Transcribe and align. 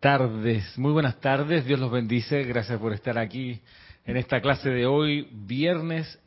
tardes, 0.00 0.78
muy 0.78 0.92
buenas 0.92 1.20
tardes, 1.20 1.64
Dios 1.64 1.80
los 1.80 1.90
bendice, 1.90 2.44
gracias 2.44 2.78
por 2.78 2.92
estar 2.92 3.18
aquí 3.18 3.60
en 4.04 4.16
esta 4.16 4.40
clase 4.40 4.70
de 4.70 4.86
hoy, 4.86 5.28
viernes 5.32 6.20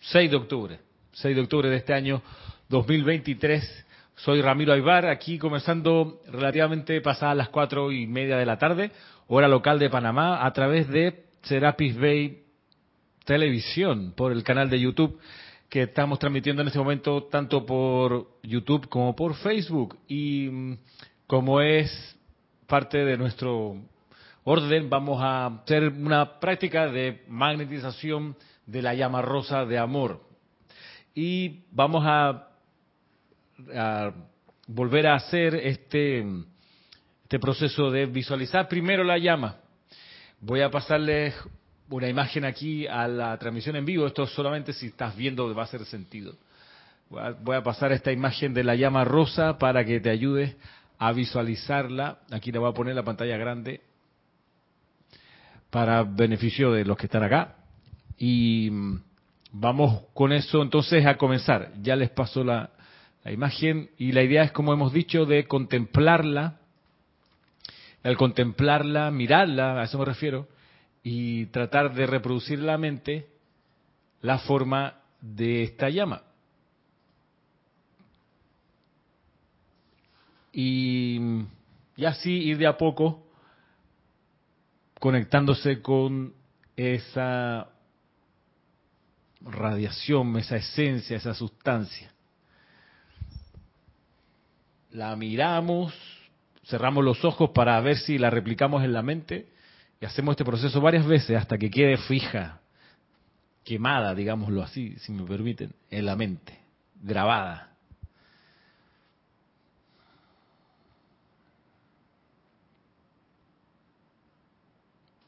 6 0.00 0.30
de 0.30 0.36
octubre, 0.36 0.78
6 1.12 1.34
de 1.34 1.42
octubre 1.42 1.70
de 1.70 1.76
este 1.76 1.94
año 1.94 2.22
2023. 2.68 3.86
Soy 4.16 4.42
Ramiro 4.42 4.74
Aybar, 4.74 5.06
aquí 5.06 5.38
comenzando 5.38 6.20
relativamente 6.30 7.00
pasadas 7.00 7.36
las 7.38 7.48
cuatro 7.48 7.90
y 7.90 8.06
media 8.06 8.36
de 8.36 8.46
la 8.46 8.58
tarde, 8.58 8.90
hora 9.28 9.48
local 9.48 9.78
de 9.78 9.88
Panamá, 9.88 10.44
a 10.44 10.52
través 10.52 10.88
de 10.88 11.24
Serapis 11.42 11.98
Bay 11.98 12.42
Televisión, 13.24 14.12
por 14.14 14.30
el 14.30 14.42
canal 14.42 14.68
de 14.68 14.78
YouTube 14.78 15.18
que 15.70 15.82
estamos 15.82 16.18
transmitiendo 16.18 16.62
en 16.62 16.68
este 16.68 16.78
momento 16.78 17.24
tanto 17.24 17.64
por 17.64 18.28
YouTube 18.42 18.88
como 18.88 19.16
por 19.16 19.34
Facebook. 19.34 19.98
Y 20.06 20.48
mm, 20.48 20.76
como 21.26 21.60
es 21.60 22.16
parte 22.66 22.98
de 23.04 23.16
nuestro 23.16 23.76
orden, 24.44 24.90
vamos 24.90 25.22
a 25.22 25.46
hacer 25.46 25.88
una 25.88 26.38
práctica 26.38 26.86
de 26.86 27.24
magnetización 27.28 28.36
de 28.66 28.82
la 28.82 28.94
llama 28.94 29.22
rosa 29.22 29.64
de 29.64 29.78
amor. 29.78 30.20
Y 31.14 31.60
vamos 31.70 32.04
a, 32.06 32.48
volver 34.66 35.06
a 35.06 35.14
hacer 35.14 35.54
este, 35.54 36.26
este 37.22 37.38
proceso 37.38 37.90
de 37.90 38.06
visualizar 38.06 38.68
primero 38.68 39.04
la 39.04 39.18
llama. 39.18 39.56
Voy 40.40 40.60
a 40.60 40.70
pasarles 40.70 41.34
una 41.88 42.08
imagen 42.08 42.44
aquí 42.44 42.86
a 42.86 43.06
la 43.06 43.38
transmisión 43.38 43.76
en 43.76 43.84
vivo. 43.84 44.06
Esto 44.06 44.26
solamente 44.26 44.72
si 44.72 44.86
estás 44.86 45.16
viendo 45.16 45.54
va 45.54 45.62
a 45.62 45.64
hacer 45.66 45.84
sentido. 45.84 46.34
Voy 47.42 47.56
a 47.56 47.62
pasar 47.62 47.92
esta 47.92 48.10
imagen 48.10 48.54
de 48.54 48.64
la 48.64 48.74
llama 48.74 49.04
rosa 49.04 49.58
para 49.58 49.84
que 49.84 50.00
te 50.00 50.10
ayude 50.10 50.56
a 50.98 51.12
visualizarla. 51.12 52.18
Aquí 52.30 52.52
le 52.52 52.58
voy 52.58 52.70
a 52.70 52.74
poner 52.74 52.94
la 52.94 53.02
pantalla 53.02 53.36
grande 53.36 53.80
para 55.70 56.02
beneficio 56.04 56.72
de 56.72 56.84
los 56.84 56.96
que 56.96 57.06
están 57.06 57.22
acá. 57.22 57.56
Y 58.16 58.70
mm, 58.70 59.02
vamos 59.52 60.04
con 60.14 60.32
eso 60.32 60.62
entonces 60.62 61.04
a 61.06 61.16
comenzar. 61.16 61.72
Ya 61.82 61.96
les 61.96 62.10
paso 62.10 62.44
la, 62.44 62.70
la 63.24 63.32
imagen 63.32 63.90
y 63.98 64.12
la 64.12 64.22
idea 64.22 64.44
es, 64.44 64.52
como 64.52 64.72
hemos 64.72 64.92
dicho, 64.92 65.26
de 65.26 65.46
contemplarla. 65.46 66.60
Al 68.02 68.16
contemplarla, 68.16 69.10
mirarla, 69.10 69.80
a 69.80 69.84
eso 69.84 69.98
me 69.98 70.04
refiero, 70.04 70.46
y 71.02 71.46
tratar 71.46 71.94
de 71.94 72.06
reproducir 72.06 72.58
la 72.58 72.76
mente 72.76 73.28
la 74.20 74.38
forma 74.38 75.00
de 75.20 75.62
esta 75.62 75.88
llama. 75.88 76.22
Y, 80.54 81.20
así 82.06 82.30
ir 82.30 82.58
de 82.58 82.68
a 82.68 82.76
poco 82.76 83.26
conectándose 85.00 85.82
con 85.82 86.32
esa 86.76 87.68
radiación, 89.40 90.36
esa 90.38 90.56
esencia, 90.56 91.16
esa 91.16 91.34
sustancia. 91.34 92.12
La 94.92 95.14
miramos, 95.16 95.92
cerramos 96.66 97.04
los 97.04 97.24
ojos 97.24 97.50
para 97.50 97.78
ver 97.80 97.98
si 97.98 98.16
la 98.16 98.30
replicamos 98.30 98.84
en 98.84 98.92
la 98.92 99.02
mente 99.02 99.48
y 100.00 100.06
hacemos 100.06 100.34
este 100.34 100.44
proceso 100.44 100.80
varias 100.80 101.04
veces 101.04 101.36
hasta 101.36 101.58
que 101.58 101.68
quede 101.68 101.96
fija, 101.96 102.60
quemada, 103.64 104.14
digámoslo 104.14 104.62
así, 104.62 104.96
si 105.00 105.12
me 105.12 105.24
permiten, 105.24 105.72
en 105.90 106.06
la 106.06 106.14
mente, 106.14 106.56
grabada. 107.02 107.73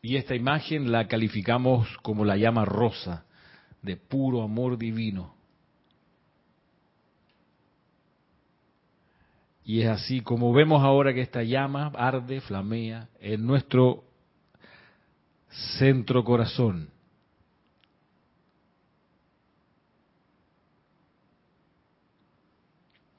Y 0.07 0.17
esta 0.17 0.37
imagen 0.37 0.93
la 0.93 1.09
calificamos 1.09 1.89
como 2.01 2.25
la 2.25 2.37
llama 2.37 2.65
rosa, 2.65 3.25
de 3.83 3.97
puro 3.97 4.41
amor 4.41 4.79
divino. 4.79 5.35
Y 9.65 9.81
es 9.81 9.89
así 9.89 10.21
como 10.21 10.53
vemos 10.53 10.81
ahora 10.85 11.13
que 11.13 11.23
esta 11.23 11.43
llama 11.43 11.89
arde, 11.89 12.41
flamea 12.41 13.09
en 13.19 13.45
nuestro 13.45 14.05
centro 15.77 16.23
corazón. 16.23 16.89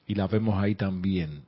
Y 0.06 0.14
la 0.14 0.26
vemos 0.26 0.58
ahí 0.58 0.74
también. 0.74 1.47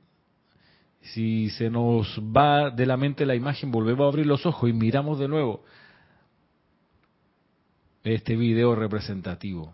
Si 1.01 1.49
se 1.51 1.69
nos 1.69 2.19
va 2.19 2.69
de 2.69 2.85
la 2.85 2.95
mente 2.95 3.25
la 3.25 3.35
imagen, 3.35 3.71
volvemos 3.71 4.05
a 4.05 4.07
abrir 4.09 4.25
los 4.25 4.45
ojos 4.45 4.69
y 4.69 4.73
miramos 4.73 5.19
de 5.19 5.27
nuevo 5.27 5.63
este 8.03 8.35
video 8.35 8.75
representativo. 8.75 9.73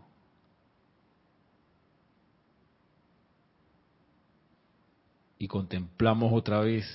Y 5.40 5.48
contemplamos 5.48 6.34
otra 6.34 6.60
vez 6.62 6.86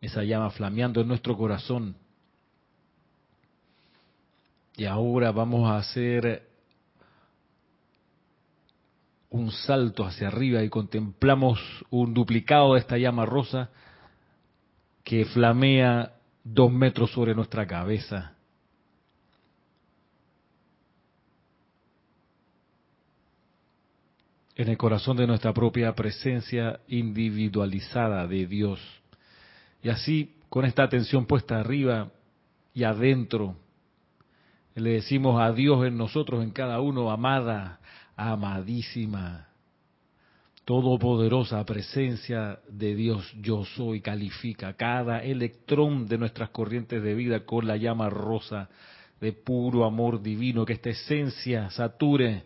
esa 0.00 0.22
llama 0.22 0.50
flameando 0.50 1.00
en 1.00 1.08
nuestro 1.08 1.36
corazón 1.36 1.96
y 4.76 4.84
ahora 4.84 5.30
vamos 5.30 5.70
a 5.70 5.78
hacer 5.78 6.48
un 9.34 9.50
salto 9.50 10.04
hacia 10.04 10.28
arriba 10.28 10.62
y 10.62 10.68
contemplamos 10.68 11.58
un 11.90 12.14
duplicado 12.14 12.74
de 12.74 12.80
esta 12.80 12.96
llama 12.98 13.26
rosa 13.26 13.68
que 15.02 15.24
flamea 15.24 16.12
dos 16.44 16.70
metros 16.70 17.10
sobre 17.10 17.34
nuestra 17.34 17.66
cabeza. 17.66 18.30
en 24.56 24.68
el 24.68 24.76
corazón 24.76 25.16
de 25.16 25.26
nuestra 25.26 25.52
propia 25.52 25.96
presencia 25.96 26.78
individualizada 26.86 28.24
de 28.28 28.46
Dios. 28.46 28.78
Y 29.82 29.88
así, 29.88 30.36
con 30.48 30.64
esta 30.64 30.84
atención 30.84 31.26
puesta 31.26 31.58
arriba 31.58 32.12
y 32.72 32.84
adentro, 32.84 33.56
le 34.76 34.90
decimos 34.90 35.42
a 35.42 35.50
Dios 35.50 35.84
en 35.84 35.96
nosotros, 35.96 36.44
en 36.44 36.52
cada 36.52 36.80
uno, 36.80 37.10
amada, 37.10 37.80
amadísima, 38.16 39.48
todopoderosa 40.64 41.64
presencia 41.64 42.58
de 42.68 42.94
Dios, 42.94 43.34
yo 43.40 43.64
soy, 43.64 44.00
califica 44.00 44.74
cada 44.74 45.22
electrón 45.22 46.06
de 46.06 46.18
nuestras 46.18 46.50
corrientes 46.50 47.02
de 47.02 47.14
vida 47.14 47.44
con 47.44 47.66
la 47.66 47.76
llama 47.76 48.08
rosa 48.08 48.68
de 49.20 49.32
puro 49.32 49.84
amor 49.84 50.22
divino, 50.22 50.64
que 50.64 50.74
esta 50.74 50.90
esencia 50.90 51.70
sature 51.70 52.44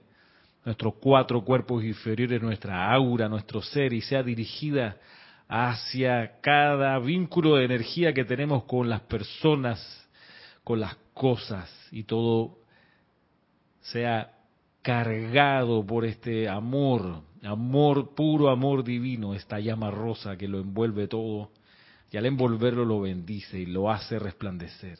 nuestros 0.64 0.94
cuatro 1.00 1.42
cuerpos 1.44 1.82
inferiores, 1.82 2.42
nuestra 2.42 2.92
aura, 2.92 3.28
nuestro 3.28 3.62
ser, 3.62 3.92
y 3.94 4.02
sea 4.02 4.22
dirigida 4.22 4.98
hacia 5.48 6.40
cada 6.42 6.98
vínculo 6.98 7.56
de 7.56 7.64
energía 7.64 8.12
que 8.12 8.24
tenemos 8.24 8.64
con 8.64 8.88
las 8.88 9.00
personas, 9.02 9.80
con 10.64 10.80
las 10.80 10.94
cosas 11.14 11.70
y 11.90 12.02
todo 12.02 12.58
sea 13.80 14.37
cargado 14.82 15.84
por 15.84 16.04
este 16.04 16.48
amor, 16.48 17.22
amor 17.42 18.14
puro, 18.14 18.50
amor 18.50 18.84
divino, 18.84 19.34
esta 19.34 19.60
llama 19.60 19.90
rosa 19.90 20.36
que 20.36 20.48
lo 20.48 20.60
envuelve 20.60 21.08
todo 21.08 21.50
y 22.10 22.16
al 22.16 22.26
envolverlo 22.26 22.84
lo 22.84 23.00
bendice 23.00 23.58
y 23.58 23.66
lo 23.66 23.90
hace 23.90 24.18
resplandecer. 24.18 24.98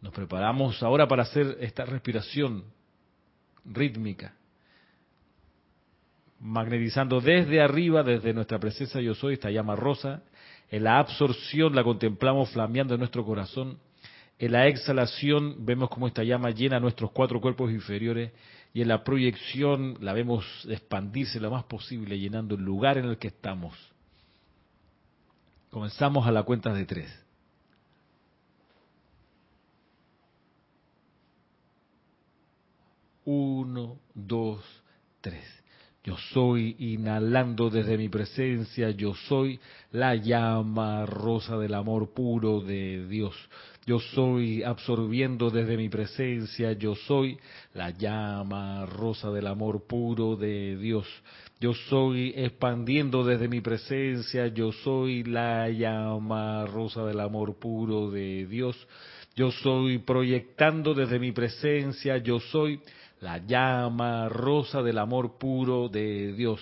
Nos 0.00 0.12
preparamos 0.12 0.82
ahora 0.82 1.08
para 1.08 1.22
hacer 1.22 1.56
esta 1.60 1.84
respiración 1.84 2.64
rítmica, 3.64 4.34
magnetizando 6.40 7.20
desde 7.20 7.62
arriba, 7.62 8.02
desde 8.02 8.34
nuestra 8.34 8.58
presencia 8.58 9.00
yo 9.00 9.14
soy, 9.14 9.34
esta 9.34 9.50
llama 9.50 9.76
rosa, 9.76 10.22
en 10.70 10.84
la 10.84 10.98
absorción 10.98 11.74
la 11.74 11.82
contemplamos 11.82 12.50
flameando 12.50 12.94
en 12.94 13.00
nuestro 13.00 13.24
corazón 13.24 13.78
en 14.38 14.52
la 14.52 14.66
exhalación 14.66 15.64
vemos 15.64 15.88
cómo 15.88 16.08
esta 16.08 16.24
llama 16.24 16.50
llena 16.50 16.80
nuestros 16.80 17.10
cuatro 17.12 17.40
cuerpos 17.40 17.70
inferiores 17.70 18.32
y 18.72 18.82
en 18.82 18.88
la 18.88 19.04
proyección 19.04 19.96
la 20.00 20.12
vemos 20.12 20.44
expandirse 20.68 21.38
lo 21.38 21.50
más 21.50 21.64
posible, 21.64 22.18
llenando 22.18 22.56
el 22.56 22.62
lugar 22.62 22.98
en 22.98 23.04
el 23.04 23.18
que 23.18 23.28
estamos. 23.28 23.74
Comenzamos 25.70 26.26
a 26.26 26.32
la 26.32 26.42
cuenta 26.42 26.72
de 26.72 26.84
tres. 26.84 27.20
Uno, 33.24 33.98
dos, 34.12 34.62
tres. 35.20 35.44
Yo 36.02 36.16
soy 36.34 36.76
inhalando 36.80 37.70
desde 37.70 37.96
mi 37.96 38.08
presencia, 38.08 38.90
yo 38.90 39.14
soy 39.14 39.58
la 39.90 40.14
llama 40.14 41.06
rosa 41.06 41.56
del 41.56 41.74
amor 41.74 42.12
puro 42.12 42.60
de 42.60 43.06
Dios 43.06 43.34
yo 43.86 43.98
soy 43.98 44.62
absorbiendo 44.62 45.50
desde 45.50 45.76
mi 45.76 45.88
presencia, 45.90 46.72
yo 46.72 46.94
soy 46.94 47.38
la 47.74 47.90
llama 47.90 48.86
rosa 48.86 49.30
del 49.30 49.46
amor 49.46 49.86
puro 49.86 50.36
de 50.36 50.76
Dios. 50.76 51.06
Yo 51.60 51.74
soy 51.74 52.32
expandiendo 52.34 53.24
desde 53.24 53.48
mi 53.48 53.60
presencia, 53.60 54.46
yo 54.46 54.72
soy 54.72 55.22
la 55.24 55.68
llama 55.68 56.64
rosa 56.66 57.04
del 57.04 57.20
amor 57.20 57.58
puro 57.58 58.10
de 58.10 58.46
Dios. 58.46 58.76
Yo 59.36 59.50
soy 59.50 59.98
proyectando 59.98 60.94
desde 60.94 61.18
mi 61.18 61.32
presencia, 61.32 62.16
yo 62.18 62.40
soy 62.40 62.80
la 63.20 63.38
llama 63.38 64.28
rosa 64.30 64.82
del 64.82 64.98
amor 64.98 65.36
puro 65.38 65.88
de 65.88 66.32
Dios. 66.32 66.60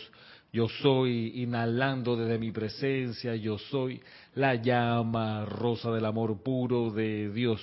Yo 0.54 0.68
soy 0.68 1.32
inhalando 1.42 2.14
desde 2.14 2.38
mi 2.38 2.52
presencia, 2.52 3.34
yo 3.36 3.56
soy 3.56 4.02
la 4.34 4.54
llama 4.54 5.46
rosa 5.46 5.90
del 5.92 6.04
amor 6.04 6.42
puro 6.42 6.90
de 6.90 7.30
Dios. 7.30 7.58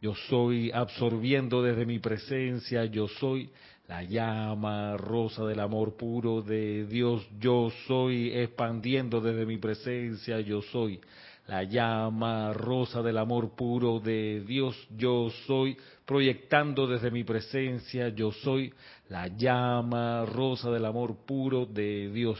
Yo 0.00 0.14
soy 0.28 0.70
absorbiendo 0.70 1.64
desde 1.64 1.84
mi 1.84 1.98
presencia, 1.98 2.84
yo 2.84 3.08
soy 3.08 3.50
la 3.88 4.04
llama 4.04 4.96
rosa 4.96 5.46
del 5.46 5.58
amor 5.58 5.96
puro 5.96 6.40
de 6.40 6.86
Dios. 6.86 7.26
Yo 7.40 7.72
soy 7.88 8.30
expandiendo 8.32 9.20
desde 9.20 9.44
mi 9.44 9.58
presencia, 9.58 10.38
yo 10.38 10.62
soy 10.62 11.00
la 11.48 11.64
llama 11.64 12.52
rosa 12.52 13.02
del 13.02 13.18
amor 13.18 13.56
puro 13.56 13.98
de 13.98 14.44
Dios. 14.46 14.76
Yo 14.96 15.28
soy 15.48 15.76
proyectando 16.08 16.86
desde 16.86 17.10
mi 17.10 17.22
presencia, 17.22 18.08
yo 18.08 18.32
soy 18.32 18.72
la 19.10 19.28
llama 19.28 20.24
rosa 20.24 20.70
del 20.70 20.86
amor 20.86 21.26
puro 21.26 21.66
de 21.66 22.10
Dios. 22.10 22.38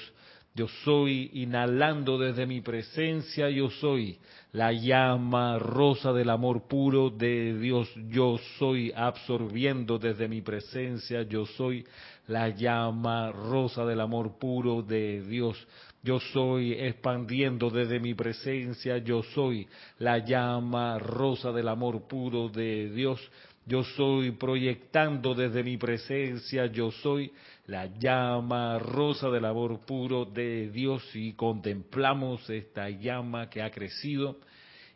Yo 0.54 0.66
soy 0.84 1.30
inhalando 1.34 2.16
desde 2.16 2.46
mi 2.46 2.62
presencia, 2.62 3.50
yo 3.50 3.68
soy 3.68 4.18
la 4.52 4.72
llama 4.72 5.58
rosa 5.58 6.14
del 6.14 6.30
amor 6.30 6.66
puro 6.66 7.10
de 7.10 7.58
Dios. 7.58 7.88
Yo 8.08 8.38
soy 8.58 8.90
absorbiendo 8.96 9.98
desde 9.98 10.28
mi 10.28 10.40
presencia, 10.40 11.22
yo 11.24 11.44
soy 11.44 11.84
la 12.26 12.48
llama 12.48 13.30
rosa 13.32 13.84
del 13.84 14.00
amor 14.00 14.38
puro 14.38 14.80
de 14.80 15.22
Dios. 15.24 15.68
Yo 16.02 16.20
soy 16.20 16.72
expandiendo 16.72 17.70
desde 17.70 17.98
mi 17.98 18.14
presencia, 18.14 18.98
yo 18.98 19.22
soy 19.34 19.66
la 19.98 20.18
llama 20.18 20.98
rosa 20.98 21.50
del 21.50 21.68
amor 21.68 22.06
puro 22.08 22.48
de 22.48 22.88
Dios. 22.90 23.20
Yo 23.68 23.84
soy 23.84 24.30
proyectando 24.30 25.34
desde 25.34 25.62
mi 25.62 25.76
presencia, 25.76 26.64
yo 26.66 26.90
soy 26.90 27.30
la 27.66 27.84
llama 27.98 28.78
rosa 28.78 29.28
del 29.28 29.44
amor 29.44 29.80
puro 29.80 30.24
de 30.24 30.70
Dios 30.70 31.02
y 31.14 31.34
contemplamos 31.34 32.48
esta 32.48 32.88
llama 32.88 33.50
que 33.50 33.60
ha 33.60 33.70
crecido 33.70 34.38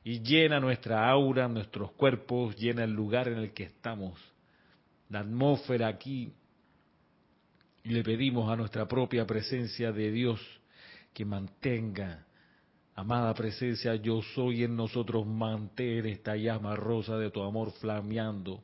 y 0.03 0.21
llena 0.21 0.59
nuestra 0.59 1.07
aura, 1.11 1.49
nuestros 1.49 1.93
cuerpos, 1.93 2.57
llena 2.57 2.85
el 2.85 2.93
lugar 2.93 3.29
en 3.29 3.41
el 3.41 3.53
que 3.53 3.65
estamos, 3.65 4.19
la 5.11 5.21
atmósfera 5.21 5.89
aquí. 5.89 6.33
Y 7.85 7.91
le 7.91 8.03
pedimos 8.03 8.51
a 8.51 8.57
nuestra 8.57 8.89
propia 8.89 9.27
presencia 9.27 9.93
de 9.93 10.11
Dios 10.11 10.41
que 11.13 11.27
mantenga, 11.27 12.25
amada 12.95 13.33
presencia, 13.35 13.95
yo 13.97 14.21
soy 14.35 14.65
en 14.65 14.77
nosotros, 14.77 15.27
mantén 15.27 16.07
esta 16.07 16.37
llama 16.37 16.77
rosa 16.77 17.17
de 17.17 17.31
tu 17.31 17.43
amor 17.43 17.73
flameando, 17.81 18.63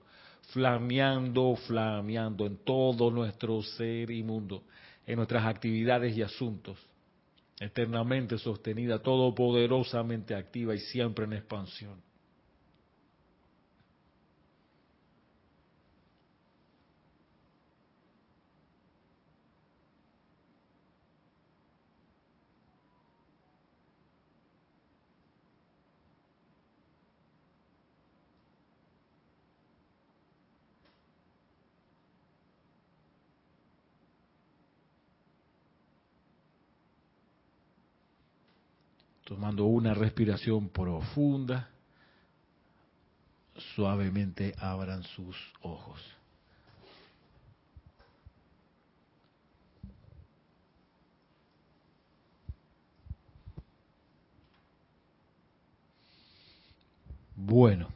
flameando, 0.53 1.57
flameando 1.67 2.47
en 2.47 2.59
todo 2.59 3.11
nuestro 3.11 3.63
ser 3.63 4.11
y 4.11 4.23
mundo, 4.23 4.63
en 5.07 5.17
nuestras 5.17 5.45
actividades 5.47 6.17
y 6.17 6.23
asuntos, 6.23 6.79
eternamente 7.59 8.39
sostenida, 8.39 9.01
todopoderosamente 9.01 10.35
activa 10.35 10.75
y 10.75 10.81
siempre 10.81 11.25
en 11.25 11.33
expansión. 11.35 12.08
Tomando 39.29 39.67
una 39.67 39.93
respiración 39.93 40.71
profunda, 40.71 41.69
suavemente 43.75 44.55
abran 44.57 45.03
sus 45.03 45.37
ojos. 45.61 46.01
Bueno. 57.37 57.91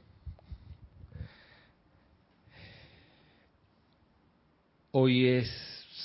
Hoy 4.91 5.29
es 5.29 5.51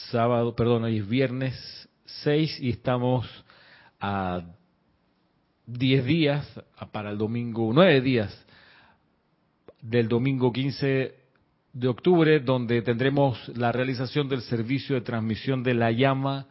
sábado, 0.09 0.55
perdón, 0.55 0.85
hoy 0.85 0.99
es 0.99 1.07
viernes 1.09 1.89
6 2.05 2.61
y 2.61 2.69
estamos 2.69 3.27
a 3.99 4.41
10 5.67 6.05
días 6.05 6.61
para 6.93 7.11
el 7.11 7.17
domingo, 7.17 7.69
9 7.73 8.01
días 8.01 8.45
del 9.81 10.07
domingo 10.07 10.51
15 10.51 11.13
de 11.73 11.87
octubre, 11.87 12.39
donde 12.39 12.81
tendremos 12.81 13.49
la 13.49 13.71
realización 13.71 14.29
del 14.29 14.41
servicio 14.41 14.95
de 14.95 15.01
transmisión 15.01 15.63
de 15.63 15.73
la 15.73 15.91
llama 15.91 16.47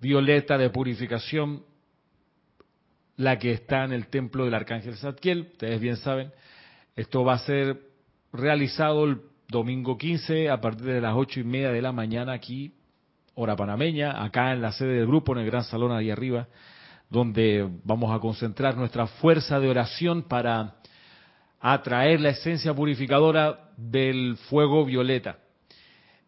violeta 0.00 0.58
de 0.58 0.70
purificación, 0.70 1.62
la 3.16 3.38
que 3.38 3.52
está 3.52 3.84
en 3.84 3.92
el 3.92 4.08
templo 4.08 4.44
del 4.44 4.54
Arcángel 4.54 4.96
Zadkiel, 4.96 5.48
ustedes 5.52 5.80
bien 5.80 5.96
saben. 5.96 6.32
Esto 6.96 7.24
va 7.24 7.34
a 7.34 7.38
ser 7.38 7.80
realizado 8.32 9.04
el 9.04 9.20
domingo 9.48 9.96
15 9.96 10.50
a 10.50 10.60
partir 10.60 10.86
de 10.86 11.00
las 11.00 11.14
ocho 11.14 11.40
y 11.40 11.44
media 11.44 11.70
de 11.70 11.80
la 11.80 11.92
mañana 11.92 12.32
aquí, 12.32 12.74
hora 13.34 13.54
panameña, 13.54 14.22
acá 14.22 14.52
en 14.52 14.60
la 14.60 14.72
sede 14.72 14.94
del 14.94 15.06
grupo, 15.06 15.32
en 15.32 15.38
el 15.38 15.46
gran 15.46 15.62
salón 15.62 15.92
ahí 15.92 16.10
arriba 16.10 16.48
donde 17.08 17.68
vamos 17.84 18.14
a 18.14 18.20
concentrar 18.20 18.76
nuestra 18.76 19.06
fuerza 19.06 19.60
de 19.60 19.68
oración 19.68 20.22
para 20.22 20.76
atraer 21.60 22.20
la 22.20 22.30
esencia 22.30 22.74
purificadora 22.74 23.70
del 23.76 24.36
fuego 24.48 24.84
violeta. 24.84 25.38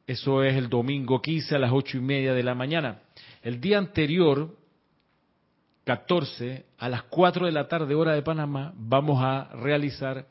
Eso 0.07 0.43
es 0.43 0.55
el 0.55 0.69
domingo 0.69 1.21
15 1.21 1.57
a 1.57 1.59
las 1.59 1.73
ocho 1.73 1.99
y 1.99 2.01
media 2.01 2.33
de 2.33 2.43
la 2.43 2.55
mañana. 2.55 3.01
El 3.43 3.61
día 3.61 3.79
anterior, 3.79 4.56
14, 5.85 6.65
a 6.79 6.89
las 6.89 7.03
4 7.05 7.47
de 7.47 7.53
la 7.53 7.69
tarde, 7.69 7.94
hora 7.94 8.15
de 8.15 8.23
Panamá, 8.23 8.73
vamos 8.77 9.23
a 9.23 9.51
realizar 9.55 10.27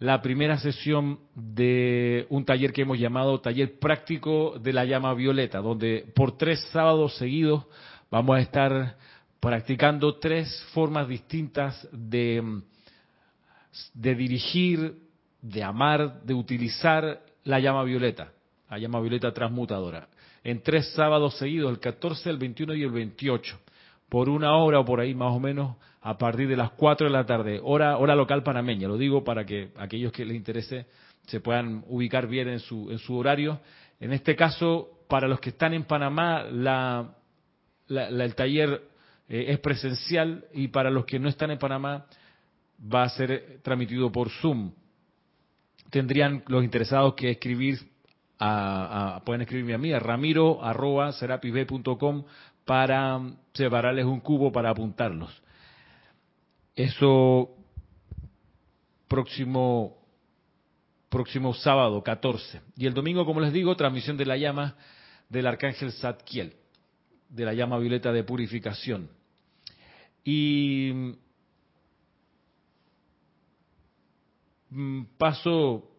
la 0.00 0.22
primera 0.22 0.58
sesión 0.58 1.20
de 1.34 2.26
un 2.30 2.44
taller 2.44 2.72
que 2.72 2.82
hemos 2.82 2.98
llamado 2.98 3.40
Taller 3.40 3.78
Práctico 3.78 4.58
de 4.58 4.72
la 4.72 4.84
Llama 4.84 5.14
Violeta, 5.14 5.58
donde 5.58 6.10
por 6.14 6.38
tres 6.38 6.58
sábados 6.72 7.16
seguidos 7.16 7.66
vamos 8.10 8.36
a 8.36 8.40
estar 8.40 8.96
practicando 9.40 10.18
tres 10.18 10.62
formas 10.72 11.08
distintas 11.08 11.88
de, 11.92 12.60
de 13.94 14.14
dirigir, 14.14 14.94
de 15.40 15.62
amar, 15.62 16.22
de 16.22 16.34
utilizar 16.34 17.22
la 17.44 17.58
llama 17.58 17.82
violeta, 17.84 18.32
la 18.68 18.78
llama 18.78 19.00
violeta 19.00 19.32
transmutadora, 19.32 20.08
en 20.44 20.62
tres 20.62 20.92
sábados 20.94 21.36
seguidos, 21.38 21.70
el 21.70 21.80
14, 21.80 22.30
el 22.30 22.38
21 22.38 22.74
y 22.74 22.82
el 22.82 22.90
28, 22.90 23.58
por 24.08 24.28
una 24.28 24.56
hora 24.56 24.80
o 24.80 24.84
por 24.84 25.00
ahí 25.00 25.14
más 25.14 25.32
o 25.32 25.40
menos, 25.40 25.76
a 26.02 26.16
partir 26.16 26.48
de 26.48 26.56
las 26.56 26.70
4 26.72 27.06
de 27.06 27.12
la 27.12 27.26
tarde, 27.26 27.60
hora, 27.62 27.96
hora 27.98 28.14
local 28.14 28.42
panameña, 28.42 28.88
lo 28.88 28.96
digo 28.96 29.22
para 29.22 29.44
que 29.44 29.70
aquellos 29.76 30.12
que 30.12 30.24
les 30.24 30.36
interese 30.36 30.86
se 31.26 31.40
puedan 31.40 31.84
ubicar 31.88 32.26
bien 32.26 32.48
en 32.48 32.58
su, 32.58 32.90
en 32.90 32.98
su 32.98 33.16
horario. 33.16 33.60
En 34.00 34.12
este 34.12 34.34
caso, 34.34 34.88
para 35.08 35.28
los 35.28 35.40
que 35.40 35.50
están 35.50 35.74
en 35.74 35.84
Panamá, 35.84 36.44
la, 36.50 37.14
el 37.88 38.34
taller 38.34 38.89
eh, 39.30 39.52
es 39.52 39.60
presencial 39.60 40.44
y 40.52 40.68
para 40.68 40.90
los 40.90 41.06
que 41.06 41.20
no 41.20 41.28
están 41.28 41.52
en 41.52 41.58
Panamá 41.58 42.04
va 42.82 43.04
a 43.04 43.08
ser 43.10 43.60
transmitido 43.62 44.10
por 44.10 44.28
Zoom. 44.28 44.72
Tendrían 45.88 46.42
los 46.48 46.64
interesados 46.64 47.14
que 47.14 47.30
escribir, 47.30 47.78
a, 48.40 49.22
pueden 49.24 49.42
escribirme 49.42 49.74
a 49.74 49.78
mí, 49.78 49.92
a 49.92 50.00
ramiro 50.00 50.62
arroba 50.64 51.12
para 52.64 53.20
separarles 53.54 54.04
un 54.04 54.18
cubo 54.20 54.50
para 54.50 54.70
apuntarlos. 54.70 55.42
Eso 56.74 57.50
próximo 59.06 59.96
próximo 61.08 61.54
sábado 61.54 62.02
14. 62.02 62.62
Y 62.76 62.86
el 62.86 62.94
domingo, 62.94 63.24
como 63.24 63.40
les 63.40 63.52
digo, 63.52 63.76
transmisión 63.76 64.16
de 64.16 64.26
la 64.26 64.36
llama 64.36 64.76
del 65.28 65.46
arcángel 65.46 65.92
Zadkiel, 65.92 66.54
de 67.28 67.44
la 67.44 67.52
llama 67.52 67.78
violeta 67.78 68.12
de 68.12 68.24
purificación. 68.24 69.19
Y 70.24 71.14
Mm, 74.70 75.02
paso, 75.18 75.90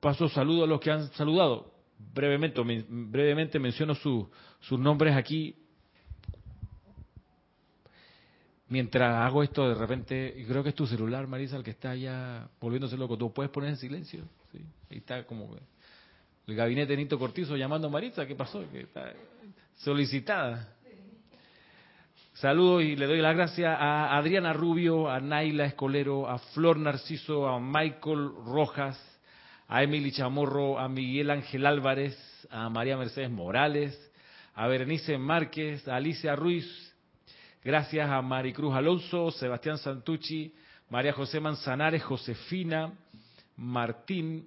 paso 0.00 0.28
saludo 0.28 0.64
a 0.64 0.66
los 0.66 0.80
que 0.80 0.90
han 0.90 1.08
saludado. 1.12 1.74
Brevemente, 2.14 2.60
brevemente 2.88 3.58
menciono 3.58 3.94
sus 3.94 4.78
nombres 4.78 5.16
aquí. 5.16 5.56
Mientras 8.68 9.14
hago 9.26 9.42
esto, 9.42 9.68
de 9.68 9.74
repente, 9.74 10.44
creo 10.46 10.62
que 10.62 10.68
es 10.68 10.74
tu 10.74 10.86
celular, 10.86 11.26
Marisa, 11.26 11.56
el 11.56 11.64
que 11.64 11.70
está 11.70 11.94
ya 11.96 12.48
volviéndose 12.60 12.96
loco. 12.96 13.16
¿Tú 13.16 13.32
puedes 13.32 13.50
poner 13.50 13.70
en 13.70 13.76
silencio? 13.76 14.24
Sí. 14.52 14.58
Ahí 14.90 14.98
está 14.98 15.24
como 15.24 15.56
el 16.46 16.54
gabinete 16.54 16.92
de 16.92 16.98
Nito 16.98 17.18
Cortizo 17.18 17.56
llamando 17.56 17.88
a 17.88 17.90
Marisa. 17.90 18.26
¿Qué 18.26 18.34
pasó? 18.36 18.62
Que 18.70 18.82
está 18.82 19.12
solicitada. 19.76 20.76
Saludos 22.40 22.84
y 22.84 22.94
le 22.94 23.06
doy 23.06 23.20
las 23.20 23.34
gracias 23.34 23.76
a 23.76 24.16
Adriana 24.16 24.52
Rubio, 24.52 25.10
a 25.10 25.18
Naila 25.18 25.64
Escolero, 25.64 26.28
a 26.28 26.38
Flor 26.38 26.76
Narciso, 26.78 27.48
a 27.48 27.58
Michael 27.58 28.30
Rojas, 28.46 28.96
a 29.66 29.82
Emily 29.82 30.12
Chamorro, 30.12 30.78
a 30.78 30.88
Miguel 30.88 31.32
Ángel 31.32 31.66
Álvarez, 31.66 32.16
a 32.48 32.68
María 32.68 32.96
Mercedes 32.96 33.28
Morales, 33.28 33.98
a 34.54 34.68
Berenice 34.68 35.18
Márquez, 35.18 35.88
a 35.88 35.96
Alicia 35.96 36.36
Ruiz, 36.36 36.64
gracias 37.64 38.08
a 38.08 38.22
Maricruz 38.22 38.72
Alonso, 38.72 39.32
Sebastián 39.32 39.78
Santucci, 39.78 40.54
María 40.90 41.12
José 41.12 41.40
Manzanares, 41.40 42.04
Josefina, 42.04 42.92
Martín 43.56 44.46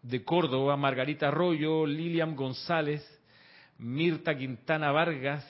de 0.00 0.22
Córdoba, 0.22 0.76
Margarita 0.76 1.26
Arroyo, 1.26 1.86
Lilian 1.86 2.36
González, 2.36 3.04
Mirta 3.78 4.38
Quintana 4.38 4.92
Vargas, 4.92 5.44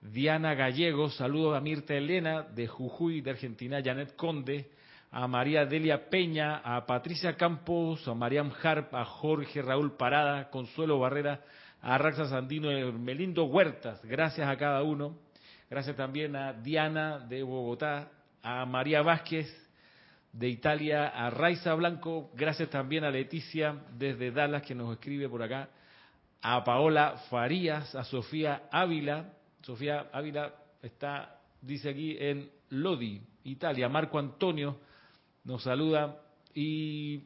Diana 0.00 0.54
Gallegos, 0.54 1.16
saludos 1.16 1.56
a 1.56 1.60
Mirta 1.60 1.94
Elena 1.94 2.42
de 2.42 2.66
Jujuy, 2.66 3.20
de 3.20 3.32
Argentina, 3.32 3.82
Janet 3.84 4.16
Conde, 4.16 4.70
a 5.10 5.28
María 5.28 5.66
Delia 5.66 6.08
Peña, 6.08 6.56
a 6.64 6.86
Patricia 6.86 7.36
Campos, 7.36 8.08
a 8.08 8.14
Mariam 8.14 8.50
Harp, 8.62 8.94
a 8.94 9.04
Jorge 9.04 9.60
Raúl 9.60 9.98
Parada, 9.98 10.48
Consuelo 10.48 10.98
Barrera, 10.98 11.42
a 11.82 11.98
Raxa 11.98 12.24
Sandino, 12.24 12.72
y 12.72 12.90
Melindo 12.92 13.44
Huertas, 13.44 14.02
gracias 14.04 14.48
a 14.48 14.56
cada 14.56 14.82
uno. 14.82 15.18
Gracias 15.68 15.94
también 15.94 16.34
a 16.34 16.54
Diana 16.54 17.18
de 17.18 17.42
Bogotá, 17.42 18.10
a 18.42 18.64
María 18.64 19.02
Vázquez 19.02 19.46
de 20.32 20.48
Italia, 20.48 21.08
a 21.08 21.28
Raiza 21.28 21.74
Blanco, 21.74 22.30
gracias 22.34 22.70
también 22.70 23.04
a 23.04 23.10
Leticia 23.10 23.76
desde 23.92 24.32
Dallas 24.32 24.62
que 24.62 24.74
nos 24.74 24.92
escribe 24.92 25.28
por 25.28 25.42
acá, 25.42 25.68
a 26.40 26.64
Paola 26.64 27.16
Farías, 27.28 27.94
a 27.94 28.02
Sofía 28.02 28.62
Ávila, 28.72 29.34
Sofía 29.62 30.08
Ávila 30.12 30.54
está, 30.82 31.40
dice 31.60 31.90
aquí, 31.90 32.16
en 32.18 32.50
Lodi, 32.70 33.20
Italia. 33.44 33.88
Marco 33.88 34.18
Antonio 34.18 34.78
nos 35.44 35.62
saluda. 35.62 36.22
¿Y 36.54 37.22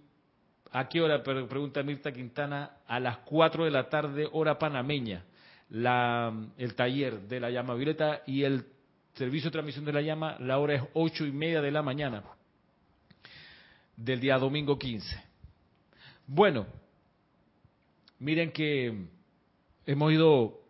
a 0.72 0.88
qué 0.88 1.00
hora? 1.00 1.22
Pregunta 1.22 1.82
Mirta 1.82 2.12
Quintana. 2.12 2.78
A 2.86 3.00
las 3.00 3.18
4 3.18 3.64
de 3.64 3.70
la 3.70 3.88
tarde, 3.88 4.28
hora 4.32 4.58
panameña. 4.58 5.24
El 5.70 6.74
taller 6.74 7.20
de 7.22 7.40
la 7.40 7.50
llama 7.50 7.74
violeta 7.74 8.22
y 8.26 8.42
el 8.42 8.66
servicio 9.14 9.48
de 9.48 9.52
transmisión 9.52 9.84
de 9.84 9.92
la 9.92 10.02
llama, 10.02 10.36
la 10.40 10.58
hora 10.58 10.74
es 10.74 10.82
ocho 10.92 11.24
y 11.24 11.32
media 11.32 11.62
de 11.62 11.70
la 11.70 11.82
mañana 11.82 12.22
del 13.96 14.20
día 14.20 14.38
domingo 14.38 14.78
15. 14.78 15.22
Bueno, 16.26 16.66
miren 18.18 18.50
que 18.50 19.06
hemos 19.86 20.12
ido 20.12 20.60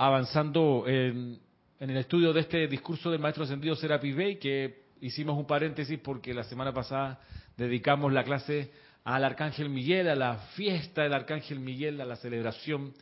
avanzando 0.00 0.84
en, 0.86 1.38
el 1.78 1.96
estudio 1.98 2.32
de 2.32 2.40
este 2.40 2.66
discurso 2.68 3.10
del 3.10 3.20
maestro 3.20 3.44
ascendido 3.44 3.76
Serapis 3.76 4.16
Bey, 4.16 4.38
que 4.38 4.84
hicimos 5.02 5.36
un 5.36 5.46
paréntesis 5.46 5.98
porque 6.02 6.32
la 6.32 6.42
semana 6.44 6.72
pasada 6.72 7.20
dedicamos 7.54 8.10
la 8.10 8.24
clase 8.24 8.70
al 9.04 9.24
Arcángel 9.24 9.68
Miguel, 9.68 10.08
a 10.08 10.14
la 10.14 10.38
fiesta 10.54 11.02
del 11.02 11.12
Arcángel 11.12 11.60
Miguel, 11.60 12.00
a 12.00 12.06
la 12.06 12.16
celebración 12.16 12.94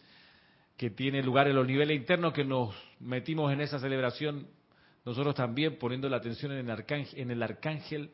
que 0.76 0.90
tiene 0.90 1.23
lugar 1.23 1.47
en 1.47 1.55
los 1.55 1.69
niveles 1.69 1.97
internos, 1.97 2.33
que 2.33 2.45
nos 2.45 2.75
metimos 2.99 3.52
en 3.52 3.61
esa 3.61 3.78
celebración 3.78 4.49
nosotros 5.05 5.37
también 5.37 5.78
poniendo 5.78 6.09
la 6.09 6.17
atención 6.17 6.50
en 6.50 6.59
el 6.59 6.71
Arcángel, 6.71 7.21
en 7.21 7.31
el 7.31 7.43
arcángel. 7.45 8.11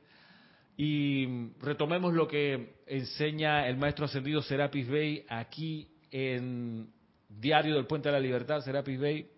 Y 0.76 1.49
retomemos 1.59 2.12
lo 2.12 2.29
que 2.29 2.75
enseña 2.87 3.67
el 3.67 3.79
maestro 3.79 4.05
ascendido 4.05 4.43
Serapis 4.43 4.87
Bey 4.87 5.25
aquí 5.31 5.88
en 6.11 6.93
Diario 7.41 7.75
del 7.75 7.87
Puente 7.87 8.09
de 8.09 8.12
la 8.12 8.21
Libertad, 8.21 8.61
Serapis 8.61 9.00
Bay, 9.00 9.29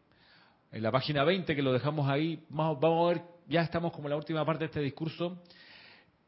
en 0.73 0.83
la 0.83 0.91
página 0.91 1.25
20 1.25 1.55
que 1.55 1.63
lo 1.63 1.73
dejamos 1.73 2.09
ahí. 2.09 2.45
Vamos, 2.49 2.83
a 2.85 3.15
ver, 3.15 3.23
ya 3.49 3.63
estamos 3.63 3.93
como 3.93 4.09
en 4.09 4.11
la 4.11 4.17
última 4.17 4.45
parte 4.45 4.61
de 4.61 4.67
este 4.67 4.81
discurso. 4.81 5.43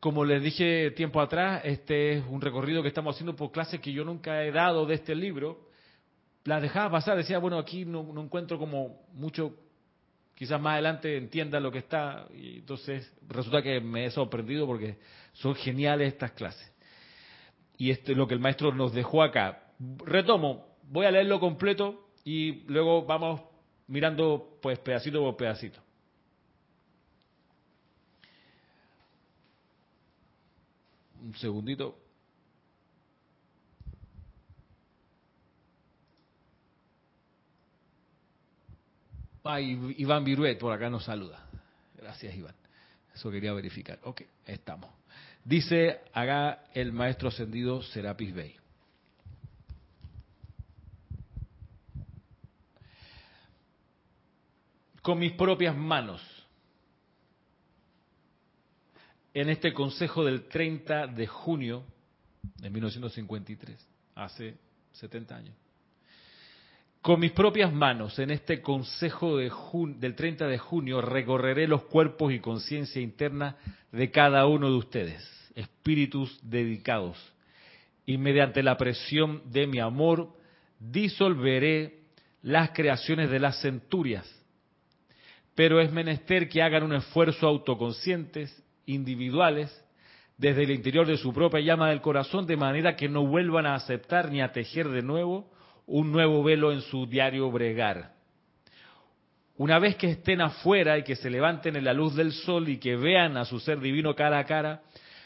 Como 0.00 0.24
les 0.24 0.42
dije 0.42 0.92
tiempo 0.92 1.20
atrás, 1.20 1.62
este 1.64 2.18
es 2.18 2.24
un 2.28 2.40
recorrido 2.40 2.82
que 2.82 2.88
estamos 2.88 3.16
haciendo 3.16 3.34
por 3.34 3.50
clases 3.50 3.80
que 3.80 3.92
yo 3.92 4.04
nunca 4.04 4.44
he 4.44 4.52
dado 4.52 4.86
de 4.86 4.94
este 4.94 5.14
libro. 5.14 5.68
Las 6.44 6.62
dejaba 6.62 6.90
pasar, 6.90 7.16
decía, 7.16 7.38
bueno, 7.38 7.58
aquí 7.58 7.84
no, 7.84 8.08
encuentro 8.22 8.58
como 8.58 9.06
mucho, 9.12 9.54
quizás 10.34 10.60
más 10.60 10.74
adelante 10.74 11.16
entienda 11.16 11.58
lo 11.58 11.72
que 11.72 11.78
está. 11.78 12.26
Y 12.32 12.58
entonces 12.58 13.12
resulta 13.26 13.60
que 13.60 13.80
me 13.80 14.06
he 14.06 14.10
sorprendido 14.10 14.66
porque 14.66 14.98
son 15.32 15.54
geniales 15.56 16.12
estas 16.12 16.32
clases. 16.32 16.72
Y 17.76 17.90
esto 17.90 18.12
es 18.12 18.18
lo 18.18 18.26
que 18.26 18.34
el 18.34 18.40
maestro 18.40 18.72
nos 18.72 18.92
dejó 18.92 19.22
acá. 19.22 19.64
Retomo, 20.04 20.77
voy 20.90 21.06
a 21.06 21.10
leerlo 21.10 21.38
completo 21.40 22.08
y 22.24 22.64
luego 22.66 23.04
vamos 23.04 23.40
mirando 23.86 24.58
pues 24.60 24.78
pedacito 24.78 25.20
por 25.20 25.36
pedacito. 25.36 25.80
Un 31.20 31.34
segundito. 31.34 31.98
Ah, 39.44 39.62
Iván 39.62 40.24
Viruet 40.24 40.58
por 40.58 40.74
acá 40.74 40.90
nos 40.90 41.04
saluda. 41.04 41.48
Gracias, 41.96 42.34
Iván. 42.34 42.54
Eso 43.14 43.30
quería 43.30 43.54
verificar. 43.54 43.98
Ok, 44.02 44.20
estamos. 44.44 44.90
Dice 45.42 46.02
acá 46.12 46.64
el 46.74 46.92
maestro 46.92 47.28
ascendido 47.28 47.82
Serapis 47.82 48.34
Bey. 48.34 48.56
Con 55.08 55.18
mis 55.18 55.32
propias 55.32 55.74
manos 55.74 56.20
en 59.32 59.48
este 59.48 59.72
consejo 59.72 60.22
del 60.22 60.48
30 60.48 61.06
de 61.06 61.26
junio 61.26 61.82
de 62.56 62.68
1953, 62.68 63.88
hace 64.16 64.58
70 64.92 65.34
años. 65.34 65.56
Con 67.00 67.20
mis 67.20 67.32
propias 67.32 67.72
manos 67.72 68.18
en 68.18 68.30
este 68.30 68.60
consejo 68.60 69.38
de 69.38 69.50
del 69.98 70.14
30 70.14 70.46
de 70.46 70.58
junio 70.58 71.00
recorreré 71.00 71.66
los 71.66 71.84
cuerpos 71.84 72.30
y 72.34 72.40
conciencia 72.40 73.00
interna 73.00 73.56
de 73.90 74.10
cada 74.10 74.46
uno 74.46 74.68
de 74.70 74.76
ustedes, 74.76 75.50
espíritus 75.54 76.38
dedicados, 76.42 77.16
y 78.04 78.18
mediante 78.18 78.62
la 78.62 78.76
presión 78.76 79.40
de 79.50 79.66
mi 79.66 79.80
amor 79.80 80.36
disolveré 80.78 82.00
las 82.42 82.72
creaciones 82.72 83.30
de 83.30 83.40
las 83.40 83.58
centurias 83.62 84.37
pero 85.58 85.80
es 85.80 85.90
menester 85.90 86.48
que 86.48 86.62
hagan 86.62 86.84
un 86.84 86.94
esfuerzo 86.94 87.48
autoconscientes, 87.48 88.64
individuales, 88.86 89.68
desde 90.36 90.62
el 90.62 90.70
interior 90.70 91.04
de 91.04 91.16
su 91.16 91.32
propia 91.32 91.58
llama 91.58 91.88
del 91.88 92.00
corazón, 92.00 92.46
de 92.46 92.56
manera 92.56 92.94
que 92.94 93.08
no 93.08 93.26
vuelvan 93.26 93.66
a 93.66 93.74
aceptar 93.74 94.30
ni 94.30 94.40
a 94.40 94.52
tejer 94.52 94.88
de 94.88 95.02
nuevo 95.02 95.50
un 95.84 96.12
nuevo 96.12 96.44
velo 96.44 96.70
en 96.70 96.80
su 96.82 97.06
diario 97.06 97.50
bregar. 97.50 98.12
Una 99.56 99.80
vez 99.80 99.96
que 99.96 100.12
estén 100.12 100.42
afuera 100.42 100.96
y 100.96 101.02
que 101.02 101.16
se 101.16 101.28
levanten 101.28 101.74
en 101.74 101.84
la 101.84 101.92
luz 101.92 102.14
del 102.14 102.30
sol 102.30 102.68
y 102.68 102.78
que 102.78 102.94
vean 102.94 103.36
a 103.36 103.44
su 103.44 103.58
ser 103.58 103.80
divino 103.80 104.14
cara 104.14 104.38
a 104.38 104.44
cara, 104.44 104.82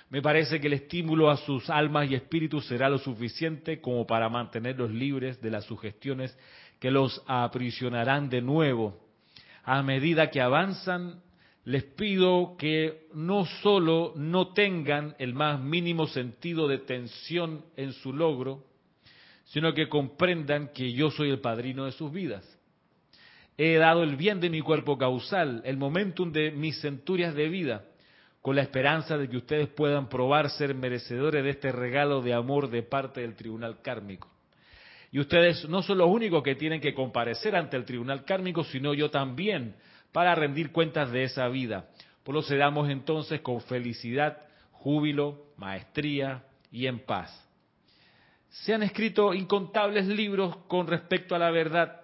me 0.09 0.23
parece 0.23 0.63
que 0.63 0.69
el 0.69 0.73
estímulo 0.73 1.31
a 1.31 1.37
sus 1.37 1.69
almas 1.69 2.11
y 2.11 2.15
espíritus 2.15 2.65
será 2.69 2.89
lo 2.89 2.97
suficiente 2.97 3.83
como 3.83 4.07
para 4.07 4.31
mantenerlos 4.31 4.93
libres 4.93 5.43
de 5.43 5.51
las 5.51 5.67
sugestiones 5.67 6.35
que 6.81 6.91
los 6.91 7.23
aprisionarán 7.27 8.31
de 8.31 8.41
nuevo 8.41 9.12
a 9.65 9.83
medida 9.83 10.31
que 10.31 10.41
avanzan, 10.41 11.23
les 11.65 11.85
pido 11.85 12.57
que 12.59 13.07
no 13.15 13.45
solo 13.45 14.13
no 14.17 14.53
tengan 14.53 15.15
el 15.19 15.35
más 15.35 15.61
mínimo 15.61 16.07
sentido 16.07 16.67
de 16.67 16.79
tensión 16.79 17.65
en 17.77 17.93
su 17.93 18.13
logro, 18.13 18.65
sino 19.45 19.73
que 19.75 19.89
comprendan 19.89 20.69
que 20.73 20.93
yo 20.93 21.11
soy 21.11 21.31
el 21.31 21.41
padrino 21.41 21.85
de 21.85 21.93
sus 21.93 22.11
vidas. 22.11 22.45
He 23.57 23.77
dado 23.77 24.03
el 24.03 24.17
bien 24.17 24.41
de 24.41 24.51
mi 24.51 24.61
cuerpo 24.61 24.99
causal, 24.99 25.63
el 25.65 25.77
momentum 25.77 26.33
de 26.33 26.51
mis 26.51 26.81
centurias 26.81 27.35
de 27.35 27.49
vida, 27.49 27.85
con 28.41 28.57
la 28.57 28.63
esperanza 28.63 29.17
de 29.17 29.29
que 29.29 29.37
ustedes 29.37 29.69
puedan 29.69 30.09
probar 30.09 30.51
ser 30.51 30.75
merecedores 30.75 31.45
de 31.45 31.51
este 31.51 31.71
regalo 31.71 32.23
de 32.23 32.35
amor 32.35 32.71
de 32.71 32.83
parte 32.83 33.21
del 33.21 33.37
tribunal 33.37 33.81
kármico. 33.83 34.32
Y 35.13 35.21
ustedes 35.21 35.69
no 35.69 35.83
son 35.83 35.99
los 35.99 36.09
únicos 36.09 36.43
que 36.43 36.55
tienen 36.55 36.81
que 36.81 36.95
comparecer 36.95 37.55
ante 37.55 37.77
el 37.77 37.85
tribunal 37.85 38.25
kármico, 38.25 38.65
sino 38.65 38.95
yo 38.95 39.11
también, 39.11 39.77
para 40.11 40.35
rendir 40.35 40.73
cuentas 40.73 41.13
de 41.13 41.25
esa 41.25 41.47
vida. 41.49 41.91
Procedamos 42.25 42.89
entonces 42.89 43.43
con 43.43 43.61
felicidad 43.61 44.39
júbilo, 44.73 45.53
maestría 45.59 46.45
y 46.71 46.87
en 46.87 47.01
paz. 47.01 47.31
Se 48.49 48.73
han 48.73 48.83
escrito 48.83 49.35
incontables 49.35 50.07
libros 50.07 50.57
con 50.67 50.87
respecto 50.87 51.35
a 51.35 51.39
la 51.39 51.51
verdad. 51.51 52.01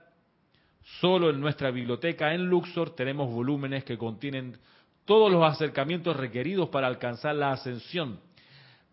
Solo 1.00 1.30
en 1.30 1.40
nuestra 1.40 1.70
biblioteca 1.70 2.34
en 2.34 2.46
Luxor 2.46 2.94
tenemos 2.94 3.30
volúmenes 3.30 3.84
que 3.84 3.96
contienen 3.96 4.58
todos 5.06 5.32
los 5.32 5.42
acercamientos 5.44 6.14
requeridos 6.14 6.68
para 6.68 6.86
alcanzar 6.86 7.34
la 7.34 7.52
ascensión. 7.52 8.20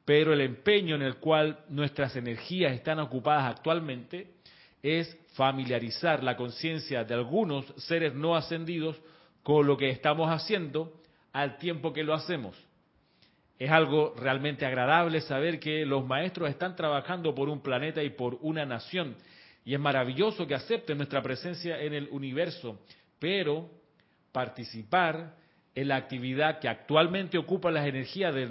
Pero 0.05 0.33
el 0.33 0.41
empeño 0.41 0.95
en 0.95 1.01
el 1.01 1.17
cual 1.17 1.59
nuestras 1.69 2.15
energías 2.15 2.73
están 2.73 2.99
ocupadas 2.99 3.51
actualmente 3.51 4.35
es 4.83 5.17
familiarizar 5.33 6.23
la 6.23 6.37
conciencia 6.37 7.03
de 7.03 7.15
algunos 7.15 7.65
seres 7.77 8.13
no 8.13 8.35
ascendidos 8.35 8.95
con 9.41 9.65
lo 9.65 9.75
que 9.75 9.89
estamos 9.89 10.29
haciendo 10.29 10.93
al 11.33 11.57
tiempo 11.57 11.91
que 11.91 12.03
lo 12.03 12.13
hacemos. 12.13 12.55
Es 13.57 13.71
algo 13.71 14.13
realmente 14.17 14.65
agradable 14.65 15.21
saber 15.21 15.59
que 15.59 15.85
los 15.85 16.05
maestros 16.05 16.49
están 16.49 16.75
trabajando 16.75 17.33
por 17.33 17.49
un 17.49 17.61
planeta 17.61 18.03
y 18.03 18.11
por 18.11 18.37
una 18.41 18.65
nación. 18.65 19.15
Y 19.63 19.73
es 19.73 19.79
maravilloso 19.79 20.45
que 20.45 20.55
acepten 20.55 20.97
nuestra 20.97 21.23
presencia 21.23 21.81
en 21.81 21.93
el 21.93 22.09
universo. 22.11 22.79
Pero 23.17 23.69
participar 24.31 25.35
en 25.73 25.87
la 25.87 25.95
actividad 25.95 26.59
que 26.59 26.67
actualmente 26.67 27.37
ocupa 27.37 27.71
las 27.71 27.87
energías 27.87 28.35
de 28.35 28.47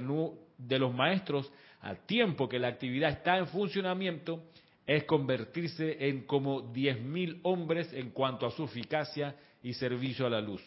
los 0.58 0.94
maestros 0.94 1.50
al 1.80 2.06
tiempo 2.06 2.48
que 2.48 2.58
la 2.58 2.68
actividad 2.68 3.10
está 3.10 3.36
en 3.38 3.46
funcionamiento 3.46 4.42
es 4.86 5.04
convertirse 5.04 6.08
en 6.08 6.26
como 6.26 6.72
10.000 6.72 7.40
hombres 7.42 7.92
en 7.92 8.10
cuanto 8.10 8.46
a 8.46 8.50
su 8.50 8.64
eficacia 8.64 9.34
y 9.62 9.72
servicio 9.74 10.26
a 10.26 10.30
la 10.30 10.40
luz. 10.40 10.62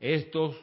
Estos 0.00 0.56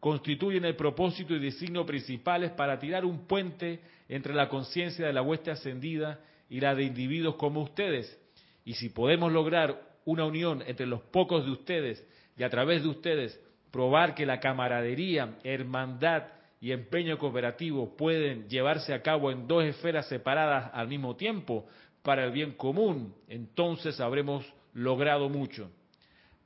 constituyen 0.00 0.64
el 0.64 0.76
propósito 0.76 1.34
y 1.34 1.38
designio 1.38 1.86
principales 1.86 2.50
para 2.52 2.78
tirar 2.78 3.04
un 3.04 3.26
puente 3.26 3.80
entre 4.08 4.34
la 4.34 4.48
conciencia 4.48 5.06
de 5.06 5.12
la 5.12 5.22
hueste 5.22 5.50
ascendida 5.50 6.20
y 6.50 6.60
la 6.60 6.74
de 6.74 6.84
individuos 6.84 7.36
como 7.36 7.62
ustedes. 7.62 8.20
Y 8.64 8.74
si 8.74 8.90
podemos 8.90 9.32
lograr 9.32 9.80
una 10.04 10.24
unión 10.24 10.62
entre 10.66 10.86
los 10.86 11.00
pocos 11.02 11.44
de 11.44 11.52
ustedes 11.52 12.06
y 12.36 12.42
a 12.42 12.50
través 12.50 12.82
de 12.82 12.88
ustedes 12.88 13.40
probar 13.70 14.14
que 14.14 14.26
la 14.26 14.40
camaradería, 14.40 15.38
hermandad 15.42 16.24
y 16.64 16.72
empeño 16.72 17.18
cooperativo 17.18 17.94
pueden 17.94 18.48
llevarse 18.48 18.94
a 18.94 19.02
cabo 19.02 19.30
en 19.30 19.46
dos 19.46 19.64
esferas 19.64 20.08
separadas 20.08 20.70
al 20.72 20.88
mismo 20.88 21.14
tiempo 21.14 21.66
para 22.02 22.24
el 22.24 22.32
bien 22.32 22.52
común, 22.52 23.14
entonces 23.28 24.00
habremos 24.00 24.50
logrado 24.72 25.28
mucho. 25.28 25.70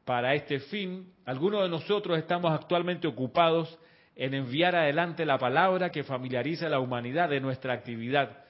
Para 0.05 0.35
este 0.35 0.59
fin, 0.59 1.13
algunos 1.25 1.63
de 1.63 1.69
nosotros 1.69 2.19
estamos 2.19 2.51
actualmente 2.51 3.07
ocupados 3.07 3.79
en 4.17 4.35
enviar 4.35 4.75
adelante 4.75 5.25
la 5.25 5.39
palabra 5.39 5.93
que 5.93 6.03
familiariza 6.03 6.67
a 6.67 6.71
la 6.71 6.81
humanidad 6.81 7.29
de 7.29 7.39
nuestra 7.39 7.73
actividad 7.73 8.45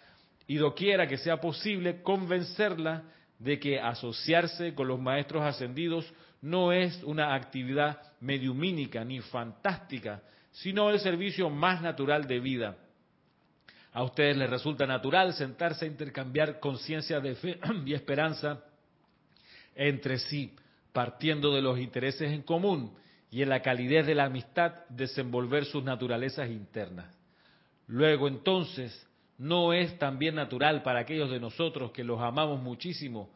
y 0.47 0.57
doquiera 0.57 1.07
que 1.07 1.19
sea 1.19 1.39
posible 1.39 2.01
convencerla 2.01 3.03
de 3.39 3.61
que 3.61 3.79
asociarse 3.79 4.75
con 4.75 4.89
los 4.89 4.99
maestros 4.99 5.43
ascendidos 5.43 6.11
no 6.41 6.73
es 6.73 7.03
una 7.03 7.35
actividad 7.35 8.01
mediumínica 8.21 9.05
ni 9.05 9.21
fantástica, 9.21 10.23
sino 10.63 10.91
el 10.91 11.01
servicio 11.01 11.51
más 11.51 11.83
natural 11.83 12.27
de 12.27 12.41
vida. 12.41 12.77
A 13.93 14.03
ustedes 14.03 14.37
les 14.37 14.51
resulta 14.51 14.87
natural 14.87 15.33
sentarse 15.35 15.85
a 15.85 15.89
intercambiar 15.89 16.61
conciencia 16.61 17.21
de 17.21 17.35
fe 17.35 17.59
y 17.87 17.95
esperanza 17.95 18.65
entre 19.75 20.19
sí 20.19 20.55
partiendo 20.93 21.55
de 21.55 21.63
los 21.63 21.79
intereses 21.79 22.33
en 22.33 22.43
común 22.43 22.93
y 23.31 23.43
en 23.43 23.51
la 23.51 23.63
calidez 23.63 24.07
de 24.07 24.17
la 24.17 24.25
amistad 24.25 24.87
desenvolver 24.89 25.65
sus 25.65 25.85
naturalezas 25.85 26.51
internas. 26.51 27.15
Luego 27.87 28.27
entonces, 28.27 29.07
¿no 29.37 29.73
es 29.73 29.97
también 29.99 30.35
natural 30.35 30.83
para 30.83 31.01
aquellos 31.01 31.31
de 31.31 31.39
nosotros 31.39 31.93
que 31.93 32.03
los 32.03 32.21
amamos 32.21 32.61
muchísimo, 32.61 33.31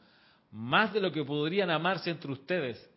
más 0.51 0.93
de 0.93 1.01
lo 1.01 1.13
que 1.13 1.25
podrían 1.25 1.71
amarse 1.71 2.11
entre 2.11 2.33
ustedes, 2.33 2.91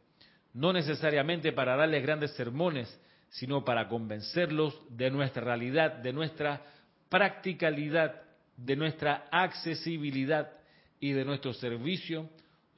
no 0.53 0.74
necesariamente 0.74 1.51
para 1.51 1.75
darles 1.75 2.01
grandes 2.01 2.32
sermones, 2.32 3.00
sino 3.29 3.66
para 3.66 3.88
convencerlos 3.88 4.79
de 4.90 5.11
nuestra 5.11 5.44
realidad, 5.44 5.94
de 5.94 6.14
nuestra 6.14 6.61
practicalidad, 7.09 8.22
de 8.57 8.75
nuestra 8.75 9.27
accesibilidad 9.31 10.51
y 11.00 11.11
de 11.11 11.25
nuestro 11.25 11.53
servicio 11.53 12.29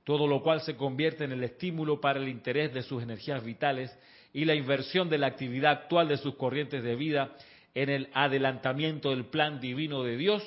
todo 0.08 0.26
lo 0.26 0.42
cual 0.42 0.62
se 0.62 0.78
convierte 0.78 1.26
en 1.26 1.34
el 1.34 1.44
estímulo 1.44 2.00
para 2.00 2.18
el 2.18 2.30
interés 2.30 2.74
de 2.74 2.82
sus 2.82 3.04
energías 3.04 3.44
vitales 3.44 3.94
y 4.32 4.46
la 4.46 4.56
inversión 4.56 5.10
de 5.10 5.18
la 5.18 5.28
actividad 5.28 5.72
actual 5.72 6.08
de 6.08 6.16
sus 6.16 6.36
corrientes 6.36 6.82
de 6.82 6.96
vida 6.96 7.36
en 7.76 7.90
el 7.90 8.10
adelantamiento 8.14 9.10
del 9.10 9.26
plan 9.26 9.60
divino 9.60 10.04
de 10.04 10.16
Dios, 10.16 10.42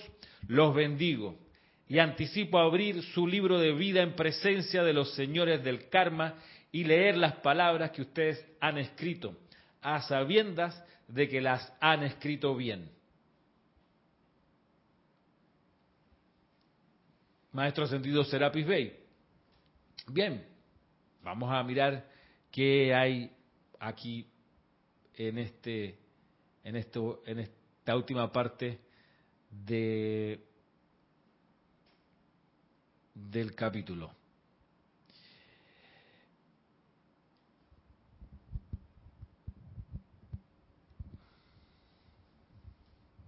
los 0.49 0.75
bendigo 0.75 1.37
y 1.91 1.99
anticipo 1.99 2.59
abrir 2.59 3.03
su 3.13 3.27
libro 3.27 3.59
de 3.59 3.75
vida 3.75 4.01
en 4.01 4.15
presencia 4.15 4.83
de 4.83 4.95
los 4.95 5.13
señores 5.15 5.63
del 5.63 5.91
karma 5.91 6.37
y 6.73 6.85
leer 6.85 7.19
las 7.19 7.35
palabras 7.35 7.91
que 7.91 8.01
ustedes 8.01 8.43
han 8.63 8.79
escrito, 8.79 9.37
a 9.83 10.03
sabiendas 10.03 10.83
de 11.09 11.29
que 11.29 11.40
las 11.40 11.73
han 11.81 12.03
escrito 12.03 12.55
bien. 12.55 12.90
Maestro 17.53 17.85
Ascendido 17.85 18.23
Serapis 18.25 18.66
Bey, 18.66 19.01
Bien, 20.07 20.45
vamos 21.23 21.51
a 21.53 21.62
mirar 21.62 22.09
qué 22.51 22.95
hay 22.95 23.31
aquí 23.79 24.27
en 25.14 25.38
este 25.38 25.99
en 26.64 26.77
esto 26.77 27.23
en 27.27 27.38
esta 27.40 27.97
última 27.97 28.33
parte 28.33 28.81
de 29.51 30.45
del 33.14 33.55
capítulo. 33.55 34.20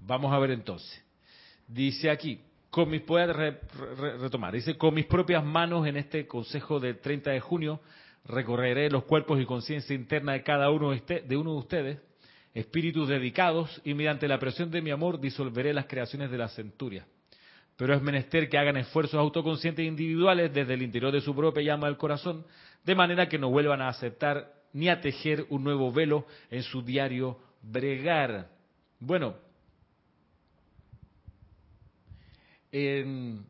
Vamos 0.07 0.33
a 0.33 0.39
ver 0.39 0.51
entonces. 0.51 1.03
Dice 1.67 2.11
aquí, 2.11 2.41
con 2.71 2.91
mis, 2.91 3.03
retomar, 3.07 4.53
dice, 4.53 4.77
con 4.77 4.95
mis 4.95 5.07
propias 5.07 5.45
manos 5.45 5.87
en 5.87 5.97
este 5.97 6.27
consejo 6.27 6.81
del 6.81 6.99
30 6.99 7.31
de 7.31 7.41
junio 7.41 7.81
recorreré 8.25 8.91
los 8.91 9.05
cuerpos 9.05 9.41
y 9.41 9.47
conciencia 9.47 9.95
interna 9.95 10.33
de 10.33 10.43
cada 10.43 10.71
uno 10.71 10.91
de, 10.91 11.21
de 11.21 11.37
uno 11.37 11.53
de 11.53 11.59
ustedes, 11.59 11.99
espíritus 12.55 13.09
dedicados, 13.09 13.81
y 13.85 13.95
mediante 13.95 14.29
la 14.29 14.39
presión 14.39 14.71
de 14.71 14.83
mi 14.83 14.91
amor 14.91 15.21
disolveré 15.21 15.73
las 15.73 15.87
creaciones 15.87 16.31
de 16.31 16.39
la 16.39 16.49
centuria. 16.49 17.07
Pero 17.77 17.95
es 17.95 18.03
menester 18.03 18.49
que 18.49 18.59
hagan 18.59 18.77
esfuerzos 18.77 19.19
autoconscientes 19.19 19.83
e 19.83 19.89
individuales 19.89 20.53
desde 20.53 20.75
el 20.75 20.83
interior 20.83 21.13
de 21.13 21.21
su 21.21 21.35
propia 21.35 21.63
llama 21.63 21.87
del 21.87 21.97
corazón, 21.97 22.45
de 22.85 22.95
manera 22.95 23.29
que 23.29 23.39
no 23.39 23.51
vuelvan 23.51 23.81
a 23.81 23.89
aceptar 23.89 24.53
ni 24.73 24.89
a 24.89 25.01
tejer 25.01 25.47
un 25.49 25.65
nuevo 25.65 25.93
velo 25.93 26.27
en 26.51 26.63
su 26.63 26.83
diario 26.83 27.39
bregar. 27.63 28.49
Bueno, 29.01 29.35
En 32.73 33.45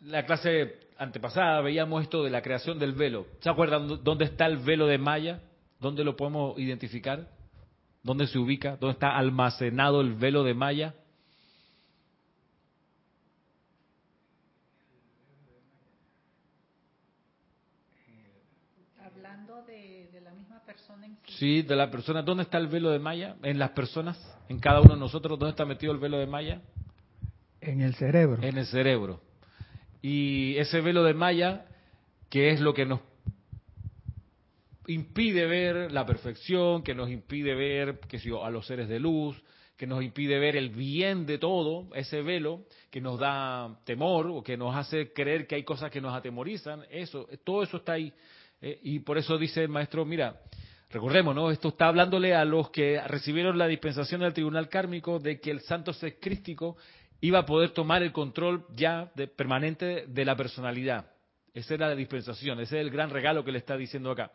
la 0.00 0.24
clase 0.24 0.80
antepasada 0.96 1.60
veíamos 1.60 2.02
esto 2.02 2.24
de 2.24 2.30
la 2.30 2.40
creación 2.40 2.78
del 2.78 2.92
velo. 2.92 3.26
¿Se 3.40 3.50
acuerdan 3.50 4.02
dónde 4.02 4.24
está 4.24 4.46
el 4.46 4.56
velo 4.56 4.86
de 4.86 4.96
Maya? 4.96 5.42
¿Dónde 5.78 6.02
lo 6.02 6.16
podemos 6.16 6.58
identificar? 6.58 7.28
¿Dónde 8.02 8.26
se 8.26 8.38
ubica? 8.38 8.78
¿Dónde 8.78 8.92
está 8.92 9.14
almacenado 9.16 10.00
el 10.00 10.14
velo 10.14 10.44
de 10.44 10.54
Maya? 10.54 10.94
Hablando 19.04 19.62
de, 19.64 20.08
la 20.24 20.30
misma 20.30 20.60
persona 20.64 21.04
en 21.04 21.18
sí. 21.26 21.32
Sí, 21.38 21.62
de 21.62 21.76
la 21.76 21.90
persona. 21.90 22.22
¿Dónde 22.22 22.44
está 22.44 22.56
el 22.56 22.68
velo 22.68 22.90
de 22.90 22.98
Maya? 22.98 23.36
En 23.42 23.58
las 23.58 23.70
personas, 23.70 24.18
en 24.48 24.58
cada 24.58 24.80
uno 24.80 24.94
de 24.94 25.00
nosotros, 25.00 25.38
¿dónde 25.38 25.50
está 25.50 25.66
metido 25.66 25.92
el 25.92 25.98
velo 25.98 26.18
de 26.18 26.26
Maya? 26.26 26.62
En 27.66 27.80
el 27.80 27.94
cerebro. 27.94 28.42
En 28.42 28.58
el 28.58 28.66
cerebro. 28.66 29.20
Y 30.00 30.56
ese 30.56 30.80
velo 30.80 31.02
de 31.02 31.14
Maya, 31.14 31.66
que 32.30 32.50
es 32.50 32.60
lo 32.60 32.72
que 32.72 32.86
nos 32.86 33.00
impide 34.86 35.46
ver 35.46 35.90
la 35.90 36.06
perfección, 36.06 36.84
que 36.84 36.94
nos 36.94 37.10
impide 37.10 37.56
ver 37.56 37.98
que 38.08 38.20
si, 38.20 38.30
a 38.30 38.50
los 38.50 38.66
seres 38.66 38.88
de 38.88 39.00
luz, 39.00 39.42
que 39.76 39.86
nos 39.86 40.02
impide 40.02 40.38
ver 40.38 40.54
el 40.54 40.70
bien 40.70 41.26
de 41.26 41.38
todo, 41.38 41.88
ese 41.94 42.22
velo 42.22 42.66
que 42.88 43.00
nos 43.00 43.18
da 43.18 43.80
temor 43.84 44.28
o 44.28 44.44
que 44.44 44.56
nos 44.56 44.76
hace 44.76 45.12
creer 45.12 45.48
que 45.48 45.56
hay 45.56 45.64
cosas 45.64 45.90
que 45.90 46.00
nos 46.00 46.14
atemorizan, 46.14 46.84
eso, 46.88 47.28
todo 47.42 47.64
eso 47.64 47.78
está 47.78 47.94
ahí. 47.94 48.12
Eh, 48.62 48.78
y 48.84 49.00
por 49.00 49.18
eso 49.18 49.36
dice 49.36 49.62
el 49.64 49.68
maestro, 49.68 50.04
mira, 50.04 50.40
recordemos, 50.88 51.34
¿no? 51.34 51.50
Esto 51.50 51.68
está 51.68 51.88
hablándole 51.88 52.32
a 52.32 52.44
los 52.44 52.70
que 52.70 53.00
recibieron 53.08 53.58
la 53.58 53.66
dispensación 53.66 54.20
del 54.20 54.32
tribunal 54.32 54.68
kármico 54.68 55.18
de 55.18 55.40
que 55.40 55.50
el 55.50 55.60
santo 55.60 55.92
ser 55.92 56.20
crístico 56.20 56.76
iba 57.20 57.40
a 57.40 57.46
poder 57.46 57.70
tomar 57.70 58.02
el 58.02 58.12
control 58.12 58.66
ya 58.74 59.10
de, 59.14 59.28
permanente 59.28 60.04
de 60.06 60.24
la 60.24 60.36
personalidad. 60.36 61.10
Esa 61.54 61.74
era 61.74 61.88
la 61.88 61.94
dispensación, 61.94 62.60
ese 62.60 62.78
es 62.78 62.84
el 62.84 62.90
gran 62.90 63.10
regalo 63.10 63.44
que 63.44 63.52
le 63.52 63.58
está 63.58 63.76
diciendo 63.76 64.10
acá. 64.10 64.30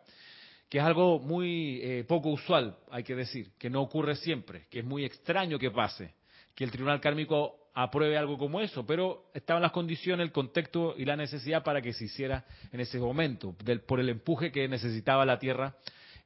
que 0.68 0.78
es 0.78 0.84
algo 0.84 1.18
muy 1.18 1.80
eh, 1.82 2.04
poco 2.08 2.30
usual, 2.30 2.76
hay 2.90 3.04
que 3.04 3.14
decir, 3.14 3.52
que 3.58 3.68
no 3.68 3.82
ocurre 3.82 4.16
siempre, 4.16 4.66
que 4.70 4.78
es 4.78 4.84
muy 4.84 5.04
extraño 5.04 5.58
que 5.58 5.70
pase, 5.70 6.14
que 6.54 6.64
el 6.64 6.70
tribunal 6.70 7.00
kármico 7.00 7.68
apruebe 7.74 8.16
algo 8.16 8.38
como 8.38 8.60
eso, 8.60 8.84
pero 8.86 9.30
estaban 9.34 9.62
las 9.62 9.72
condiciones, 9.72 10.24
el 10.24 10.32
contexto 10.32 10.94
y 10.96 11.04
la 11.04 11.16
necesidad 11.16 11.62
para 11.62 11.80
que 11.80 11.92
se 11.92 12.06
hiciera 12.06 12.44
en 12.72 12.80
ese 12.80 12.98
momento, 12.98 13.54
del, 13.62 13.82
por 13.82 14.00
el 14.00 14.08
empuje 14.08 14.50
que 14.50 14.66
necesitaba 14.66 15.24
la 15.24 15.38
Tierra. 15.38 15.76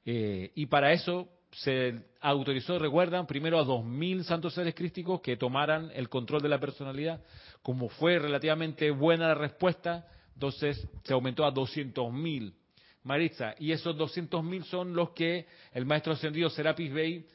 eh, 0.04 0.52
y 0.54 0.66
para 0.66 0.92
eso 0.92 1.28
se 1.56 2.02
autorizó, 2.20 2.78
recuerdan, 2.78 3.26
primero 3.26 3.58
a 3.58 3.64
2.000 3.64 4.24
santos 4.24 4.52
seres 4.52 4.74
crísticos 4.74 5.22
que 5.22 5.38
tomaran 5.38 5.90
el 5.94 6.10
control 6.10 6.42
de 6.42 6.50
la 6.50 6.60
personalidad. 6.60 7.22
Como 7.62 7.88
fue 7.88 8.18
relativamente 8.18 8.90
buena 8.90 9.28
la 9.28 9.34
respuesta, 9.34 10.06
entonces 10.34 10.86
se 11.04 11.14
aumentó 11.14 11.46
a 11.46 11.54
200.000. 11.54 12.52
Maritza, 13.04 13.54
y 13.58 13.72
esos 13.72 13.96
200.000 13.96 14.64
son 14.64 14.94
los 14.94 15.10
que 15.10 15.46
el 15.72 15.86
maestro 15.86 16.12
ascendido 16.12 16.50
Serapis 16.50 16.92
Bey 16.92 17.26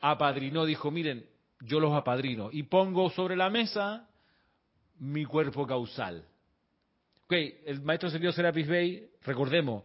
apadrinó, 0.00 0.66
dijo, 0.66 0.90
miren, 0.90 1.24
yo 1.60 1.80
los 1.80 1.94
apadrino 1.94 2.50
y 2.52 2.64
pongo 2.64 3.08
sobre 3.10 3.36
la 3.36 3.48
mesa 3.48 4.08
mi 4.98 5.24
cuerpo 5.24 5.66
causal. 5.66 6.26
Ok, 7.24 7.32
el 7.64 7.80
maestro 7.82 8.08
ascendido 8.08 8.32
Serapis 8.32 8.66
Bey, 8.66 9.10
recordemos, 9.22 9.84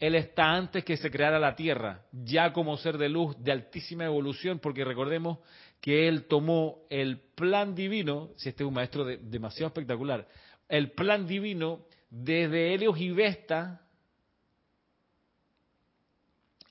él 0.00 0.14
está 0.14 0.50
antes 0.54 0.82
que 0.82 0.96
se 0.96 1.10
creara 1.10 1.38
la 1.38 1.54
Tierra, 1.54 2.02
ya 2.10 2.52
como 2.52 2.76
ser 2.78 2.96
de 2.96 3.10
luz 3.10 3.36
de 3.38 3.52
altísima 3.52 4.06
evolución, 4.06 4.58
porque 4.58 4.82
recordemos 4.84 5.38
que 5.80 6.08
él 6.08 6.24
tomó 6.24 6.78
el 6.88 7.18
plan 7.34 7.74
divino, 7.74 8.30
si 8.36 8.48
este 8.48 8.64
es 8.64 8.68
un 8.68 8.74
maestro 8.74 9.04
de- 9.04 9.18
demasiado 9.18 9.68
espectacular, 9.68 10.26
el 10.68 10.92
plan 10.92 11.26
divino 11.26 11.84
desde 12.08 12.72
Helios 12.74 12.98
y 12.98 13.10
Vesta 13.10 13.82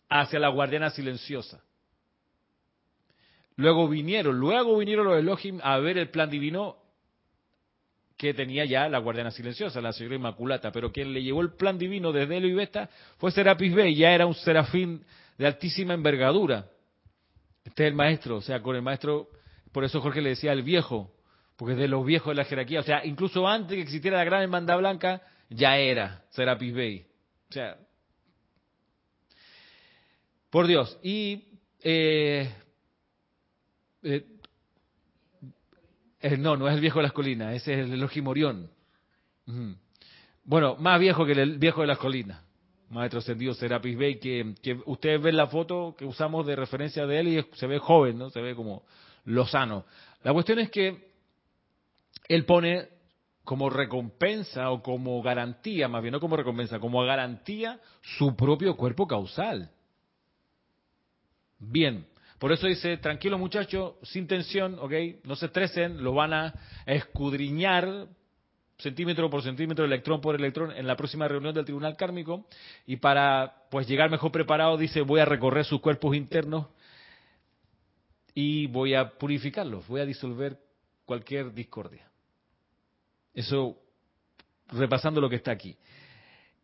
hacia 0.10 0.39
la 0.39 0.50
guardiana 0.50 0.89
silenciosa. 0.89 1.63
Luego 3.58 3.88
vinieron, 3.88 4.39
luego 4.39 4.78
vinieron 4.78 5.06
los 5.06 5.20
Elohim 5.20 5.60
a 5.62 5.78
ver 5.78 5.98
el 5.98 6.10
plan 6.10 6.30
divino 6.30 6.78
que 8.20 8.34
tenía 8.34 8.66
ya 8.66 8.90
la 8.90 8.98
guardiana 8.98 9.32
silenciosa, 9.32 9.80
la 9.80 9.94
señora 9.94 10.18
Inmaculata, 10.18 10.74
pero 10.74 10.92
quien 10.92 11.14
le 11.14 11.24
llevó 11.24 11.40
el 11.40 11.54
plan 11.54 11.78
divino 11.78 12.12
desde 12.12 12.36
Helio 12.36 12.50
y 12.50 12.54
Vesta 12.54 12.90
fue 13.18 13.32
Serapis 13.32 13.74
Bey, 13.74 13.96
ya 13.96 14.12
era 14.12 14.26
un 14.26 14.36
serafín 14.36 15.06
de 15.38 15.48
altísima 15.48 15.94
envergadura. 15.94 16.66
Este 17.64 17.86
es 17.86 17.88
el 17.88 17.96
maestro, 17.96 18.36
o 18.36 18.42
sea, 18.42 18.62
con 18.62 18.76
el 18.76 18.82
maestro, 18.82 19.30
por 19.72 19.86
eso 19.86 20.02
Jorge 20.02 20.22
le 20.22 20.32
decía 20.32 20.52
el 20.52 20.64
viejo, 20.64 21.14
porque 21.56 21.76
es 21.76 21.80
de 21.80 21.88
los 21.88 22.06
viejos 22.06 22.32
de 22.32 22.36
la 22.36 22.44
jerarquía, 22.44 22.82
o 22.82 22.84
sea, 22.84 23.06
incluso 23.06 23.48
antes 23.48 23.78
que 23.78 23.84
existiera 23.84 24.18
la 24.18 24.26
gran 24.26 24.42
hermandad 24.42 24.80
blanca, 24.80 25.22
ya 25.50 25.78
era 25.78 26.26
Serapis 26.32 26.74
Bey. 26.74 27.06
O 27.50 27.54
sea, 27.54 27.78
por 30.50 30.68
Dios. 30.68 31.00
Y 31.04 31.58
eh, 31.82 32.54
eh, 34.04 34.26
no, 36.38 36.58
no 36.58 36.68
es 36.68 36.76
el 36.76 36.82
viejo 36.82 37.00
de 37.00 37.04
las 37.04 37.14
colinas, 37.14 37.56
ese 37.56 37.74
es 37.74 37.80
el 37.80 37.94
Elohim 37.94 38.28
Orión. 38.28 38.72
Ujú. 39.48 39.76
Bueno, 40.44 40.76
más 40.78 41.00
viejo 41.00 41.26
que 41.26 41.34
el 41.34 41.58
viejo 41.58 41.82
de 41.82 41.88
las 41.88 41.98
colinas. 41.98 42.42
Maestro 42.90 43.20
ascendido 43.20 43.54
Serapis 43.54 43.98
Bey, 43.98 44.20
que, 44.20 44.56
que 44.64 44.80
ustedes 44.86 45.22
ven 45.22 45.38
la 45.38 45.48
foto 45.48 45.96
que 45.98 46.06
usamos 46.06 46.46
de 46.48 46.56
referencia 46.56 47.06
de 47.06 47.20
él 47.20 47.28
y 47.28 47.46
se 47.56 47.68
ve 47.68 47.78
joven, 47.78 48.18
¿no? 48.18 48.32
Se 48.32 48.42
ve 48.42 48.56
como 48.56 48.84
lozano. 49.26 49.86
La 50.24 50.34
cuestión 50.34 50.60
es 50.60 50.72
que 50.72 51.10
él 52.28 52.46
pone 52.46 52.90
como 53.44 53.70
recompensa 53.70 54.72
o 54.72 54.82
como 54.82 55.22
garantía, 55.22 55.88
más 55.88 56.02
bien 56.02 56.12
no 56.12 56.20
como 56.20 56.36
recompensa, 56.36 56.80
como 56.80 57.04
garantía 57.04 57.80
su 58.02 58.36
propio 58.36 58.76
cuerpo 58.76 59.08
causal. 59.08 59.72
Bien, 61.60 62.06
por 62.39 62.54
eso 62.54 62.67
dice, 62.67 62.97
tranquilo 62.97 63.38
muchachos, 63.38 63.95
sin 64.04 64.25
tensión, 64.25 64.78
¿ok? 64.80 64.93
No 65.25 65.36
se 65.36 65.47
estresen, 65.47 66.02
lo 66.04 66.13
van 66.13 66.34
a 66.34 66.54
escudriñar 66.86 68.08
centímetro 68.78 69.30
por 69.30 69.43
centímetro, 69.43 69.84
electrón 69.84 70.21
por 70.21 70.36
electrón 70.36 70.71
en 70.71 70.88
la 70.88 70.95
próxima 70.95 71.28
reunión 71.28 71.54
del 71.54 71.65
Tribunal 71.65 71.97
Kármico 71.97 72.47
y 72.86 72.95
para 72.95 73.65
pues 73.69 73.88
llegar 73.88 74.10
mejor 74.10 74.32
preparado 74.32 74.78
dice, 74.78 75.02
voy 75.02 75.19
a 75.19 75.25
recorrer 75.25 75.65
sus 75.65 75.82
cuerpos 75.82 76.15
internos 76.15 76.67
y 78.34 78.67
voy 78.67 78.93
a 78.93 79.17
purificarlos, 79.17 79.86
voy 79.88 79.99
a 79.99 80.06
disolver 80.06 80.58
cualquier 81.04 81.54
discordia. 81.54 82.10
Eso 83.34 83.78
repasando 84.69 85.19
lo 85.19 85.30
que 85.30 85.36
está 85.36 85.52
aquí. 85.52 85.75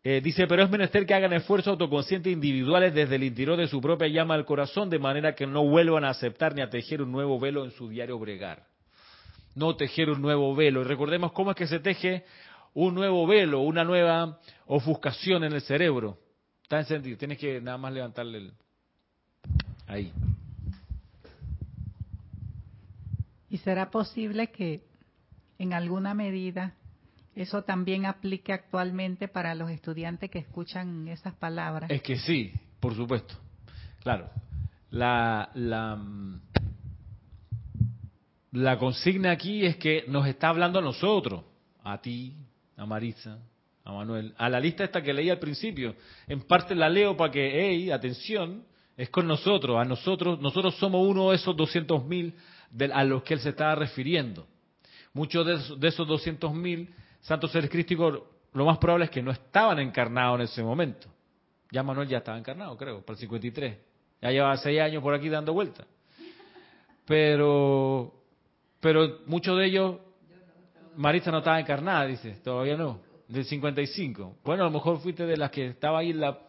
Eh, 0.08 0.22
dice, 0.22 0.46
pero 0.46 0.62
es 0.62 0.70
menester 0.70 1.04
que 1.04 1.16
hagan 1.16 1.34
esfuerzos 1.34 1.72
autoconscientes 1.72 2.32
individuales 2.32 2.94
desde 2.94 3.16
el 3.16 3.24
interior 3.24 3.58
de 3.58 3.68
su 3.68 3.82
propia 3.82 4.08
llama 4.08 4.36
al 4.36 4.46
corazón, 4.46 4.88
de 4.88 5.00
manera 5.00 5.34
que 5.34 5.48
no 5.48 5.66
vuelvan 5.66 6.06
a 6.06 6.12
aceptar 6.12 6.54
ni 6.54 6.62
a 6.62 6.70
tejer 6.70 7.02
un 7.02 7.12
nuevo 7.12 7.40
velo 7.40 7.66
en 7.66 7.72
su 7.72 7.90
diario 7.90 8.20
bregar. 8.20 8.68
No 9.56 9.76
tejer 9.76 10.12
un 10.12 10.22
nuevo 10.22 10.54
velo. 10.54 10.82
Y 10.82 10.84
recordemos 10.84 11.32
cómo 11.32 11.50
es 11.50 11.58
que 11.58 11.66
se 11.66 11.80
teje 11.80 12.24
un 12.76 12.94
nuevo 12.94 13.26
velo, 13.26 13.62
una 13.62 13.84
nueva 13.84 14.40
ofuscación 14.68 15.44
en 15.44 15.54
el 15.54 15.62
cerebro. 15.62 16.20
Está 16.62 16.78
encendido. 16.78 17.18
Tienes 17.18 17.40
que 17.40 17.60
nada 17.60 17.80
más 17.80 17.92
levantarle 17.92 18.38
el... 18.38 18.54
Ahí. 19.88 20.14
¿Y 23.50 23.58
será 23.58 23.90
posible 23.90 24.52
que 24.52 24.84
en 25.58 25.74
alguna 25.74 26.14
medida 26.14 26.76
eso 27.36 27.64
también 27.64 28.06
aplique 28.06 28.54
actualmente 28.54 29.28
para 29.28 29.54
los 29.56 29.70
estudiantes 29.70 30.30
que 30.32 30.40
escuchan 30.40 31.08
esas 31.08 31.34
palabras? 31.36 31.90
Es 31.92 32.02
que 32.02 32.18
sí, 32.18 32.54
por 32.80 32.96
supuesto. 32.96 33.36
Claro. 34.02 34.30
La, 34.92 35.50
la, 35.56 35.96
mm, 35.96 36.42
la 38.54 38.78
consigna 38.78 39.32
aquí 39.32 39.66
es 39.66 39.76
que 39.78 40.06
nos 40.08 40.26
está 40.28 40.50
hablando 40.50 40.80
a 40.80 40.82
nosotros, 40.82 41.44
a 41.84 42.00
ti, 42.00 42.36
a 42.78 42.86
Marisa, 42.86 43.40
a 43.84 43.92
Manuel, 43.92 44.34
a 44.38 44.50
la 44.50 44.60
lista 44.60 44.84
esta 44.86 45.02
que 45.02 45.14
leí 45.14 45.30
al 45.30 45.40
principio. 45.40 45.96
En 46.28 46.42
parte 46.42 46.74
la 46.74 46.90
leo 46.90 47.18
para 47.18 47.32
que, 47.32 47.52
hey, 47.54 47.92
atención, 47.92 48.64
es 48.96 49.10
con 49.10 49.28
nosotros, 49.28 49.78
a 49.78 49.84
nosotros, 49.84 50.40
nosotros 50.40 50.76
somos 50.78 51.06
uno 51.06 51.32
de 51.32 51.36
esos 51.36 51.56
200.000 51.56 52.34
de- 52.72 52.94
a 52.94 53.04
los 53.04 53.24
que 53.24 53.34
él 53.34 53.40
se 53.42 53.50
estaba 53.50 53.76
refiriendo. 53.76 54.48
Muchos 55.14 55.46
de 55.46 55.54
esos, 55.56 55.80
de 55.80 55.88
esos 55.90 56.08
200.000 56.08 56.90
santos 57.26 57.52
seres 57.52 57.70
crísticos, 57.70 58.22
lo 58.54 58.66
más 58.66 58.78
probable 58.78 59.06
es 59.06 59.12
que 59.12 59.22
no 59.22 59.32
estaban 59.32 59.80
encarnados 59.80 60.40
en 60.40 60.46
ese 60.46 60.64
momento. 60.64 61.08
Ya 61.72 61.82
Manuel 61.84 62.08
ya 62.08 62.20
estaba 62.20 62.38
encarnado, 62.38 62.78
creo, 62.78 63.02
para 63.02 63.16
el 63.16 63.20
53. 63.20 63.78
Ya 64.22 64.32
llevaba 64.32 64.56
seis 64.58 64.80
años 64.80 65.02
por 65.02 65.14
aquí 65.14 65.28
dando 65.28 65.52
vueltas. 65.52 65.88
Pero, 67.06 68.14
pero 68.80 69.20
muchos 69.26 69.58
de 69.58 69.66
ellos, 69.66 69.98
Marisa 70.96 71.32
no 71.32 71.40
estaba 71.40 71.60
encarnada, 71.60 72.06
dice, 72.06 72.40
todavía 72.44 72.78
no, 72.78 73.02
del 73.28 73.44
55. 73.44 74.38
Bueno, 74.44 74.64
a 74.64 74.68
lo 74.68 74.72
mejor 74.72 75.00
fuiste 75.00 75.26
de 75.26 75.36
las 75.36 75.50
que 75.50 75.68
estaba 75.68 76.00
ahí 76.00 76.12
en 76.12 76.22
la 76.22 76.40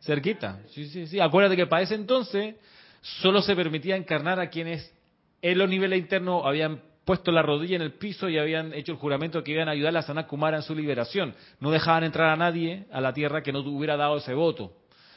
cerquita. 0.00 0.60
Sí, 0.70 0.88
sí, 0.88 1.06
sí. 1.06 1.20
Acuérdate 1.20 1.56
que 1.56 1.66
para 1.66 1.82
ese 1.82 1.94
entonces 1.94 2.56
solo 3.00 3.40
se 3.40 3.54
permitía 3.54 3.96
encarnar 3.96 4.40
a 4.40 4.50
quienes 4.50 4.92
en 5.40 5.58
los 5.58 5.68
niveles 5.68 6.00
internos 6.00 6.42
habían 6.44 6.82
puesto 7.04 7.32
la 7.32 7.42
rodilla 7.42 7.76
en 7.76 7.82
el 7.82 7.92
piso 7.92 8.28
y 8.28 8.38
habían 8.38 8.72
hecho 8.74 8.92
el 8.92 8.98
juramento 8.98 9.42
que 9.42 9.52
iban 9.52 9.68
a 9.68 9.72
ayudar 9.72 9.96
a 9.96 10.02
Sanat 10.02 10.26
Kumara 10.26 10.58
en 10.58 10.62
su 10.62 10.74
liberación. 10.74 11.34
No 11.60 11.70
dejaban 11.70 12.04
entrar 12.04 12.30
a 12.30 12.36
nadie 12.36 12.86
a 12.92 13.00
la 13.00 13.12
tierra 13.12 13.42
que 13.42 13.52
no 13.52 13.60
hubiera 13.60 13.96
dado 13.96 14.18
ese 14.18 14.34
voto. 14.34 14.72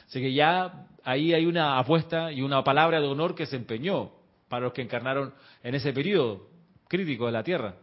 Así 0.06 0.20
que 0.20 0.32
ya 0.32 0.86
ahí 1.04 1.34
hay 1.34 1.46
una 1.46 1.78
apuesta 1.78 2.32
y 2.32 2.42
una 2.42 2.62
palabra 2.62 3.00
de 3.00 3.06
honor 3.06 3.34
que 3.34 3.46
se 3.46 3.56
empeñó 3.56 4.12
para 4.48 4.64
los 4.64 4.72
que 4.72 4.82
encarnaron 4.82 5.34
en 5.62 5.74
ese 5.74 5.92
periodo 5.92 6.48
crítico 6.88 7.26
de 7.26 7.32
la 7.32 7.42
tierra. 7.42 7.74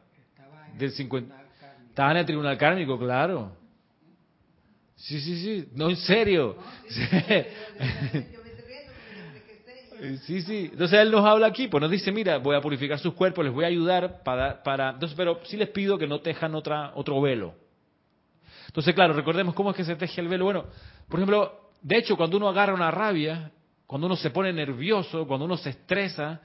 Del 0.78 0.92
50. 0.92 1.44
Estaba 1.90 2.12
en 2.12 2.18
el 2.18 2.26
tribunal 2.26 2.58
kármico, 2.58 2.98
claro. 2.98 3.56
Sí, 4.96 5.20
sí, 5.20 5.44
sí. 5.44 5.70
No, 5.76 5.90
en 5.90 5.98
serio. 5.98 6.58
Sí, 10.24 10.42
sí. 10.42 10.70
Entonces 10.72 11.00
él 11.00 11.12
nos 11.12 11.26
habla 11.26 11.48
aquí, 11.48 11.68
pues 11.68 11.82
nos 11.82 11.90
dice, 11.90 12.12
mira, 12.12 12.38
voy 12.38 12.56
a 12.56 12.62
purificar 12.62 13.00
sus 13.00 13.14
cuerpos, 13.14 13.46
les 13.46 13.54
voy 13.54 13.64
a 13.64 13.68
ayudar 13.68 14.22
para, 14.24 14.62
para... 14.62 14.92
Entonces, 14.92 15.16
pero 15.16 15.40
sí 15.46 15.56
les 15.56 15.70
pido 15.70 15.98
que 15.98 16.08
no 16.08 16.20
tejan 16.20 16.56
otra, 16.56 16.92
otro 16.96 17.22
velo. 17.22 17.54
Entonces, 18.68 18.94
claro, 18.94 19.14
recordemos 19.14 19.54
cómo 19.54 19.72
es 19.72 19.78
que 19.78 19.86
se 19.86 19.96
teje 19.96 20.20
el 20.20 20.28
velo. 20.28 20.44
Bueno, 20.46 20.66
por 21.08 21.20
ejemplo, 21.20 21.70
de 21.82 21.98
hecho, 21.98 22.18
cuando 22.18 22.38
uno 22.38 22.50
agarra 22.50 22.74
una 22.74 22.92
rabia, 22.92 23.52
cuando 23.88 24.08
uno 24.08 24.16
se 24.18 24.30
pone 24.30 24.52
nervioso, 24.52 25.26
cuando 25.26 25.46
uno 25.46 25.56
se 25.56 25.70
estresa, 25.70 26.42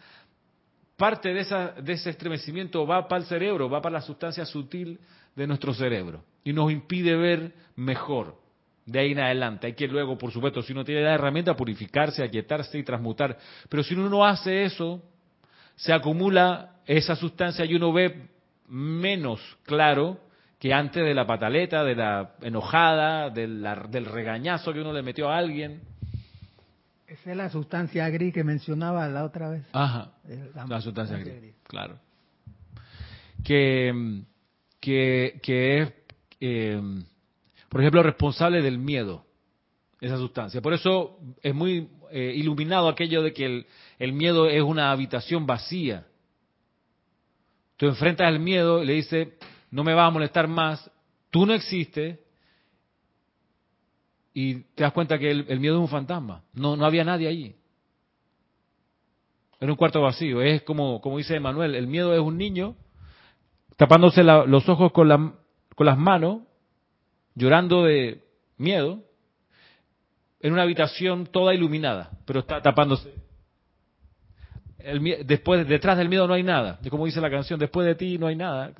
parte 0.96 1.32
de, 1.32 1.40
esa, 1.40 1.72
de 1.72 1.92
ese 1.94 2.10
estremecimiento 2.10 2.86
va 2.86 3.08
para 3.08 3.22
el 3.22 3.28
cerebro, 3.28 3.68
va 3.68 3.80
para 3.80 3.94
la 3.94 4.02
sustancia 4.02 4.44
sutil 4.44 5.00
de 5.34 5.46
nuestro 5.46 5.72
cerebro 5.74 6.24
y 6.44 6.52
nos 6.52 6.70
impide 6.70 7.16
ver 7.16 7.54
mejor 7.76 8.36
de 8.88 8.98
ahí 8.98 9.12
en 9.12 9.18
adelante. 9.20 9.66
Hay 9.66 9.74
que 9.74 9.86
luego, 9.86 10.16
por 10.16 10.32
supuesto, 10.32 10.62
si 10.62 10.72
uno 10.72 10.84
tiene 10.84 11.02
la 11.02 11.14
herramienta, 11.14 11.54
purificarse, 11.54 12.22
aquietarse 12.22 12.78
y 12.78 12.82
transmutar. 12.82 13.36
Pero 13.68 13.82
si 13.82 13.94
uno 13.94 14.08
no 14.08 14.24
hace 14.24 14.64
eso, 14.64 15.02
se 15.76 15.92
acumula 15.92 16.76
esa 16.86 17.14
sustancia 17.14 17.64
y 17.66 17.74
uno 17.74 17.92
ve 17.92 18.28
menos 18.68 19.40
claro 19.64 20.18
que 20.58 20.72
antes 20.72 21.04
de 21.04 21.14
la 21.14 21.26
pataleta, 21.26 21.84
de 21.84 21.94
la 21.94 22.32
enojada, 22.40 23.30
de 23.30 23.46
la- 23.46 23.86
del 23.88 24.06
regañazo 24.06 24.72
que 24.72 24.80
uno 24.80 24.92
le 24.92 25.02
metió 25.02 25.28
a 25.28 25.36
alguien. 25.38 25.82
Esa 27.06 27.30
es 27.30 27.36
la 27.36 27.48
sustancia 27.50 28.08
gris 28.10 28.34
que 28.34 28.42
mencionaba 28.44 29.06
la 29.08 29.24
otra 29.24 29.50
vez. 29.50 29.62
Ajá, 29.72 30.12
la, 30.68 30.80
sustancia, 30.80 31.16
gris, 31.18 31.54
claro. 31.66 31.98
Que, 33.44 34.22
que, 34.80 35.38
que 35.42 35.78
es, 35.82 35.92
eh, 36.40 36.80
por 37.68 37.80
ejemplo, 37.80 38.02
responsable 38.02 38.62
del 38.62 38.78
miedo, 38.78 39.24
esa 40.00 40.16
sustancia. 40.16 40.60
Por 40.62 40.72
eso 40.72 41.18
es 41.42 41.54
muy 41.54 41.88
eh, 42.10 42.32
iluminado 42.36 42.88
aquello 42.88 43.22
de 43.22 43.32
que 43.32 43.66
el, 43.98 44.12
miedo 44.12 44.48
es 44.48 44.62
una 44.62 44.90
habitación 44.90 45.46
vacía. 45.46 46.06
Tú 47.76 47.86
enfrentas 47.86 48.28
el 48.28 48.40
miedo 48.40 48.82
y 48.82 48.86
le 48.86 48.94
dices, 48.94 49.28
no 49.70 49.84
me 49.84 49.94
va 49.94 50.06
a 50.06 50.10
molestar 50.10 50.48
más, 50.48 50.90
tú 51.30 51.46
no 51.46 51.52
existes, 51.52 52.18
y 54.32 54.60
te 54.74 54.84
das 54.84 54.92
cuenta 54.92 55.18
que 55.18 55.30
el, 55.30 55.60
miedo 55.60 55.76
es 55.76 55.80
un 55.80 55.88
fantasma. 55.88 56.44
No, 56.54 56.76
no 56.76 56.86
había 56.86 57.04
nadie 57.04 57.26
allí. 57.26 57.56
Era 59.60 59.72
un 59.72 59.76
cuarto 59.76 60.00
vacío. 60.00 60.40
Es 60.40 60.62
como, 60.62 61.00
como 61.00 61.18
dice 61.18 61.40
Manuel, 61.40 61.74
el 61.74 61.88
miedo 61.88 62.14
es 62.14 62.20
un 62.20 62.38
niño 62.38 62.76
tapándose 63.76 64.22
los 64.22 64.68
ojos 64.68 64.92
con 64.92 65.08
las 65.08 65.98
manos, 65.98 66.42
llorando 67.38 67.84
de 67.84 68.22
miedo, 68.56 69.02
en 70.40 70.52
una 70.52 70.62
habitación 70.62 71.26
toda 71.26 71.54
iluminada, 71.54 72.10
pero 72.26 72.40
está 72.40 72.60
tapándose. 72.60 73.14
El, 74.78 75.26
después, 75.26 75.66
detrás 75.66 75.98
del 75.98 76.08
miedo 76.08 76.26
no 76.26 76.34
hay 76.34 76.42
nada. 76.42 76.78
Como 76.90 77.06
dice 77.06 77.20
la 77.20 77.30
canción, 77.30 77.58
después 77.58 77.86
de 77.86 77.94
ti 77.94 78.18
no 78.18 78.26
hay 78.26 78.36
nada. 78.36 78.72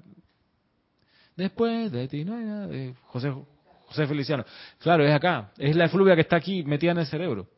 Después 1.37 1.91
de 1.93 2.09
ti 2.09 2.25
no 2.25 2.37
hay 2.37 2.45
nada. 2.45 2.95
José, 3.07 3.33
José 3.87 4.07
Feliciano. 4.07 4.45
Claro, 4.79 5.05
es 5.05 5.13
acá. 5.13 5.53
Es 5.57 5.75
la 5.75 5.87
efluvia 5.87 6.15
que 6.15 6.23
está 6.23 6.37
aquí 6.37 6.63
metida 6.63 6.93
en 6.93 6.99
el 6.99 7.07
cerebro. 7.07 7.49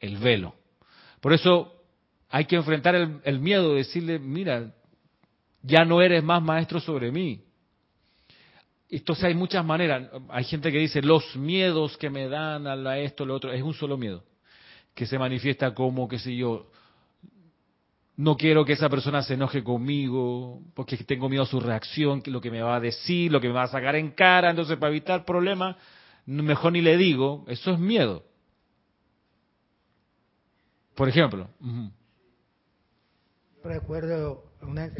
El 0.00 0.16
velo. 0.18 0.54
Por 1.20 1.32
eso 1.32 1.82
hay 2.28 2.46
que 2.46 2.56
enfrentar 2.56 2.94
el, 2.94 3.38
miedo, 3.40 3.74
decirle, 3.74 4.18
mira, 4.18 4.72
ya 5.62 5.84
no 5.84 6.00
eres 6.00 6.24
más 6.24 6.42
maestro 6.42 6.80
sobre 6.80 7.12
mí. 7.12 7.44
Entonces 8.92 9.24
hay 9.24 9.34
muchas 9.34 9.64
maneras. 9.64 10.10
Hay 10.28 10.44
gente 10.44 10.70
que 10.70 10.78
dice, 10.78 11.00
los 11.00 11.34
miedos 11.34 11.96
que 11.96 12.10
me 12.10 12.28
dan 12.28 12.66
a 12.66 12.98
esto, 12.98 13.24
lo 13.24 13.34
otro, 13.34 13.50
es 13.50 13.62
un 13.62 13.72
solo 13.72 13.96
miedo. 13.96 14.22
Que 14.94 15.06
se 15.06 15.18
manifiesta 15.18 15.72
como, 15.74 16.06
qué 16.06 16.18
sé 16.18 16.36
yo, 16.36 16.70
no 18.18 18.36
quiero 18.36 18.66
que 18.66 18.74
esa 18.74 18.90
persona 18.90 19.22
se 19.22 19.34
enoje 19.34 19.64
conmigo, 19.64 20.60
porque 20.74 20.98
tengo 20.98 21.30
miedo 21.30 21.44
a 21.44 21.46
su 21.46 21.58
reacción, 21.58 22.22
lo 22.26 22.42
que 22.42 22.50
me 22.50 22.60
va 22.60 22.76
a 22.76 22.80
decir, 22.80 23.32
lo 23.32 23.40
que 23.40 23.48
me 23.48 23.54
va 23.54 23.62
a 23.62 23.68
sacar 23.68 23.96
en 23.96 24.10
cara, 24.10 24.50
entonces 24.50 24.76
para 24.76 24.90
evitar 24.90 25.24
problemas, 25.24 25.76
mejor 26.26 26.72
ni 26.72 26.82
le 26.82 26.98
digo, 26.98 27.46
eso 27.48 27.70
es 27.70 27.78
miedo. 27.78 28.24
Por 30.94 31.08
ejemplo. 31.08 31.48
Recuerdo 33.64 34.44
una, 34.60 34.90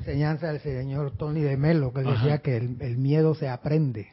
enseñanza 0.00 0.48
del 0.48 0.60
señor 0.60 1.12
Tony 1.16 1.40
de 1.40 1.56
Melo 1.56 1.92
que 1.92 2.00
decía 2.02 2.38
que 2.38 2.56
el, 2.56 2.98
miedo 2.98 3.34
se 3.34 3.48
aprende. 3.48 4.08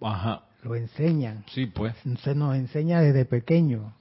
Ajá. 0.00 0.42
Lo 0.62 0.74
enseñan. 0.74 1.44
Sí, 1.48 1.66
pues. 1.66 1.94
Se 2.22 2.34
nos 2.34 2.56
enseña 2.56 3.00
desde 3.00 3.24
pequeño 3.24 3.94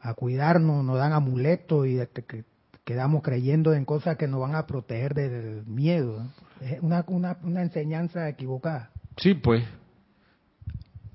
a 0.00 0.14
cuidarnos, 0.14 0.84
nos 0.84 0.96
dan 0.96 1.12
amuletos 1.12 1.86
y 1.86 1.98
que, 2.12 2.44
quedamos 2.84 3.22
creyendo 3.22 3.74
en 3.74 3.84
cosas 3.84 4.16
que 4.16 4.26
nos 4.26 4.40
van 4.40 4.54
a 4.54 4.66
proteger 4.66 5.14
del 5.14 5.64
miedo. 5.66 6.26
Es 6.60 6.80
una, 6.80 7.04
una, 7.06 7.36
una 7.42 7.62
enseñanza 7.62 8.28
equivocada. 8.28 8.90
Sí, 9.16 9.34
pues. 9.34 9.64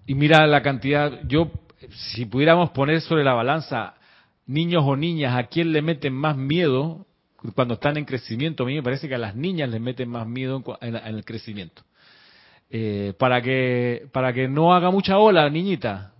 Y 0.05 0.13
mira 0.13 0.45
la 0.45 0.61
cantidad, 0.61 1.21
yo, 1.27 1.51
si 2.13 2.25
pudiéramos 2.25 2.69
poner 2.69 3.01
sobre 3.01 3.23
la 3.23 3.33
balanza 3.33 3.95
niños 4.45 4.83
o 4.85 4.95
niñas, 4.95 5.35
¿a 5.35 5.47
quién 5.47 5.73
le 5.73 5.81
meten 5.81 6.13
más 6.13 6.37
miedo 6.37 7.07
cuando 7.53 7.75
están 7.75 7.97
en 7.97 8.05
crecimiento? 8.05 8.63
A 8.63 8.65
mí 8.65 8.75
me 8.75 8.83
parece 8.83 9.07
que 9.07 9.15
a 9.15 9.19
las 9.19 9.35
niñas 9.35 9.69
les 9.69 9.81
meten 9.81 10.09
más 10.09 10.27
miedo 10.27 10.63
en, 10.81 10.95
el 10.95 11.25
crecimiento. 11.25 11.83
Eh, 12.69 13.13
para 13.17 13.41
que 13.41 14.07
para 14.11 14.33
que 14.33 14.47
no 14.47 14.73
haga 14.73 14.91
mucha 14.91 15.17
ola, 15.17 15.49
niñita. 15.49 16.13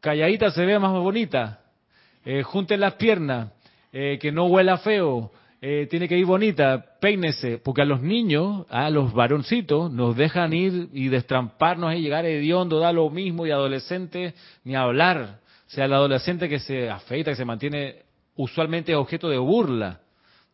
Calladita 0.00 0.50
se 0.50 0.64
ve 0.64 0.78
más 0.78 0.92
bonita 0.92 1.60
eh, 2.24 2.42
junten 2.42 2.80
las 2.80 2.94
piernas, 2.94 3.52
eh, 3.92 4.18
que 4.20 4.32
no 4.32 4.46
huela 4.46 4.78
feo, 4.78 5.32
tiene 5.90 6.06
que 6.06 6.16
ir 6.16 6.26
bonita, 6.26 6.96
peínese, 7.00 7.58
porque 7.58 7.82
a 7.82 7.84
los 7.84 8.00
niños, 8.00 8.66
a 8.70 8.88
los 8.88 9.12
varoncitos, 9.12 9.90
nos 9.90 10.16
dejan 10.16 10.52
ir 10.52 10.90
y 10.92 11.08
destramparnos 11.08 11.92
y 11.94 12.02
llegar 12.02 12.24
hediondo, 12.24 12.78
da 12.78 12.92
lo 12.92 13.10
mismo, 13.10 13.46
y 13.46 13.50
adolescente, 13.50 14.34
ni 14.62 14.76
hablar. 14.76 15.40
O 15.66 15.70
sea, 15.70 15.86
el 15.86 15.92
adolescente 15.92 16.48
que 16.48 16.60
se 16.60 16.88
afeita, 16.88 17.32
que 17.32 17.36
se 17.36 17.44
mantiene 17.44 18.06
usualmente 18.36 18.94
objeto 18.94 19.28
de 19.28 19.38
burla. 19.38 20.00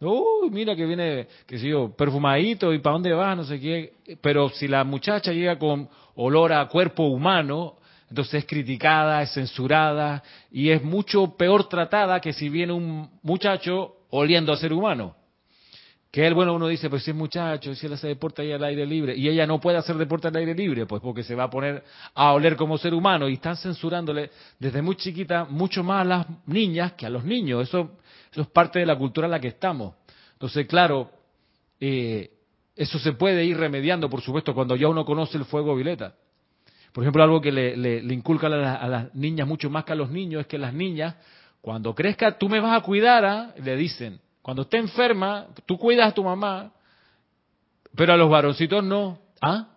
Uy, 0.04 0.50
mira 0.50 0.74
que 0.74 0.84
viene, 0.84 1.28
que 1.46 1.58
sé 1.58 1.70
perfumadito 1.96 2.72
y 2.72 2.80
para 2.80 2.94
dónde 2.94 3.12
va, 3.12 3.34
no 3.36 3.44
sé 3.44 3.60
qué. 3.60 3.92
Pero 4.20 4.48
si 4.50 4.66
la 4.66 4.84
muchacha 4.84 5.32
llega 5.32 5.58
con 5.58 5.88
olor 6.16 6.52
a 6.52 6.66
cuerpo 6.68 7.04
humano, 7.04 7.76
entonces 8.08 8.34
es 8.34 8.46
criticada, 8.46 9.22
es 9.22 9.32
censurada 9.32 10.22
y 10.50 10.70
es 10.70 10.82
mucho 10.82 11.36
peor 11.36 11.68
tratada 11.68 12.20
que 12.20 12.32
si 12.32 12.48
viene 12.48 12.72
un 12.72 13.08
muchacho 13.22 13.94
oliendo 14.10 14.52
a 14.52 14.56
ser 14.56 14.72
humano. 14.72 15.14
Que 16.12 16.26
él, 16.26 16.34
bueno, 16.34 16.52
uno 16.52 16.68
dice, 16.68 16.90
pues 16.90 17.04
si 17.04 17.10
es 17.10 17.16
muchacho, 17.16 17.74
si 17.74 17.86
él 17.86 17.94
hace 17.94 18.06
deporte 18.06 18.42
ahí 18.42 18.52
al 18.52 18.62
aire 18.62 18.84
libre, 18.84 19.16
y 19.16 19.30
ella 19.30 19.46
no 19.46 19.58
puede 19.58 19.78
hacer 19.78 19.96
deporte 19.96 20.28
al 20.28 20.36
aire 20.36 20.54
libre, 20.54 20.84
pues 20.84 21.00
porque 21.00 21.22
se 21.22 21.34
va 21.34 21.44
a 21.44 21.50
poner 21.50 21.82
a 22.14 22.32
oler 22.32 22.54
como 22.54 22.76
ser 22.76 22.92
humano, 22.92 23.30
y 23.30 23.34
están 23.34 23.56
censurándole 23.56 24.30
desde 24.58 24.82
muy 24.82 24.96
chiquita 24.96 25.46
mucho 25.46 25.82
más 25.82 26.02
a 26.02 26.04
las 26.04 26.26
niñas 26.44 26.92
que 26.92 27.06
a 27.06 27.08
los 27.08 27.24
niños. 27.24 27.66
Eso, 27.66 27.92
eso 28.30 28.42
es 28.42 28.46
parte 28.48 28.78
de 28.80 28.84
la 28.84 28.94
cultura 28.94 29.26
en 29.26 29.30
la 29.30 29.40
que 29.40 29.48
estamos. 29.48 29.94
Entonces, 30.34 30.66
claro, 30.66 31.10
eh, 31.80 32.30
eso 32.76 32.98
se 32.98 33.12
puede 33.12 33.46
ir 33.46 33.56
remediando, 33.56 34.10
por 34.10 34.20
supuesto, 34.20 34.52
cuando 34.54 34.76
ya 34.76 34.88
uno 34.88 35.06
conoce 35.06 35.38
el 35.38 35.46
fuego 35.46 35.74
violeta. 35.74 36.14
Por 36.92 37.04
ejemplo, 37.04 37.22
algo 37.22 37.40
que 37.40 37.50
le, 37.50 37.74
le, 37.74 38.12
inculca 38.12 38.48
a, 38.48 38.86
las 38.86 39.14
niñas 39.14 39.48
mucho 39.48 39.70
más 39.70 39.84
que 39.84 39.92
a 39.92 39.96
los 39.96 40.10
niños 40.10 40.42
es 40.42 40.46
que 40.46 40.58
las 40.58 40.74
niñas, 40.74 41.16
cuando 41.62 41.94
crezca, 41.94 42.36
tú 42.36 42.50
me 42.50 42.60
vas 42.60 42.78
a 42.78 42.84
cuidar, 42.84 43.24
¿ah? 43.24 43.54
le 43.56 43.76
dicen. 43.76 44.20
Cuando 44.42 44.62
esté 44.62 44.78
enferma, 44.78 45.46
tú 45.66 45.78
cuidas 45.78 46.08
a 46.08 46.14
tu 46.14 46.24
mamá, 46.24 46.72
pero 47.94 48.12
a 48.12 48.16
los 48.16 48.28
varoncitos 48.28 48.82
no. 48.82 49.18
¿Ah? 49.40 49.68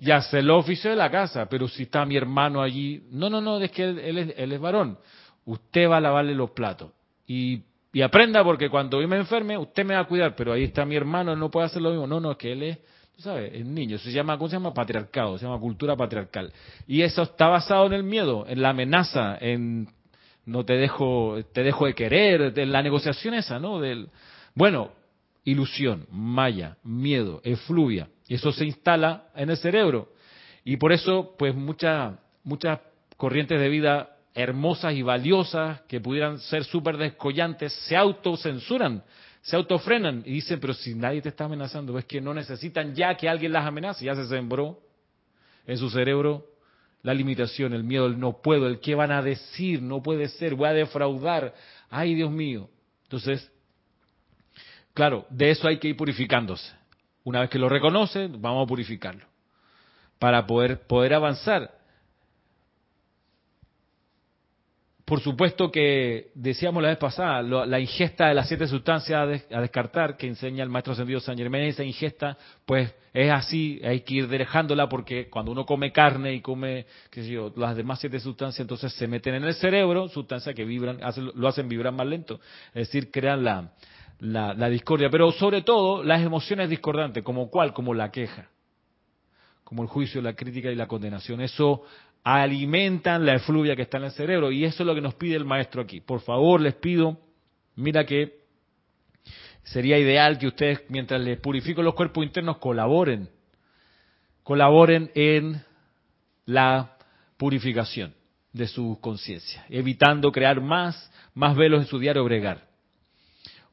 Y 0.00 0.10
hacer 0.10 0.40
el 0.40 0.50
oficio 0.50 0.90
de 0.90 0.96
la 0.96 1.10
casa, 1.10 1.46
pero 1.48 1.68
si 1.68 1.84
está 1.84 2.04
mi 2.04 2.16
hermano 2.16 2.60
allí, 2.60 3.06
no, 3.10 3.30
no, 3.30 3.40
no, 3.40 3.58
es 3.58 3.70
que 3.70 3.84
él, 3.84 4.18
es, 4.18 4.34
él 4.36 4.52
es 4.52 4.60
varón. 4.60 4.98
Usted 5.44 5.88
va 5.88 5.98
a 5.98 6.00
lavarle 6.00 6.34
los 6.34 6.50
platos. 6.50 6.90
Y, 7.26 7.62
y 7.92 8.02
aprenda 8.02 8.42
porque 8.42 8.68
cuando 8.68 9.00
yo 9.00 9.06
me 9.06 9.16
enferme, 9.16 9.56
usted 9.56 9.84
me 9.84 9.94
va 9.94 10.00
a 10.00 10.08
cuidar, 10.08 10.34
pero 10.34 10.52
ahí 10.52 10.64
está 10.64 10.84
mi 10.84 10.96
hermano, 10.96 11.32
él 11.32 11.38
no 11.38 11.50
puede 11.50 11.66
hacer 11.66 11.82
lo 11.82 11.90
mismo. 11.90 12.06
No, 12.06 12.18
no, 12.18 12.32
es 12.32 12.36
que 12.38 12.52
él 12.52 12.62
es 12.64 12.78
sabes, 13.22 13.52
el 13.54 13.72
niño. 13.72 13.98
se 13.98 14.10
llama, 14.10 14.36
¿cómo 14.36 14.48
se 14.48 14.56
llama? 14.56 14.74
Patriarcado, 14.74 15.38
se 15.38 15.44
llama 15.44 15.58
cultura 15.58 15.96
patriarcal. 15.96 16.52
Y 16.86 17.02
eso 17.02 17.22
está 17.22 17.48
basado 17.48 17.86
en 17.86 17.92
el 17.94 18.02
miedo, 18.02 18.44
en 18.48 18.60
la 18.60 18.70
amenaza, 18.70 19.38
en 19.40 19.88
no 20.46 20.64
te 20.64 20.74
dejo, 20.74 21.38
te 21.52 21.62
dejo 21.62 21.86
de 21.86 21.94
querer, 21.94 22.58
en 22.58 22.72
la 22.72 22.82
negociación 22.82 23.34
esa, 23.34 23.58
¿no? 23.58 23.80
Del, 23.80 24.08
bueno, 24.54 24.90
ilusión, 25.44 26.06
maya, 26.10 26.76
miedo, 26.82 27.40
efluvia. 27.44 28.08
Eso 28.28 28.52
se 28.52 28.64
instala 28.64 29.28
en 29.34 29.50
el 29.50 29.56
cerebro. 29.56 30.08
Y 30.64 30.76
por 30.76 30.92
eso, 30.92 31.34
pues 31.38 31.54
muchas, 31.54 32.14
muchas 32.44 32.80
corrientes 33.16 33.60
de 33.60 33.68
vida 33.68 34.16
hermosas 34.34 34.94
y 34.94 35.02
valiosas 35.02 35.82
que 35.82 36.00
pudieran 36.00 36.38
ser 36.38 36.64
súper 36.64 36.96
descollantes 36.96 37.72
se 37.86 37.96
autocensuran 37.96 39.02
se 39.42 39.56
autofrenan 39.56 40.22
y 40.24 40.34
dicen, 40.34 40.60
pero 40.60 40.72
si 40.72 40.94
nadie 40.94 41.20
te 41.20 41.28
está 41.28 41.44
amenazando, 41.44 41.98
es 41.98 42.04
que 42.04 42.20
no 42.20 42.32
necesitan 42.32 42.94
ya 42.94 43.16
que 43.16 43.28
alguien 43.28 43.52
las 43.52 43.66
amenace, 43.66 44.04
ya 44.04 44.14
se 44.14 44.26
sembró 44.26 44.78
en 45.66 45.76
su 45.78 45.90
cerebro 45.90 46.46
la 47.02 47.14
limitación, 47.14 47.72
el 47.72 47.84
miedo, 47.84 48.06
el 48.06 48.18
no 48.18 48.40
puedo, 48.40 48.66
el 48.66 48.80
qué 48.80 48.94
van 48.94 49.10
a 49.10 49.22
decir, 49.22 49.82
no 49.82 50.02
puede 50.02 50.28
ser, 50.28 50.54
voy 50.54 50.68
a 50.68 50.72
defraudar, 50.72 51.54
ay 51.90 52.14
Dios 52.14 52.30
mío. 52.30 52.68
Entonces, 53.04 53.50
claro, 54.94 55.26
de 55.30 55.50
eso 55.50 55.66
hay 55.66 55.78
que 55.78 55.88
ir 55.88 55.96
purificándose. 55.96 56.72
Una 57.24 57.40
vez 57.40 57.50
que 57.50 57.58
lo 57.58 57.68
reconoce, 57.68 58.28
vamos 58.28 58.64
a 58.64 58.68
purificarlo 58.68 59.24
para 60.18 60.46
poder, 60.46 60.86
poder 60.86 61.14
avanzar. 61.14 61.81
Por 65.12 65.20
supuesto 65.20 65.70
que 65.70 66.30
decíamos 66.34 66.82
la 66.82 66.88
vez 66.88 66.96
pasada, 66.96 67.42
la 67.42 67.78
ingesta 67.78 68.28
de 68.28 68.34
las 68.34 68.48
siete 68.48 68.66
sustancias 68.66 69.44
a, 69.50 69.60
descartar 69.60 70.16
que 70.16 70.26
enseña 70.26 70.64
el 70.64 70.70
maestro 70.70 70.94
ascendido 70.94 71.20
San 71.20 71.36
Germán, 71.36 71.60
esa 71.60 71.84
ingesta, 71.84 72.38
pues 72.64 72.94
es 73.12 73.30
así, 73.30 73.78
hay 73.84 74.00
que 74.00 74.14
ir 74.14 74.28
dejándola 74.28 74.88
porque 74.88 75.28
cuando 75.28 75.52
uno 75.52 75.66
come 75.66 75.92
carne 75.92 76.32
y 76.32 76.40
come, 76.40 76.86
qué 77.10 77.24
sé 77.24 77.28
yo, 77.28 77.52
las 77.56 77.76
demás 77.76 78.00
siete 78.00 78.20
sustancias, 78.20 78.60
entonces 78.60 78.90
se 78.94 79.06
meten 79.06 79.34
en 79.34 79.44
el 79.44 79.52
cerebro, 79.52 80.08
sustancias 80.08 80.54
que 80.54 80.64
vibran, 80.64 80.98
lo 81.34 81.46
hacen 81.46 81.68
vibrar 81.68 81.92
más 81.92 82.06
lento, 82.06 82.40
es 82.68 82.88
decir, 82.88 83.10
crean 83.10 83.44
la, 83.44 83.70
la, 84.18 84.54
la 84.54 84.70
discordia, 84.70 85.10
pero 85.10 85.30
sobre 85.32 85.60
todo 85.60 86.02
las 86.02 86.22
emociones 86.22 86.70
discordantes, 86.70 87.22
como 87.22 87.50
cuál, 87.50 87.74
como 87.74 87.92
la 87.92 88.10
queja, 88.10 88.48
como 89.62 89.82
el 89.82 89.90
juicio, 89.90 90.22
la 90.22 90.32
crítica 90.32 90.70
y 90.70 90.74
la 90.74 90.86
condenación, 90.86 91.42
eso 91.42 91.82
alimentan 92.24 93.26
la 93.26 93.34
efluvia 93.34 93.76
que 93.76 93.82
está 93.82 93.98
en 93.98 94.04
el 94.04 94.12
cerebro. 94.12 94.50
Y 94.52 94.64
eso 94.64 94.82
es 94.82 94.86
lo 94.86 94.94
que 94.94 95.00
nos 95.00 95.14
pide 95.14 95.36
el 95.36 95.44
maestro 95.44 95.82
aquí. 95.82 96.00
Por 96.00 96.20
favor, 96.20 96.60
les 96.60 96.74
pido, 96.74 97.18
mira 97.76 98.04
que 98.04 98.42
sería 99.64 99.98
ideal 99.98 100.38
que 100.38 100.46
ustedes, 100.46 100.82
mientras 100.88 101.20
les 101.20 101.38
purifico 101.38 101.82
los 101.82 101.94
cuerpos 101.94 102.24
internos, 102.24 102.58
colaboren. 102.58 103.28
Colaboren 104.42 105.10
en 105.14 105.62
la 106.46 106.96
purificación 107.36 108.14
de 108.52 108.66
su 108.66 108.98
conciencia, 109.00 109.64
evitando 109.68 110.30
crear 110.30 110.60
más, 110.60 111.10
más 111.34 111.56
velos 111.56 111.82
en 111.82 111.86
su 111.86 111.98
diario 111.98 112.24
bregar. 112.24 112.71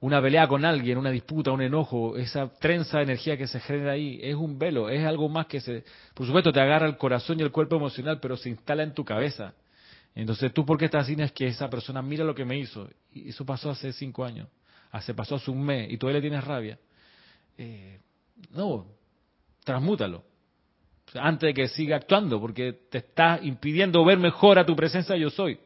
Una 0.02 0.22
pelea 0.22 0.48
con 0.48 0.64
alguien, 0.64 0.98
una 0.98 1.12
disputa, 1.12 1.52
un 1.52 1.62
enojo, 1.62 2.16
esa 2.16 2.48
trenza 2.48 2.98
de 2.98 3.04
energía 3.04 3.38
que 3.38 3.48
se 3.48 3.60
genera 3.60 3.92
ahí, 3.92 4.20
es 4.22 4.36
un 4.36 4.58
velo, 4.58 4.90
es 4.90 5.06
algo 5.06 5.28
más 5.28 5.48
que 5.48 5.60
se, 5.60 5.84
por 6.14 6.26
supuesto 6.26 6.54
te 6.54 6.62
agarra 6.62 6.88
el 6.88 6.98
corazón 6.98 7.40
y 7.40 7.44
el 7.44 7.52
cuerpo 7.52 7.76
emocional, 7.76 8.20
pero 8.22 8.38
se 8.38 8.50
instala 8.50 8.84
en 8.84 8.94
tu 8.94 9.04
cabeza. 9.04 9.54
Entonces 10.16 10.54
tú, 10.54 10.66
¿por 10.66 10.78
qué 10.78 10.86
estás 10.86 11.04
así? 11.04 11.16
Es 11.20 11.32
que 11.34 11.48
esa 11.48 11.70
persona 11.70 12.02
mira 12.02 12.24
lo 12.24 12.34
que 12.34 12.46
me 12.46 12.58
hizo. 12.58 12.90
Y 13.12 13.30
eso 13.30 13.46
pasó 13.46 13.72
hace 13.72 13.92
cinco 13.92 14.24
años, 14.24 14.48
hace 14.92 15.14
pasó 15.14 15.36
hace 15.36 15.52
un 15.52 15.64
mes, 15.64 15.92
y 15.92 15.98
todavía 15.98 16.20
le 16.20 16.30
tienes 16.30 16.44
rabia. 16.46 16.80
Eh, 17.58 18.00
no, 18.52 18.86
transmútalo 19.66 20.24
antes 21.16 21.48
de 21.48 21.54
que 21.54 21.68
siga 21.70 21.98
actuando, 21.98 22.40
porque 22.40 22.74
te 22.74 23.00
está 23.00 23.40
impidiendo 23.42 24.04
ver 24.06 24.18
mejor 24.18 24.60
a 24.60 24.66
tu 24.66 24.76
presencia 24.76 25.16
yo 25.16 25.30
soy. 25.30 25.60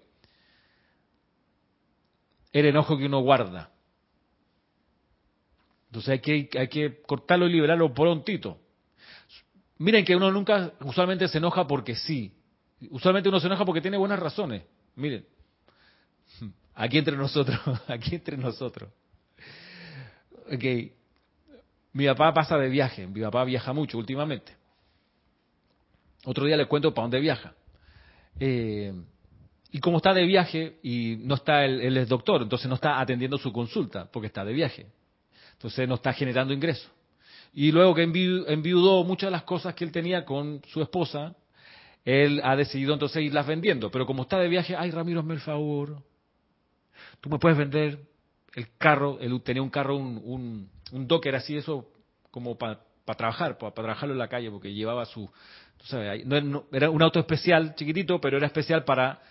El 2.51 2.67
enojo 2.67 2.97
que 2.97 3.05
uno 3.05 3.19
guarda. 3.19 3.71
Entonces 5.93 6.09
hay 6.09 6.19
que, 6.21 6.49
hay 6.57 6.67
que 6.69 7.03
cortarlo 7.03 7.45
y 7.45 7.51
liberarlo 7.51 7.93
prontito. 7.93 8.57
Miren 9.77 10.03
que 10.03 10.15
uno 10.15 10.31
nunca 10.31 10.73
usualmente 10.81 11.27
se 11.27 11.37
enoja 11.37 11.67
porque 11.67 11.93
sí. 11.93 12.33
Usualmente 12.89 13.29
uno 13.29 13.39
se 13.39 13.45
enoja 13.45 13.63
porque 13.63 13.79
tiene 13.79 13.97
buenas 13.97 14.19
razones. 14.19 14.63
Miren, 14.95 15.23
aquí 16.73 16.97
entre 16.97 17.15
nosotros, 17.15 17.59
aquí 17.87 18.15
entre 18.15 18.37
nosotros. 18.37 18.89
Ok, 20.51 20.63
mi 21.91 22.07
papá 22.07 22.33
pasa 22.33 22.57
de 22.57 22.69
viaje, 22.69 23.05
mi 23.05 23.21
papá 23.21 23.43
viaja 23.43 23.71
mucho 23.71 23.99
últimamente. 23.99 24.51
Otro 26.25 26.47
día 26.47 26.57
les 26.57 26.65
cuento 26.65 26.91
para 26.91 27.03
dónde 27.03 27.19
viaja. 27.19 27.53
Eh, 28.39 28.91
y 29.69 29.79
como 29.79 29.97
está 29.97 30.11
de 30.11 30.25
viaje 30.25 30.79
y 30.81 31.17
no 31.19 31.35
está, 31.35 31.63
él, 31.65 31.95
es 31.97 32.09
doctor, 32.09 32.41
entonces 32.41 32.67
no 32.67 32.73
está 32.73 32.99
atendiendo 32.99 33.37
su 33.37 33.53
consulta 33.53 34.09
porque 34.11 34.25
está 34.25 34.43
de 34.43 34.53
viaje. 34.53 34.87
Entonces 35.63 35.87
no 35.87 35.95
está 35.95 36.11
generando 36.11 36.53
ingresos. 36.53 36.91
Y 37.53 37.71
luego 37.71 37.95
que 37.95 38.03
enviudó 38.03 39.05
muchas 39.05 39.27
de 39.27 39.31
las 39.31 39.43
cosas 39.43 39.73
que 39.73 39.85
él 39.85 39.93
tenía 39.93 40.25
con 40.25 40.61
su 40.67 40.81
esposa, 40.81 41.35
él 42.03 42.41
ha 42.43 42.57
decidido 42.57 42.91
entonces 42.91 43.23
irlas 43.23 43.47
vendiendo. 43.47 43.89
Pero 43.89 44.05
como 44.05 44.23
está 44.23 44.37
de 44.39 44.49
viaje, 44.49 44.75
ay 44.75 44.91
Ramiro, 44.91 45.21
hazme 45.21 45.35
el 45.35 45.39
favor. 45.39 46.03
Tú 47.21 47.29
me 47.29 47.39
puedes 47.39 47.57
vender 47.57 47.97
el 48.55 48.75
carro, 48.77 49.17
él 49.21 49.41
tenía 49.41 49.61
un 49.61 49.69
carro, 49.69 49.95
un, 49.95 50.21
un, 50.25 50.69
un 50.91 51.07
docker 51.07 51.33
así, 51.33 51.55
eso 51.55 51.89
como 52.29 52.57
para 52.57 52.81
trabajar, 53.15 53.57
para 53.57 53.71
trabajarlo 53.71 54.13
en 54.13 54.19
la 54.19 54.27
calle, 54.27 54.51
porque 54.51 54.73
llevaba 54.73 55.05
su, 55.05 55.29
era 56.71 56.89
un 56.89 57.01
auto 57.01 57.19
especial, 57.19 57.73
chiquitito, 57.75 58.19
pero 58.19 58.35
era 58.35 58.47
especial 58.47 58.83
para 58.83 59.21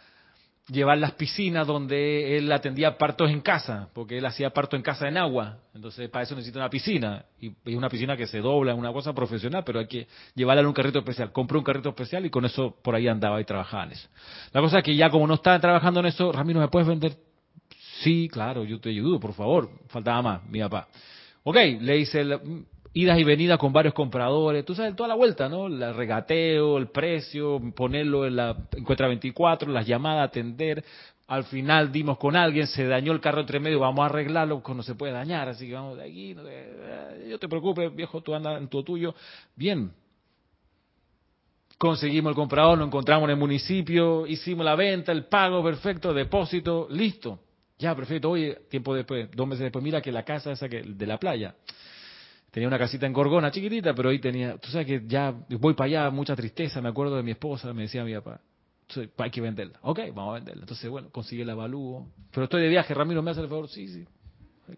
llevar 0.68 0.98
las 0.98 1.12
piscinas 1.12 1.66
donde 1.66 2.37
él 2.37 2.51
atendía 2.53 2.96
partos 2.96 3.31
en 3.31 3.40
casa, 3.40 3.88
porque 3.92 4.18
él 4.18 4.27
hacía 4.27 4.51
parto 4.51 4.77
en 4.77 4.83
casa 4.83 5.09
en 5.09 5.16
agua. 5.16 5.59
Entonces, 5.75 6.09
para 6.09 6.25
eso 6.25 6.35
necesita 6.35 6.59
una 6.59 6.70
piscina. 6.70 7.25
Y 7.40 7.48
es 7.64 7.75
una 7.75 7.88
piscina 7.88 8.16
que 8.16 8.27
se 8.27 8.38
dobla, 8.38 8.75
una 8.75 8.92
cosa 8.92 9.12
profesional, 9.12 9.64
pero 9.64 9.81
hay 9.81 9.87
que 9.87 10.07
llevarla 10.35 10.61
en 10.61 10.68
un 10.68 10.72
carrito 10.72 11.01
especial. 11.01 11.33
Compró 11.33 11.59
un 11.59 11.64
carrito 11.64 11.88
especial 11.88 12.25
y 12.27 12.31
con 12.31 12.44
eso 12.44 12.77
por 12.83 12.94
ahí 12.94 13.09
andaba 13.09 13.40
y 13.40 13.44
trabajaba 13.44 13.92
eso. 13.92 14.09
La 14.53 14.61
cosa 14.61 14.79
es 14.79 14.85
que 14.85 14.94
ya 14.94 15.11
como 15.11 15.27
no 15.27 15.35
estaba 15.35 15.59
trabajando 15.59 16.01
en 16.01 16.07
eso, 16.07 16.31
Ramiro, 16.31 16.61
¿me 16.61 16.68
puedes 16.68 16.88
vender? 16.88 17.16
Sí, 18.03 18.29
claro, 18.31 18.64
yo 18.64 18.81
te 18.81 18.90
ayudo, 18.90 19.18
por 19.18 19.33
favor. 19.33 19.70
Faltaba 19.88 20.22
más, 20.22 20.44
mi 20.48 20.61
papá. 20.61 20.88
Ok, 21.44 21.57
le 21.81 21.98
hice, 21.98 22.25
idas 22.94 23.18
y 23.18 23.24
venidas 23.24 23.59
con 23.59 23.72
varios 23.72 23.94
compradores, 23.94 24.64
tú 24.64 24.74
sabes, 24.74 24.94
toda 24.94 25.09
la 25.09 25.14
vuelta, 25.14 25.48
¿no? 25.48 25.66
El 25.66 25.94
regateo, 25.94 26.76
el 26.78 26.88
precio, 26.88 27.61
ponerlo 27.74 28.26
en 28.26 28.37
la 28.37 28.57
encuentra 28.76 29.09
24, 29.09 29.70
las 29.70 29.87
llamadas, 29.87 30.28
atender. 30.28 30.85
Al 31.26 31.44
final 31.44 31.90
dimos 31.90 32.18
con 32.18 32.37
alguien, 32.37 32.66
se 32.66 32.87
dañó 32.87 33.12
el 33.12 33.20
carro 33.20 33.40
entre 33.40 33.59
medio, 33.59 33.81
vamos 33.81 34.02
a 34.02 34.07
arreglarlo, 34.07 34.62
no 34.66 34.83
se 34.83 34.94
puede 34.94 35.12
dañar, 35.12 35.48
así 35.48 35.66
que 35.66 35.72
vamos 35.72 35.96
de 35.96 36.05
aquí. 36.05 36.35
No, 36.35 36.42
yo 37.26 37.38
te 37.38 37.48
preocupes, 37.48 37.94
viejo, 37.94 38.20
tú 38.20 38.35
andas 38.35 38.61
en 38.61 38.68
tu 38.68 38.83
tuyo. 38.83 39.14
Bien. 39.57 39.90
Conseguimos 41.78 42.31
el 42.31 42.37
comprador, 42.37 42.78
lo 42.78 42.85
encontramos 42.85 43.24
en 43.24 43.31
el 43.31 43.37
municipio, 43.37 44.26
hicimos 44.26 44.64
la 44.64 44.76
venta, 44.76 45.11
el 45.11 45.24
pago, 45.24 45.64
perfecto, 45.64 46.12
depósito, 46.12 46.87
listo. 46.90 47.40
Ya, 47.78 47.96
perfecto. 47.96 48.31
Oye, 48.31 48.66
tiempo 48.68 48.94
después, 48.94 49.28
dos 49.33 49.48
meses 49.48 49.64
después, 49.64 49.83
mira 49.83 50.00
que 50.00 50.12
la 50.12 50.24
casa 50.24 50.52
esa 50.52 50.68
que, 50.68 50.83
de 50.83 51.07
la 51.07 51.18
playa, 51.18 51.57
Tenía 52.52 52.68
una 52.68 52.78
casita 52.78 53.06
en 53.06 53.12
Gorgona, 53.12 53.50
chiquitita, 53.50 53.94
pero 53.94 54.10
ahí 54.10 54.20
tenía, 54.20 54.56
tú 54.58 54.68
sabes 54.70 54.86
que 54.86 55.02
ya 55.06 55.34
voy 55.58 55.74
para 55.74 55.86
allá, 55.86 56.10
mucha 56.10 56.36
tristeza, 56.36 56.80
me 56.80 56.90
acuerdo 56.90 57.16
de 57.16 57.22
mi 57.22 57.32
esposa, 57.32 57.72
me 57.72 57.82
decía 57.82 58.04
mi 58.04 58.14
papá, 58.14 58.40
hay 59.16 59.30
que 59.30 59.40
venderla. 59.40 59.78
Ok, 59.82 60.00
vamos 60.14 60.32
a 60.32 60.34
venderla. 60.34 60.60
Entonces, 60.60 60.88
bueno, 60.88 61.08
consigue 61.10 61.42
el 61.42 61.50
avalúo. 61.50 62.06
Pero 62.30 62.44
estoy 62.44 62.62
de 62.62 62.68
viaje, 62.68 62.92
Ramiro, 62.92 63.22
¿me 63.22 63.30
hace 63.30 63.40
el 63.40 63.48
favor? 63.48 63.68
Sí, 63.68 63.88
sí 63.88 64.06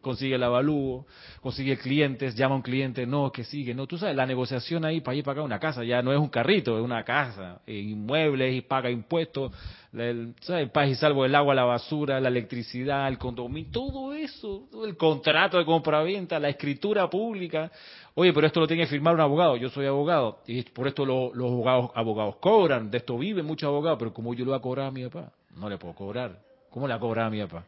consigue 0.01 0.35
el 0.37 0.42
avalúo, 0.42 1.07
consigue 1.40 1.77
clientes, 1.77 2.35
llama 2.35 2.55
a 2.55 2.57
un 2.57 2.62
cliente, 2.62 3.07
no, 3.07 3.31
que 3.31 3.44
sigue, 3.44 3.75
no, 3.75 3.87
tú 3.87 3.99
sabes, 3.99 4.16
la 4.16 4.27
negociación 4.27 4.85
ahí 4.85 5.01
para 5.01 5.16
ir 5.16 5.25
para 5.25 5.40
acá 5.40 5.42
una 5.42 5.59
casa, 5.59 5.85
ya 5.85 6.03
no 6.03 6.12
es 6.12 6.18
un 6.18 6.29
carrito, 6.29 6.77
es 6.79 6.85
una 6.85 7.05
casa, 7.05 7.61
eh, 7.66 7.79
inmuebles 7.79 8.55
y 8.55 8.62
paga 8.62 8.90
impuestos, 8.90 9.53
el, 9.92 10.35
¿sabes? 10.40 10.70
paz 10.70 10.88
y 10.88 10.94
salvo 10.94 11.25
el 11.25 11.35
agua, 11.35 11.55
la 11.55 11.64
basura, 11.64 12.20
la 12.20 12.29
electricidad, 12.29 13.09
el 13.09 13.18
condominio, 13.18 13.70
todo 13.70 14.14
eso, 14.14 14.68
el 14.85 14.97
contrato 14.97 15.59
de 15.59 15.64
compraventa, 15.64 16.38
la 16.38 16.49
escritura 16.49 17.09
pública. 17.09 17.70
Oye, 18.14 18.33
pero 18.33 18.47
esto 18.47 18.61
lo 18.61 18.66
tiene 18.66 18.85
que 18.85 18.88
firmar 18.88 19.14
un 19.14 19.20
abogado, 19.20 19.57
yo 19.57 19.68
soy 19.68 19.87
abogado, 19.87 20.38
y 20.47 20.62
por 20.62 20.88
esto 20.88 21.05
los 21.05 21.33
abogados, 21.35 21.90
abogados 21.94 22.37
cobran, 22.37 22.90
de 22.90 22.99
esto 22.99 23.18
viven 23.18 23.44
muchos 23.44 23.68
abogados, 23.68 23.99
pero 23.99 24.12
como 24.14 24.35
yo 24.35 24.44
lo 24.44 24.59
voy 24.59 24.79
a 24.83 24.87
a 24.87 24.90
mi 24.90 25.05
papá? 25.05 25.31
No 25.57 25.68
le 25.68 25.79
puedo 25.79 25.94
cobrar. 25.94 26.38
¿Cómo 26.70 26.88
le 26.88 26.94
voy 26.94 26.99
a 26.99 27.01
cobrar 27.01 27.27
a 27.27 27.31
mi 27.31 27.40
papá? 27.42 27.64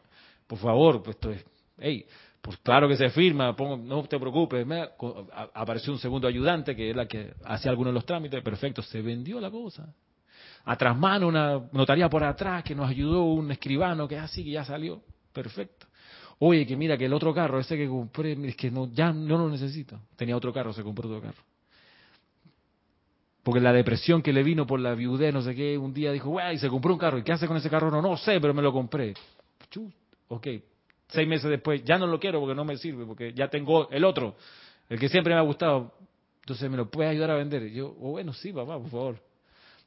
Por 0.47 0.57
favor, 0.59 1.01
pues 1.03 1.15
esto 1.15 1.31
es 1.31 1.45
hey, 1.79 2.05
pues 2.41 2.57
claro 2.57 2.87
que 2.87 2.95
se 2.95 3.09
firma, 3.09 3.55
no 3.57 4.03
te 4.03 4.19
preocupes. 4.19 4.65
apareció 5.53 5.91
un 5.91 5.99
segundo 5.99 6.27
ayudante 6.27 6.75
que 6.75 6.89
era 6.89 7.03
la 7.03 7.07
que 7.07 7.33
hacía 7.43 7.71
algunos 7.71 7.91
de 7.91 7.95
los 7.95 8.05
trámites, 8.05 8.41
perfecto, 8.41 8.81
se 8.81 9.01
vendió 9.01 9.39
la 9.39 9.51
cosa. 9.51 9.93
Atrás 10.65 10.97
mano, 10.97 11.27
una 11.27 11.61
notaría 11.71 12.09
por 12.09 12.23
atrás 12.23 12.63
que 12.63 12.75
nos 12.75 12.89
ayudó, 12.89 13.23
un 13.23 13.51
escribano 13.51 14.07
que 14.07 14.17
así, 14.17 14.43
que 14.43 14.51
ya 14.51 14.63
salió, 14.65 15.01
perfecto. 15.33 15.87
Oye, 16.39 16.65
que 16.67 16.75
mira 16.75 16.97
que 16.97 17.05
el 17.05 17.13
otro 17.13 17.33
carro, 17.33 17.59
ese 17.59 17.75
que 17.75 17.87
compré, 17.87 18.33
es 18.47 18.55
que 18.55 18.69
no, 18.69 18.91
ya 18.93 19.11
no 19.11 19.37
lo 19.37 19.49
necesito. 19.49 19.99
Tenía 20.15 20.37
otro 20.37 20.53
carro, 20.53 20.71
se 20.71 20.83
compró 20.83 21.07
otro 21.09 21.21
carro. 21.21 21.43
Porque 23.43 23.59
la 23.59 23.73
depresión 23.73 24.21
que 24.21 24.33
le 24.33 24.43
vino 24.43 24.67
por 24.67 24.79
la 24.79 24.93
viudez, 24.93 25.33
no 25.33 25.41
sé 25.41 25.55
qué, 25.55 25.77
un 25.77 25.93
día 25.93 26.11
dijo, 26.11 26.37
y 26.51 26.57
se 26.59 26.69
compró 26.69 26.93
un 26.93 26.99
carro. 26.99 27.17
¿Y 27.17 27.23
qué 27.23 27.31
hace 27.31 27.47
con 27.47 27.57
ese 27.57 27.69
carro? 27.69 27.89
No, 27.89 28.01
no 28.01 28.17
sé, 28.17 28.39
pero 28.39 28.53
me 28.53 28.61
lo 28.61 28.71
compré. 28.71 29.13
Chus, 29.69 29.91
ok, 30.27 30.47
seis 31.09 31.27
meses 31.27 31.49
después, 31.49 31.83
ya 31.83 31.97
no 31.97 32.07
lo 32.07 32.19
quiero 32.19 32.39
porque 32.39 32.55
no 32.55 32.65
me 32.65 32.77
sirve, 32.77 33.05
porque 33.05 33.33
ya 33.33 33.47
tengo 33.49 33.89
el 33.89 34.03
otro, 34.03 34.35
el 34.89 34.99
que 34.99 35.09
siempre 35.09 35.33
me 35.33 35.39
ha 35.39 35.43
gustado. 35.43 35.93
Entonces, 36.41 36.69
¿me 36.69 36.77
lo 36.77 36.89
puedes 36.89 37.11
ayudar 37.11 37.31
a 37.31 37.35
vender? 37.35 37.69
Yo, 37.71 37.95
oh, 37.99 38.11
bueno, 38.11 38.33
sí, 38.33 38.53
papá, 38.53 38.77
por 38.79 38.89
favor. 38.89 39.19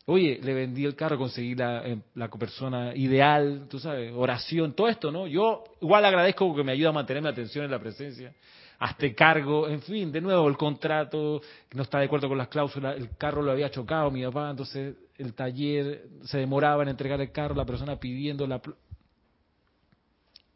Oye, 0.07 0.41
le 0.43 0.55
vendí 0.55 0.85
el 0.85 0.97
carro, 0.97 1.19
conseguí 1.19 1.55
la, 1.55 1.87
eh, 1.87 1.99
la 2.15 2.29
persona 2.29 2.95
ideal, 2.97 3.67
tú 3.69 3.79
sabes, 3.79 4.13
oración, 4.15 4.73
todo 4.75 4.89
esto, 4.89 5.13
¿no? 5.13 5.27
Yo 5.27 5.65
igual 5.81 6.05
agradezco 6.05 6.49
porque 6.49 6.65
me 6.65 6.73
ayuda 6.73 6.89
a 6.89 6.93
mantener 6.93 7.23
mi 7.23 7.29
atención 7.29 7.65
en 7.65 7.71
la 7.71 7.79
presencia. 7.79 8.33
Hasta 8.79 9.15
cargo, 9.15 9.69
en 9.69 9.83
fin, 9.83 10.11
de 10.11 10.23
nuevo, 10.23 10.49
el 10.49 10.57
contrato 10.57 11.43
no 11.75 11.83
está 11.83 11.99
de 11.99 12.07
acuerdo 12.07 12.29
con 12.29 12.39
las 12.39 12.49
cláusulas, 12.49 12.97
el 12.97 13.17
carro 13.17 13.43
lo 13.43 13.53
había 13.53 13.71
chocado 13.71 14.11
mi 14.11 14.25
papá, 14.25 14.51
entonces 14.51 14.97
el 15.19 15.35
taller 15.35 16.07
se 16.25 16.39
demoraba 16.39 16.83
en 16.83 16.89
entregar 16.89 17.21
el 17.21 17.31
carro, 17.31 17.55
la 17.55 17.67
persona 17.67 17.97
pidiendo 18.01 18.47
la 18.47 18.61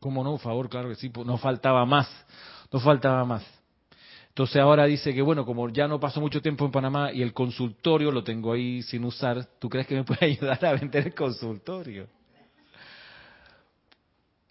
¿Cómo 0.04 0.22
no? 0.22 0.36
Favor, 0.36 0.68
claro 0.68 0.90
que 0.90 0.96
sí, 0.96 1.08
pues, 1.08 1.26
no 1.26 1.38
faltaba 1.38 1.86
más, 1.86 2.06
no 2.70 2.78
faltaba 2.78 3.24
más. 3.24 3.42
Entonces 4.28 4.56
ahora 4.56 4.84
dice 4.84 5.14
que, 5.14 5.22
bueno, 5.22 5.46
como 5.46 5.66
ya 5.70 5.88
no 5.88 5.98
pasó 5.98 6.20
mucho 6.20 6.42
tiempo 6.42 6.66
en 6.66 6.72
Panamá 6.72 7.10
y 7.10 7.22
el 7.22 7.32
consultorio 7.32 8.10
lo 8.10 8.22
tengo 8.22 8.52
ahí 8.52 8.82
sin 8.82 9.02
usar, 9.06 9.46
¿tú 9.58 9.70
crees 9.70 9.86
que 9.86 9.94
me 9.94 10.04
puede 10.04 10.26
ayudar 10.26 10.62
a 10.62 10.72
vender 10.74 11.06
el 11.06 11.14
consultorio? 11.14 12.06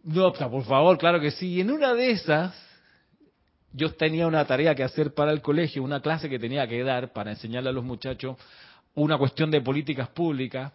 No, 0.03 0.33
por 0.33 0.63
favor, 0.63 0.97
claro 0.97 1.19
que 1.19 1.29
sí. 1.29 1.49
Y 1.49 1.61
en 1.61 1.69
una 1.69 1.93
de 1.93 2.09
esas, 2.09 2.55
yo 3.73 3.93
tenía 3.93 4.25
una 4.25 4.47
tarea 4.47 4.73
que 4.73 4.83
hacer 4.83 5.13
para 5.13 5.31
el 5.31 5.43
colegio, 5.43 5.83
una 5.83 6.01
clase 6.01 6.31
que 6.31 6.39
tenía 6.39 6.67
que 6.67 6.83
dar 6.83 7.13
para 7.13 7.29
enseñarle 7.29 7.69
a 7.69 7.73
los 7.73 7.83
muchachos 7.83 8.37
una 8.95 9.19
cuestión 9.19 9.51
de 9.51 9.61
políticas 9.61 10.09
públicas 10.09 10.73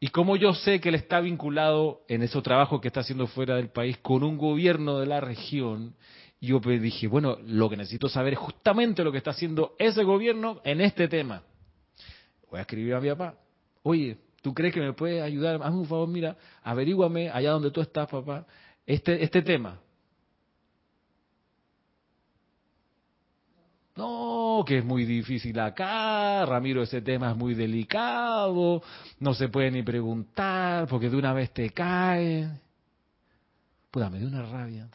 y 0.00 0.08
como 0.08 0.36
yo 0.36 0.54
sé 0.54 0.80
que 0.80 0.90
él 0.90 0.94
está 0.94 1.20
vinculado 1.20 2.02
en 2.08 2.22
ese 2.22 2.40
trabajo 2.42 2.80
que 2.80 2.88
está 2.88 3.00
haciendo 3.00 3.26
fuera 3.26 3.56
del 3.56 3.70
país 3.70 3.98
con 3.98 4.22
un 4.22 4.38
gobierno 4.38 4.98
de 4.98 5.06
la 5.06 5.20
región, 5.20 5.94
yo 6.40 6.60
dije, 6.60 7.08
bueno, 7.08 7.36
lo 7.44 7.68
que 7.68 7.76
necesito 7.76 8.08
saber 8.08 8.34
es 8.34 8.38
justamente 8.38 9.02
lo 9.02 9.10
que 9.10 9.18
está 9.18 9.32
haciendo 9.32 9.74
ese 9.78 10.04
gobierno 10.04 10.60
en 10.64 10.80
este 10.80 11.08
tema. 11.08 11.42
Voy 12.48 12.58
a 12.58 12.62
escribir 12.62 12.94
a 12.94 13.00
mi 13.00 13.08
papá, 13.08 13.34
oye, 13.82 14.18
¿Tú 14.42 14.54
crees 14.54 14.72
que 14.72 14.80
me 14.80 14.92
puedes 14.92 15.22
ayudar? 15.22 15.60
Hazme 15.62 15.80
un 15.80 15.86
favor, 15.86 16.08
mira, 16.08 16.36
averíguame 16.62 17.28
allá 17.30 17.50
donde 17.50 17.70
tú 17.70 17.80
estás, 17.80 18.08
papá, 18.08 18.46
este, 18.86 19.22
este 19.22 19.42
tema. 19.42 19.80
No, 23.96 24.27
que 24.64 24.78
es 24.78 24.84
muy 24.84 25.04
difícil 25.04 25.58
acá, 25.58 26.44
Ramiro, 26.46 26.82
ese 26.82 27.02
tema 27.02 27.30
es 27.30 27.36
muy 27.36 27.54
delicado, 27.54 28.82
no 29.20 29.34
se 29.34 29.48
puede 29.48 29.70
ni 29.70 29.82
preguntar 29.82 30.86
porque 30.88 31.10
de 31.10 31.16
una 31.16 31.32
vez 31.32 31.52
te 31.52 31.70
cae. 31.70 32.48
Puta, 33.90 34.10
me 34.10 34.18
dio 34.18 34.28
una 34.28 34.42
rabia. 34.42 34.88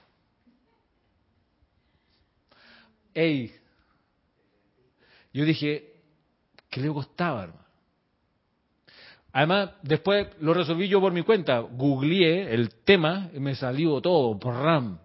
Ey, 3.13 3.53
yo 5.33 5.45
dije, 5.45 5.93
¿qué 6.69 6.81
le 6.81 6.89
costaba, 6.89 7.43
hermano? 7.43 7.63
Además, 9.31 9.71
después 9.81 10.27
lo 10.41 10.53
resolví 10.53 10.87
yo 10.87 11.01
por 11.01 11.11
mi 11.11 11.23
cuenta. 11.23 11.59
Googleé 11.59 12.53
el 12.53 12.75
tema 12.83 13.29
y 13.33 13.39
me 13.39 13.55
salió 13.55 13.99
todo 13.99 14.37
por 14.37 14.53
RAM. 14.55 14.99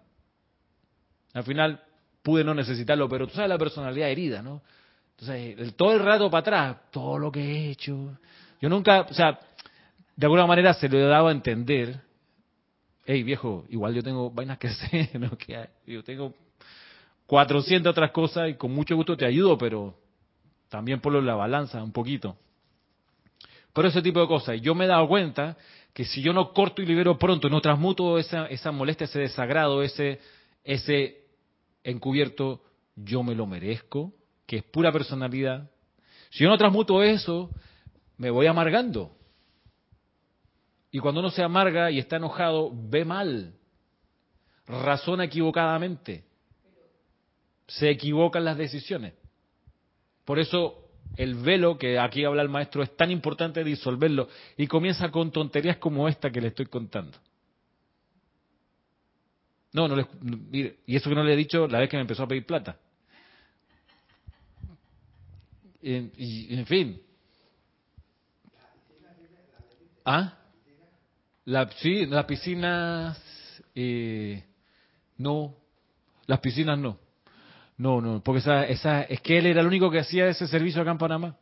Al 1.33 1.43
final 1.43 1.83
pude 2.21 2.43
no 2.43 2.53
necesitarlo, 2.53 3.07
pero 3.09 3.27
tú 3.27 3.33
sabes 3.33 3.49
la 3.49 3.57
personalidad 3.57 4.09
herida, 4.09 4.41
¿no? 4.41 4.61
Entonces, 5.11 5.59
el, 5.59 5.73
todo 5.73 5.93
el 5.93 5.99
rato 5.99 6.29
para 6.29 6.39
atrás, 6.39 6.77
todo 6.91 7.19
lo 7.19 7.31
que 7.31 7.41
he 7.41 7.69
hecho. 7.71 8.17
Yo 8.61 8.69
nunca, 8.69 9.01
o 9.01 9.13
sea, 9.13 9.39
de 10.15 10.25
alguna 10.25 10.45
manera 10.45 10.73
se 10.73 10.87
le 10.87 10.99
daba 11.01 11.29
a 11.29 11.31
entender, 11.31 11.99
hey 13.05 13.23
viejo, 13.23 13.65
igual 13.69 13.93
yo 13.93 14.03
tengo 14.03 14.31
vainas 14.31 14.57
que 14.57 14.67
hacer, 14.69 15.19
¿no? 15.19 15.37
que 15.37 15.69
yo 15.85 16.03
tengo 16.03 16.33
400 17.27 17.91
otras 17.91 18.11
cosas 18.11 18.49
y 18.49 18.55
con 18.55 18.71
mucho 18.71 18.95
gusto 18.95 19.15
te 19.15 19.25
ayudo, 19.25 19.57
pero 19.57 19.95
también 20.69 20.99
ponlo 20.99 21.21
la 21.21 21.35
balanza 21.35 21.83
un 21.83 21.91
poquito. 21.91 22.37
Por 23.73 23.85
ese 23.85 24.01
tipo 24.01 24.19
de 24.19 24.27
cosas. 24.27 24.55
Y 24.55 24.61
yo 24.61 24.73
me 24.73 24.85
he 24.85 24.87
dado 24.87 25.07
cuenta 25.07 25.55
que 25.93 26.05
si 26.05 26.21
yo 26.21 26.33
no 26.33 26.53
corto 26.53 26.81
y 26.81 26.85
libero 26.85 27.17
pronto, 27.17 27.49
no 27.49 27.61
transmuto 27.61 28.17
esa, 28.17 28.47
esa 28.47 28.71
molestia, 28.71 29.05
ese 29.05 29.19
desagrado, 29.19 29.83
ese, 29.83 30.19
ese 30.63 31.28
encubierto, 31.83 32.61
yo 32.95 33.23
me 33.23 33.35
lo 33.35 33.45
merezco, 33.45 34.13
que 34.45 34.57
es 34.57 34.63
pura 34.63 34.91
personalidad. 34.91 35.69
Si 36.29 36.43
yo 36.43 36.49
no 36.49 36.57
transmuto 36.57 37.03
eso, 37.03 37.49
me 38.17 38.29
voy 38.29 38.47
amargando. 38.47 39.15
Y 40.91 40.99
cuando 40.99 41.21
uno 41.21 41.29
se 41.29 41.43
amarga 41.43 41.91
y 41.91 41.99
está 41.99 42.17
enojado, 42.17 42.71
ve 42.73 43.05
mal, 43.05 43.53
razona 44.65 45.25
equivocadamente, 45.25 46.25
se 47.67 47.89
equivocan 47.89 48.43
las 48.43 48.57
decisiones. 48.57 49.13
Por 50.25 50.39
eso 50.39 50.89
el 51.15 51.35
velo 51.35 51.77
que 51.77 51.99
aquí 51.99 52.23
habla 52.23 52.41
el 52.41 52.49
maestro 52.49 52.81
es 52.81 52.95
tan 52.95 53.11
importante 53.11 53.63
disolverlo 53.63 54.29
y 54.57 54.67
comienza 54.67 55.09
con 55.11 55.31
tonterías 55.31 55.77
como 55.77 56.07
esta 56.07 56.31
que 56.31 56.41
le 56.41 56.47
estoy 56.47 56.65
contando. 56.67 57.17
No, 59.71 59.87
no 59.87 59.95
le, 59.95 60.79
y 60.87 60.95
eso 60.95 61.09
que 61.09 61.15
no 61.15 61.23
le 61.23 61.33
he 61.33 61.37
dicho 61.37 61.67
la 61.67 61.79
vez 61.79 61.89
que 61.89 61.97
me 61.97 62.01
empezó 62.01 62.23
a 62.23 62.27
pedir 62.27 62.45
plata. 62.45 62.77
y, 65.81 66.55
en 66.55 66.65
fin. 66.65 67.01
¿Ah? 70.05 70.39
La, 71.45 71.69
sí, 71.71 72.05
las 72.05 72.25
piscinas, 72.25 73.19
eh, 73.75 74.43
no, 75.17 75.55
las 76.25 76.39
piscinas 76.39 76.77
no. 76.77 76.99
No, 77.77 78.01
no, 78.01 78.21
porque 78.21 78.39
esa, 78.39 78.65
esa, 78.65 79.03
es 79.03 79.21
que 79.21 79.37
él 79.37 79.45
era 79.45 79.61
el 79.61 79.67
único 79.67 79.89
que 79.89 79.99
hacía 79.99 80.27
ese 80.27 80.47
servicio 80.47 80.81
acá 80.81 80.91
en 80.91 80.97
Panamá, 80.97 81.37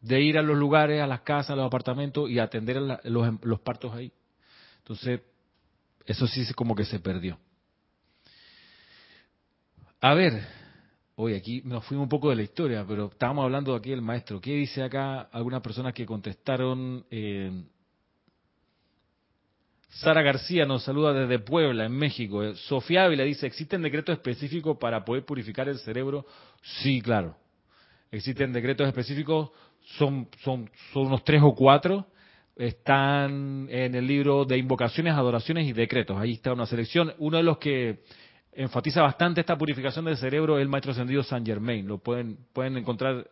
de 0.00 0.20
ir 0.20 0.38
a 0.38 0.42
los 0.42 0.56
lugares, 0.56 1.02
a 1.02 1.06
las 1.06 1.20
casas, 1.20 1.50
a 1.50 1.56
los 1.56 1.66
apartamentos 1.66 2.30
y 2.30 2.38
atender 2.38 2.76
los, 2.76 3.44
los 3.44 3.60
partos 3.60 3.92
ahí. 3.94 4.10
Entonces, 4.78 5.20
eso 6.06 6.26
sí 6.26 6.44
como 6.54 6.74
que 6.74 6.84
se 6.84 6.98
perdió. 6.98 7.38
A 10.04 10.14
ver, 10.14 10.42
hoy 11.14 11.34
aquí 11.34 11.62
nos 11.64 11.84
fuimos 11.84 12.06
un 12.06 12.08
poco 12.08 12.30
de 12.30 12.34
la 12.34 12.42
historia, 12.42 12.84
pero 12.88 13.06
estábamos 13.06 13.44
hablando 13.44 13.72
aquí 13.72 13.90
del 13.90 14.02
maestro. 14.02 14.40
¿Qué 14.40 14.50
dice 14.50 14.82
acá 14.82 15.28
algunas 15.30 15.60
personas 15.60 15.94
que 15.94 16.04
contestaron? 16.04 17.04
Eh, 17.08 17.62
Sara 19.90 20.22
García 20.22 20.66
nos 20.66 20.82
saluda 20.82 21.12
desde 21.12 21.38
Puebla, 21.38 21.84
en 21.84 21.92
México. 21.92 22.42
Eh, 22.42 22.56
Sofía 22.56 23.04
Ávila 23.04 23.22
dice, 23.22 23.46
¿existen 23.46 23.80
decretos 23.80 24.14
específicos 24.16 24.76
para 24.76 25.04
poder 25.04 25.24
purificar 25.24 25.68
el 25.68 25.78
cerebro? 25.78 26.26
Sí, 26.82 27.00
claro. 27.00 27.36
Existen 28.10 28.52
decretos 28.52 28.88
específicos, 28.88 29.50
son, 29.98 30.26
son, 30.42 30.68
son 30.92 31.06
unos 31.06 31.22
tres 31.22 31.42
o 31.44 31.54
cuatro. 31.54 32.08
Están 32.56 33.68
en 33.70 33.94
el 33.94 34.08
libro 34.08 34.46
de 34.46 34.58
invocaciones, 34.58 35.14
adoraciones 35.14 35.68
y 35.68 35.72
decretos. 35.72 36.18
Ahí 36.18 36.32
está 36.32 36.52
una 36.52 36.66
selección. 36.66 37.14
Uno 37.18 37.36
de 37.36 37.44
los 37.44 37.58
que 37.58 38.00
enfatiza 38.52 39.02
bastante 39.02 39.40
esta 39.40 39.56
purificación 39.56 40.04
del 40.04 40.16
cerebro 40.16 40.58
el 40.58 40.68
maestro 40.68 40.92
ascendido 40.92 41.22
San 41.22 41.44
Germain. 41.44 41.86
Lo 41.86 41.98
pueden, 41.98 42.38
pueden 42.52 42.76
encontrar 42.76 43.26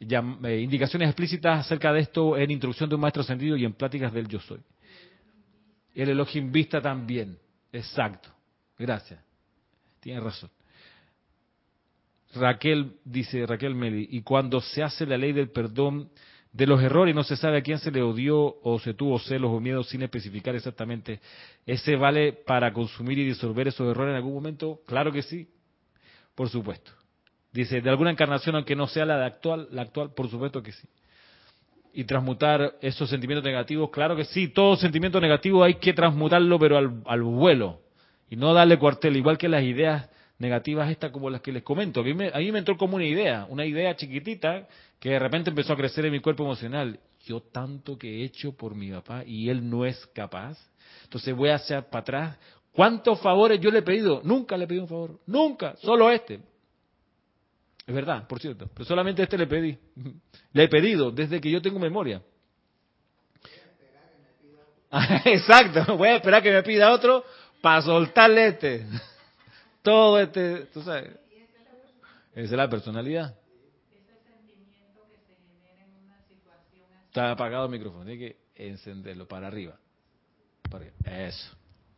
eh, 0.00 0.60
indicaciones 0.60 1.08
explícitas 1.08 1.60
acerca 1.66 1.92
de 1.92 2.00
esto 2.00 2.36
en 2.36 2.50
Introducción 2.50 2.88
de 2.88 2.94
un 2.94 3.00
Maestro 3.00 3.22
Ascendido 3.22 3.56
y 3.56 3.64
en 3.64 3.72
Pláticas 3.72 4.12
del 4.12 4.28
Yo 4.28 4.38
Soy. 4.40 4.60
El 5.94 6.10
Elohim 6.10 6.52
Vista 6.52 6.80
también. 6.80 7.36
Exacto. 7.72 8.28
Gracias. 8.78 9.20
Tiene 10.00 10.20
razón. 10.20 10.50
Raquel 12.34 12.98
dice, 13.04 13.44
Raquel 13.46 13.74
Meli, 13.74 14.06
y 14.10 14.22
cuando 14.22 14.60
se 14.60 14.82
hace 14.82 15.06
la 15.06 15.16
ley 15.16 15.32
del 15.32 15.50
perdón 15.50 16.10
de 16.52 16.66
los 16.66 16.82
errores 16.82 17.14
no 17.14 17.24
se 17.24 17.36
sabe 17.36 17.58
a 17.58 17.62
quién 17.62 17.78
se 17.78 17.90
le 17.90 18.02
odió 18.02 18.56
o 18.62 18.78
se 18.78 18.94
tuvo 18.94 19.18
celos 19.18 19.50
o 19.50 19.60
miedo 19.60 19.84
sin 19.84 20.02
especificar 20.02 20.54
exactamente. 20.54 21.20
¿Ese 21.66 21.96
vale 21.96 22.32
para 22.32 22.72
consumir 22.72 23.18
y 23.18 23.24
disolver 23.24 23.68
esos 23.68 23.90
errores 23.90 24.12
en 24.12 24.16
algún 24.16 24.34
momento? 24.34 24.80
Claro 24.86 25.12
que 25.12 25.22
sí, 25.22 25.48
por 26.34 26.48
supuesto. 26.48 26.90
Dice, 27.52 27.80
de 27.80 27.90
alguna 27.90 28.10
encarnación, 28.10 28.56
aunque 28.56 28.76
no 28.76 28.86
sea 28.86 29.04
la 29.04 29.18
de 29.18 29.26
actual, 29.26 29.68
la 29.70 29.82
actual, 29.82 30.12
por 30.14 30.30
supuesto 30.30 30.62
que 30.62 30.72
sí. 30.72 30.88
Y 31.92 32.04
transmutar 32.04 32.76
esos 32.80 33.08
sentimientos 33.08 33.44
negativos, 33.44 33.90
claro 33.90 34.14
que 34.16 34.24
sí, 34.24 34.48
todo 34.48 34.76
sentimiento 34.76 35.20
negativo 35.20 35.64
hay 35.64 35.74
que 35.74 35.92
transmutarlo, 35.92 36.58
pero 36.58 36.78
al, 36.78 37.02
al 37.06 37.22
vuelo. 37.22 37.80
Y 38.30 38.36
no 38.36 38.52
darle 38.52 38.78
cuartel, 38.78 39.16
igual 39.16 39.38
que 39.38 39.48
las 39.48 39.62
ideas 39.62 40.08
negativas 40.38 40.90
estas 40.90 41.10
como 41.10 41.30
las 41.30 41.40
que 41.40 41.52
les 41.52 41.62
comento. 41.62 42.00
A 42.00 42.04
mí, 42.04 42.14
me, 42.14 42.58
entró 42.58 42.76
como 42.76 42.96
una 42.96 43.04
idea, 43.04 43.46
una 43.48 43.66
idea 43.66 43.94
chiquitita 43.96 44.68
que 44.98 45.10
de 45.10 45.18
repente 45.18 45.50
empezó 45.50 45.72
a 45.72 45.76
crecer 45.76 46.06
en 46.06 46.12
mi 46.12 46.20
cuerpo 46.20 46.44
emocional. 46.44 46.98
Yo 47.24 47.40
tanto 47.40 47.98
que 47.98 48.20
he 48.20 48.24
hecho 48.24 48.52
por 48.52 48.74
mi 48.74 48.90
papá 48.90 49.24
y 49.24 49.50
él 49.50 49.68
no 49.68 49.84
es 49.84 50.06
capaz. 50.14 50.58
Entonces 51.04 51.34
voy 51.34 51.50
a 51.50 51.56
hacer 51.56 51.84
para 51.88 52.00
atrás. 52.00 52.38
¿Cuántos 52.72 53.20
favores 53.20 53.60
yo 53.60 53.70
le 53.70 53.80
he 53.80 53.82
pedido? 53.82 54.20
Nunca 54.24 54.56
le 54.56 54.64
he 54.64 54.66
pedido 54.68 54.84
un 54.84 54.88
favor. 54.88 55.20
Nunca. 55.26 55.74
Solo 55.76 56.10
este. 56.10 56.40
Es 57.86 57.94
verdad, 57.94 58.26
por 58.28 58.38
cierto. 58.38 58.68
Pero 58.72 58.84
solamente 58.84 59.22
este 59.22 59.36
le 59.36 59.46
pedí. 59.46 59.76
Le 60.52 60.64
he 60.64 60.68
pedido 60.68 61.10
desde 61.10 61.40
que 61.40 61.50
yo 61.50 61.60
tengo 61.60 61.78
memoria. 61.78 62.22
Exacto. 65.24 65.96
Voy 65.96 66.08
a 66.08 66.16
esperar 66.16 66.42
que 66.42 66.50
me 66.50 66.62
pida 66.62 66.92
otro 66.92 67.24
para 67.60 67.82
soltarle 67.82 68.48
este. 68.48 68.86
Todo 69.82 70.18
este, 70.20 70.66
tú 70.66 70.82
sabes. 70.82 71.10
Esa 72.34 72.44
es 72.44 72.52
la 72.52 72.68
personalidad. 72.68 73.34
Está 77.06 77.32
apagado 77.32 77.64
el 77.64 77.70
micrófono, 77.72 78.04
tiene 78.04 78.18
que 78.18 78.36
encenderlo 78.54 79.26
para 79.26 79.46
arriba. 79.48 79.76
Para 80.70 80.86
Eso. 81.26 81.56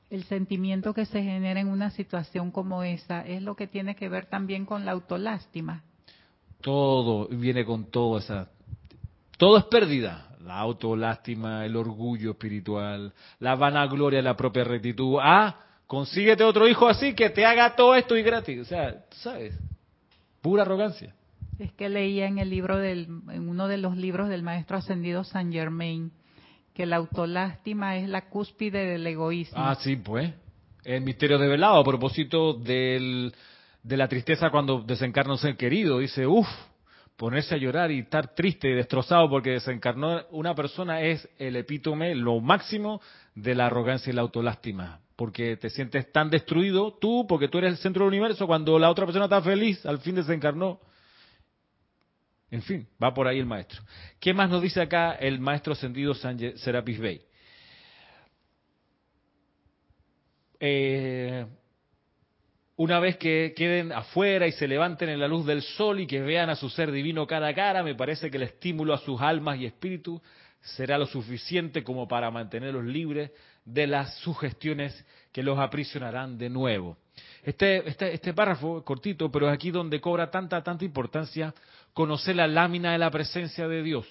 El 0.08 0.24
sentimiento 0.24 0.94
que 0.94 1.04
se 1.04 1.22
genera 1.22 1.60
en 1.60 1.68
una 1.68 1.90
situación 1.90 2.50
como 2.50 2.82
esa 2.82 3.20
es 3.26 3.42
lo 3.42 3.54
que 3.54 3.66
tiene 3.66 3.94
que 3.96 4.08
ver 4.08 4.26
también 4.26 4.66
con 4.66 4.84
la 4.84 4.92
autolástima. 4.92 5.84
Todo 6.60 7.28
viene 7.28 7.64
con 7.64 7.90
todo 7.90 8.18
esa. 8.18 8.48
Todo 9.36 9.58
es 9.58 9.64
pérdida. 9.64 10.36
La 10.40 10.58
autolástima, 10.58 11.64
el 11.66 11.76
orgullo 11.76 12.32
espiritual, 12.32 13.12
la 13.38 13.54
vanagloria, 13.56 14.22
la 14.22 14.36
propia 14.36 14.64
rectitud. 14.64 15.18
Ah, 15.20 15.69
consíguete 15.90 16.44
otro 16.44 16.68
hijo 16.68 16.86
así 16.86 17.14
que 17.14 17.30
te 17.30 17.44
haga 17.44 17.74
todo 17.74 17.96
esto 17.96 18.16
y 18.16 18.22
gratis. 18.22 18.60
O 18.60 18.64
sea, 18.64 19.06
¿sabes? 19.10 19.58
Pura 20.40 20.62
arrogancia. 20.62 21.12
Es 21.58 21.72
que 21.72 21.88
leía 21.88 22.28
en 22.28 22.38
el 22.38 22.48
libro 22.48 22.78
del, 22.78 23.08
en 23.28 23.48
uno 23.48 23.66
de 23.66 23.76
los 23.76 23.96
libros 23.96 24.28
del 24.28 24.44
maestro 24.44 24.76
ascendido 24.76 25.24
San 25.24 25.52
Germain 25.52 26.12
que 26.74 26.86
la 26.86 26.94
autolástima 26.94 27.96
es 27.96 28.08
la 28.08 28.28
cúspide 28.28 28.86
del 28.86 29.04
egoísmo. 29.04 29.58
Ah, 29.58 29.74
sí, 29.74 29.96
pues. 29.96 30.32
El 30.84 31.00
misterio 31.00 31.40
de 31.40 31.48
velado 31.48 31.80
a 31.80 31.84
propósito 31.84 32.54
del, 32.54 33.34
de 33.82 33.96
la 33.96 34.06
tristeza 34.06 34.48
cuando 34.48 34.82
desencarna 34.82 35.32
un 35.32 35.38
ser 35.38 35.56
querido. 35.56 35.98
Dice, 35.98 36.24
uff, 36.24 36.46
ponerse 37.16 37.56
a 37.56 37.58
llorar 37.58 37.90
y 37.90 37.98
estar 37.98 38.32
triste 38.36 38.70
y 38.70 38.74
destrozado 38.74 39.28
porque 39.28 39.50
desencarnó 39.50 40.22
una 40.30 40.54
persona 40.54 41.00
es 41.00 41.28
el 41.36 41.56
epítome, 41.56 42.14
lo 42.14 42.38
máximo 42.38 43.00
de 43.34 43.56
la 43.56 43.66
arrogancia 43.66 44.12
y 44.12 44.14
la 44.14 44.22
autolástima. 44.22 45.00
Porque 45.20 45.58
te 45.58 45.68
sientes 45.68 46.10
tan 46.12 46.30
destruido 46.30 46.94
tú, 46.94 47.26
porque 47.28 47.46
tú 47.46 47.58
eres 47.58 47.72
el 47.72 47.76
centro 47.76 48.06
del 48.06 48.14
universo, 48.14 48.46
cuando 48.46 48.78
la 48.78 48.88
otra 48.88 49.04
persona 49.04 49.26
está 49.26 49.42
feliz, 49.42 49.84
al 49.84 49.98
fin 49.98 50.14
desencarnó. 50.14 50.80
En 52.50 52.62
fin, 52.62 52.88
va 53.02 53.12
por 53.12 53.28
ahí 53.28 53.38
el 53.38 53.44
maestro. 53.44 53.82
¿Qué 54.18 54.32
más 54.32 54.48
nos 54.48 54.62
dice 54.62 54.80
acá 54.80 55.12
el 55.12 55.38
maestro 55.38 55.74
ascendido 55.74 56.14
Serapis 56.14 56.98
Bey? 56.98 57.20
Eh, 60.58 61.44
una 62.76 62.98
vez 62.98 63.18
que 63.18 63.52
queden 63.54 63.92
afuera 63.92 64.46
y 64.46 64.52
se 64.52 64.66
levanten 64.66 65.10
en 65.10 65.20
la 65.20 65.28
luz 65.28 65.44
del 65.44 65.60
sol 65.60 66.00
y 66.00 66.06
que 66.06 66.22
vean 66.22 66.48
a 66.48 66.56
su 66.56 66.70
ser 66.70 66.90
divino 66.90 67.26
cara 67.26 67.48
a 67.48 67.54
cara, 67.54 67.82
me 67.82 67.94
parece 67.94 68.30
que 68.30 68.38
el 68.38 68.44
estímulo 68.44 68.94
a 68.94 68.98
sus 68.98 69.20
almas 69.20 69.58
y 69.58 69.66
espíritus 69.66 70.22
será 70.62 70.96
lo 70.96 71.04
suficiente 71.04 71.84
como 71.84 72.08
para 72.08 72.30
mantenerlos 72.30 72.86
libres 72.86 73.32
de 73.64 73.86
las 73.86 74.16
sugestiones 74.18 75.04
que 75.32 75.42
los 75.42 75.58
aprisionarán 75.58 76.38
de 76.38 76.50
nuevo. 76.50 76.96
Este, 77.42 77.88
este, 77.88 78.14
este 78.14 78.34
párrafo 78.34 78.84
cortito, 78.84 79.30
pero 79.30 79.48
es 79.48 79.54
aquí 79.54 79.70
donde 79.70 80.00
cobra 80.00 80.30
tanta, 80.30 80.62
tanta 80.62 80.84
importancia 80.84 81.54
conocer 81.92 82.36
la 82.36 82.46
lámina 82.46 82.92
de 82.92 82.98
la 82.98 83.10
presencia 83.10 83.68
de 83.68 83.82
Dios. 83.82 84.06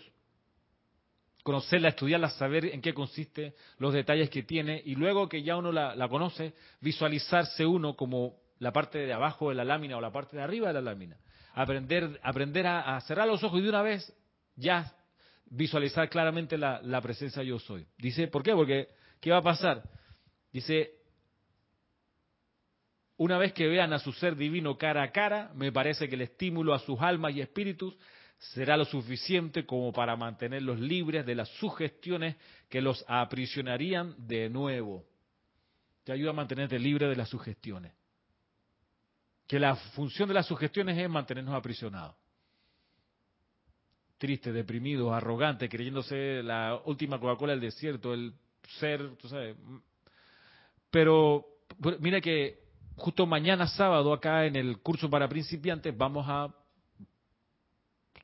Conocerla, 1.43 1.89
estudiarla, 1.89 2.29
saber 2.29 2.65
en 2.65 2.81
qué 2.81 2.93
consiste, 2.93 3.55
los 3.77 3.93
detalles 3.93 4.29
que 4.29 4.43
tiene, 4.43 4.81
y 4.85 4.95
luego 4.95 5.29
que 5.29 5.41
ya 5.41 5.57
uno 5.57 5.71
la, 5.71 5.95
la 5.95 6.07
conoce, 6.09 6.53
visualizarse 6.81 7.65
uno 7.65 7.95
como 7.95 8.35
la 8.59 8.71
parte 8.71 8.99
de 8.99 9.13
abajo 9.13 9.49
de 9.49 9.55
la 9.55 9.63
lámina 9.63 9.97
o 9.97 10.01
la 10.01 10.11
parte 10.11 10.37
de 10.37 10.43
arriba 10.43 10.67
de 10.67 10.73
la 10.75 10.81
lámina. 10.81 11.17
Aprender, 11.53 12.19
aprender 12.23 12.67
a, 12.67 12.99
cerrar 13.01 13.27
los 13.27 13.43
ojos 13.43 13.59
y 13.59 13.63
de 13.63 13.69
una 13.69 13.81
vez 13.81 14.13
ya 14.55 14.93
visualizar 15.45 16.09
claramente 16.09 16.57
la, 16.57 16.81
la 16.83 17.01
presencia 17.01 17.41
yo 17.41 17.57
soy. 17.57 17.85
Dice, 17.97 18.27
¿por 18.27 18.43
qué? 18.43 18.53
Porque, 18.53 18.89
¿qué 19.19 19.31
va 19.31 19.37
a 19.37 19.43
pasar? 19.43 19.83
Dice, 20.51 20.91
una 23.17 23.37
vez 23.37 23.53
que 23.53 23.67
vean 23.67 23.93
a 23.93 23.99
su 23.99 24.11
ser 24.13 24.35
divino 24.35 24.77
cara 24.77 25.03
a 25.03 25.11
cara, 25.11 25.51
me 25.55 25.71
parece 25.71 26.07
que 26.07 26.15
el 26.15 26.21
estímulo 26.21 26.73
a 26.73 26.79
sus 26.79 26.99
almas 26.99 27.35
y 27.35 27.41
espíritus 27.41 27.97
será 28.37 28.77
lo 28.77 28.85
suficiente 28.85 29.65
como 29.65 29.91
para 29.91 30.15
mantenerlos 30.15 30.79
libres 30.79 31.25
de 31.25 31.35
las 31.35 31.49
sugestiones 31.57 32.37
que 32.69 32.81
los 32.81 33.03
aprisionarían 33.07 34.15
de 34.17 34.49
nuevo. 34.49 35.05
Te 36.03 36.13
ayuda 36.13 36.31
a 36.31 36.33
mantenerte 36.33 36.79
libre 36.79 37.07
de 37.07 37.15
las 37.15 37.29
sugestiones 37.29 37.93
que 39.49 39.59
la 39.59 39.75
función 39.75 40.27
de 40.27 40.35
las 40.35 40.45
sugestiones 40.45 40.95
es 40.95 41.09
mantenernos 41.09 41.55
aprisionados. 41.55 42.15
Triste, 44.19 44.51
deprimido, 44.51 45.11
arrogante, 45.11 45.67
creyéndose 45.67 46.43
la 46.43 46.79
última 46.85 47.19
Coca-Cola 47.19 47.53
del 47.53 47.61
desierto, 47.61 48.13
el 48.13 48.31
ser, 48.77 49.15
tú 49.17 49.27
sabes. 49.27 49.55
Pero 50.89 51.45
mira 51.99 52.21
que 52.21 52.59
justo 52.95 53.25
mañana 53.25 53.67
sábado 53.67 54.13
acá 54.13 54.45
en 54.45 54.55
el 54.55 54.79
curso 54.79 55.09
para 55.09 55.29
principiantes 55.29 55.95
vamos 55.95 56.25
a 56.27 56.53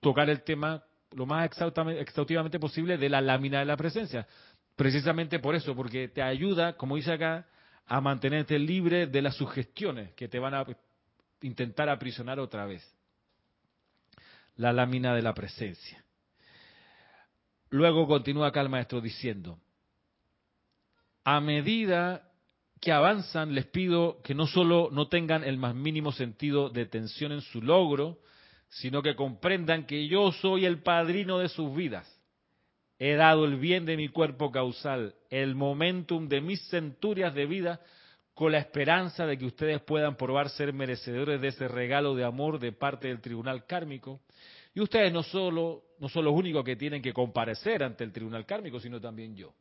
tocar 0.01 0.29
el 0.29 0.43
tema 0.43 0.83
lo 1.11 1.25
más 1.25 1.45
exhaustivamente 1.45 2.59
posible 2.59 2.97
de 2.97 3.09
la 3.09 3.21
lámina 3.21 3.59
de 3.59 3.65
la 3.65 3.77
presencia. 3.77 4.27
Precisamente 4.75 5.39
por 5.39 5.55
eso, 5.55 5.75
porque 5.75 6.09
te 6.09 6.21
ayuda, 6.21 6.73
como 6.73 6.97
dice 6.97 7.13
acá, 7.13 7.47
a 7.85 8.01
mantenerte 8.01 8.59
libre 8.59 9.07
de 9.07 9.21
las 9.21 9.35
sugestiones 9.35 10.13
que 10.13 10.27
te 10.27 10.39
van 10.39 10.53
a 10.53 10.65
intentar 11.41 11.87
aprisionar 11.87 12.39
otra 12.39 12.65
vez. 12.65 12.83
La 14.57 14.73
lámina 14.73 15.15
de 15.15 15.21
la 15.21 15.33
presencia. 15.33 16.03
Luego 17.69 18.07
continúa 18.07 18.47
acá 18.47 18.61
el 18.61 18.69
maestro 18.69 18.99
diciendo, 19.01 19.59
a 21.25 21.41
medida 21.41 22.29
que 22.79 22.91
avanzan 22.91 23.55
les 23.55 23.65
pido 23.65 24.21
que 24.23 24.35
no 24.35 24.45
solo 24.45 24.89
no 24.91 25.07
tengan 25.07 25.43
el 25.43 25.57
más 25.57 25.73
mínimo 25.73 26.11
sentido 26.11 26.69
de 26.69 26.85
tensión 26.85 27.31
en 27.31 27.41
su 27.41 27.63
logro, 27.63 28.19
sino 28.69 29.01
que 29.01 29.15
comprendan 29.15 29.87
que 29.87 30.07
yo 30.07 30.31
soy 30.31 30.65
el 30.65 30.83
padrino 30.83 31.39
de 31.39 31.49
sus 31.49 31.75
vidas. 31.75 32.07
He 32.99 33.15
dado 33.15 33.45
el 33.45 33.57
bien 33.57 33.85
de 33.85 33.97
mi 33.97 34.07
cuerpo 34.07 34.51
causal, 34.51 35.15
el 35.29 35.55
momentum 35.55 36.29
de 36.29 36.41
mis 36.41 36.61
centurias 36.69 37.33
de 37.33 37.47
vida 37.47 37.81
con 38.35 38.51
la 38.51 38.59
esperanza 38.59 39.25
de 39.25 39.37
que 39.37 39.45
ustedes 39.45 39.81
puedan 39.81 40.15
probar 40.17 40.49
ser 40.49 40.73
merecedores 40.73 41.41
de 41.41 41.47
ese 41.47 41.67
regalo 41.67 42.13
de 42.13 42.23
amor 42.23 42.59
de 42.59 42.71
parte 42.71 43.07
del 43.07 43.19
tribunal 43.19 43.65
kármico. 43.65 44.21
Y 44.75 44.81
ustedes 44.81 45.11
no 45.11 45.23
solo, 45.23 45.83
no 45.99 46.07
son 46.07 46.25
los 46.25 46.33
únicos 46.33 46.63
que 46.63 46.75
tienen 46.75 47.01
que 47.01 47.13
comparecer 47.13 47.81
ante 47.81 48.03
el 48.03 48.11
tribunal 48.11 48.45
kármico, 48.45 48.79
sino 48.79 49.01
también 49.01 49.35
yo. 49.35 49.53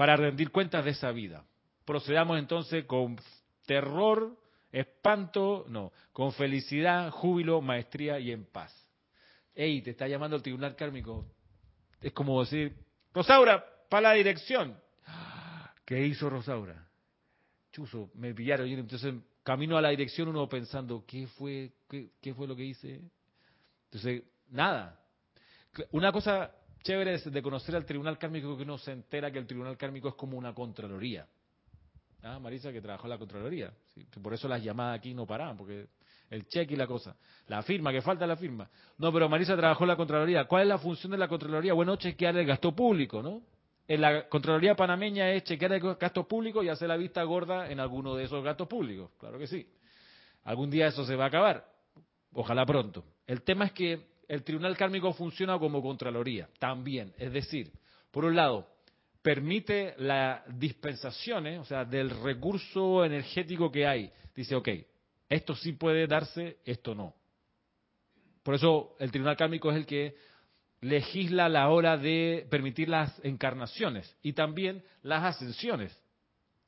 Para 0.00 0.16
rendir 0.16 0.50
cuentas 0.50 0.82
de 0.82 0.92
esa 0.92 1.12
vida. 1.12 1.44
Procedamos 1.84 2.38
entonces 2.38 2.86
con 2.86 3.20
terror, 3.66 4.34
espanto, 4.72 5.66
no, 5.68 5.92
con 6.14 6.32
felicidad, 6.32 7.10
júbilo, 7.10 7.60
maestría 7.60 8.18
y 8.18 8.32
en 8.32 8.46
paz. 8.46 8.74
Ey, 9.54 9.82
te 9.82 9.90
está 9.90 10.08
llamando 10.08 10.36
el 10.36 10.42
tribunal 10.42 10.74
kármico. 10.74 11.26
Es 12.00 12.14
como 12.14 12.40
decir, 12.40 12.74
Rosaura, 13.12 13.62
para 13.90 14.08
la 14.08 14.14
dirección. 14.14 14.74
¿Qué 15.84 16.06
hizo 16.06 16.30
Rosaura? 16.30 16.88
chuzo, 17.70 18.08
me 18.14 18.32
pillaron. 18.32 18.68
Entonces, 18.68 19.14
camino 19.42 19.76
a 19.76 19.82
la 19.82 19.90
dirección, 19.90 20.28
uno 20.28 20.48
pensando, 20.48 21.04
¿qué 21.06 21.26
fue, 21.26 21.72
qué, 22.22 22.32
fue 22.32 22.48
lo 22.48 22.56
que 22.56 22.64
hice? 22.64 23.02
Entonces, 23.84 24.22
nada. 24.48 24.98
Una 25.90 26.10
cosa 26.10 26.52
chévere 26.82 27.18
de 27.18 27.42
conocer 27.42 27.76
al 27.76 27.84
tribunal 27.84 28.18
kármico 28.18 28.56
que 28.56 28.62
uno 28.62 28.78
se 28.78 28.92
entera 28.92 29.30
que 29.30 29.38
el 29.38 29.46
tribunal 29.46 29.76
kármico 29.76 30.08
es 30.08 30.14
como 30.14 30.36
una 30.36 30.54
contraloría. 30.54 31.26
Ah, 32.22 32.38
Marisa 32.38 32.70
que 32.70 32.80
trabajó 32.80 33.06
en 33.06 33.10
la 33.10 33.18
Contraloría. 33.18 33.72
Por 34.22 34.34
eso 34.34 34.46
las 34.46 34.62
llamadas 34.62 34.98
aquí 34.98 35.14
no 35.14 35.26
paraban, 35.26 35.56
porque 35.56 35.86
el 36.28 36.46
cheque 36.46 36.74
y 36.74 36.76
la 36.76 36.86
cosa. 36.86 37.16
La 37.46 37.62
firma, 37.62 37.92
que 37.92 38.02
falta 38.02 38.26
la 38.26 38.36
firma. 38.36 38.68
No, 38.98 39.10
pero 39.10 39.28
Marisa 39.28 39.56
trabajó 39.56 39.84
en 39.84 39.88
la 39.88 39.96
Contraloría. 39.96 40.44
¿Cuál 40.44 40.62
es 40.62 40.68
la 40.68 40.78
función 40.78 41.12
de 41.12 41.18
la 41.18 41.28
Contraloría? 41.28 41.72
Bueno, 41.72 41.96
chequear 41.96 42.36
el 42.36 42.46
gasto 42.46 42.72
público, 42.72 43.22
¿no? 43.22 43.42
en 43.90 44.00
la 44.00 44.28
Contraloría 44.28 44.76
panameña 44.76 45.32
es 45.32 45.42
chequear 45.42 45.72
el 45.72 45.80
gastos 45.80 46.24
públicos 46.26 46.64
y 46.64 46.68
hacer 46.68 46.86
la 46.86 46.96
vista 46.96 47.24
gorda 47.24 47.68
en 47.68 47.80
alguno 47.80 48.14
de 48.14 48.22
esos 48.22 48.44
gastos 48.44 48.68
públicos. 48.68 49.10
Claro 49.18 49.36
que 49.36 49.48
sí. 49.48 49.66
Algún 50.44 50.70
día 50.70 50.86
eso 50.86 51.04
se 51.04 51.16
va 51.16 51.24
a 51.24 51.26
acabar. 51.26 51.66
Ojalá 52.32 52.64
pronto. 52.64 53.04
El 53.26 53.42
tema 53.42 53.64
es 53.64 53.72
que 53.72 54.06
el 54.30 54.44
Tribunal 54.44 54.76
Kármico 54.76 55.12
funciona 55.12 55.58
como 55.58 55.82
Contraloría 55.82 56.48
también. 56.60 57.12
Es 57.18 57.32
decir, 57.32 57.72
por 58.12 58.24
un 58.24 58.36
lado, 58.36 58.64
permite 59.22 59.96
las 59.98 60.42
dispensaciones, 60.56 61.58
o 61.58 61.64
sea, 61.64 61.84
del 61.84 62.10
recurso 62.10 63.04
energético 63.04 63.72
que 63.72 63.88
hay. 63.88 64.12
Dice, 64.36 64.54
ok, 64.54 64.68
esto 65.28 65.56
sí 65.56 65.72
puede 65.72 66.06
darse, 66.06 66.58
esto 66.64 66.94
no. 66.94 67.12
Por 68.44 68.54
eso 68.54 68.94
el 69.00 69.10
Tribunal 69.10 69.36
Kármico 69.36 69.72
es 69.72 69.78
el 69.78 69.86
que 69.86 70.14
legisla 70.80 71.48
la 71.48 71.68
hora 71.68 71.96
de 71.96 72.46
permitir 72.48 72.88
las 72.88 73.12
encarnaciones 73.24 74.16
y 74.22 74.34
también 74.34 74.84
las 75.02 75.24
ascensiones. 75.24 75.92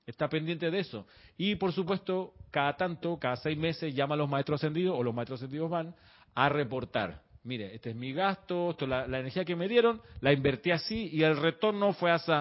Está 0.04 0.28
pendiente 0.28 0.68
de 0.68 0.80
eso. 0.80 1.06
Y 1.36 1.54
por 1.54 1.72
supuesto, 1.72 2.34
cada 2.50 2.76
tanto, 2.76 3.20
cada 3.20 3.36
seis 3.36 3.56
meses, 3.56 3.94
llama 3.94 4.16
a 4.16 4.18
los 4.18 4.28
maestros 4.28 4.58
ascendidos 4.60 4.98
o 4.98 5.04
los 5.04 5.14
maestros 5.14 5.40
ascendidos 5.40 5.70
van 5.70 5.94
a 6.34 6.48
reportar. 6.48 7.22
Mire, 7.45 7.74
este 7.74 7.90
es 7.90 7.97
mi 7.97 8.12
gasto, 8.12 8.70
esto, 8.70 8.86
la, 8.86 9.07
la 9.07 9.18
energía 9.18 9.45
que 9.45 9.57
me 9.57 9.68
dieron, 9.68 10.01
la 10.20 10.32
invertí 10.32 10.70
así 10.70 11.09
y 11.12 11.22
el 11.22 11.36
retorno 11.36 11.93
fue 11.93 12.11
así 12.11 12.32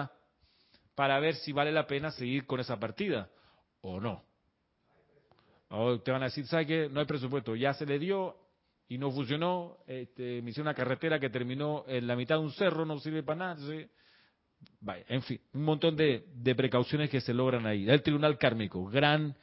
para 0.94 1.18
ver 1.18 1.34
si 1.36 1.52
vale 1.52 1.72
la 1.72 1.86
pena 1.86 2.10
seguir 2.10 2.46
con 2.46 2.60
esa 2.60 2.78
partida 2.78 3.28
o 3.80 4.00
no. 4.00 4.22
O 5.68 6.00
te 6.00 6.10
van 6.12 6.22
a 6.22 6.26
decir, 6.26 6.46
¿sabe 6.46 6.66
qué? 6.66 6.88
No 6.90 7.00
hay 7.00 7.06
presupuesto, 7.06 7.56
ya 7.56 7.72
se 7.74 7.86
le 7.86 7.98
dio, 7.98 8.36
y 8.92 8.98
no 8.98 9.10
funcionó, 9.10 9.78
este, 9.86 10.42
me 10.42 10.50
hice 10.50 10.60
una 10.60 10.74
carretera 10.74 11.18
que 11.18 11.30
terminó 11.30 11.84
en 11.88 12.06
la 12.06 12.14
mitad 12.14 12.36
de 12.36 12.42
un 12.42 12.52
cerro, 12.52 12.84
no 12.84 12.98
sirve 12.98 13.22
para 13.22 13.54
nada. 13.54 13.86
vaya, 14.80 15.04
en 15.08 15.22
fin, 15.22 15.40
un 15.54 15.62
montón 15.62 15.96
de, 15.96 16.26
precauciones 16.54 17.08
que 17.08 17.22
se 17.22 17.32
logran 17.32 17.66
ahí. 17.66 17.88
El 17.88 18.02
Tribunal 18.02 18.36
Kármico, 18.36 18.84
gran, 18.84 19.34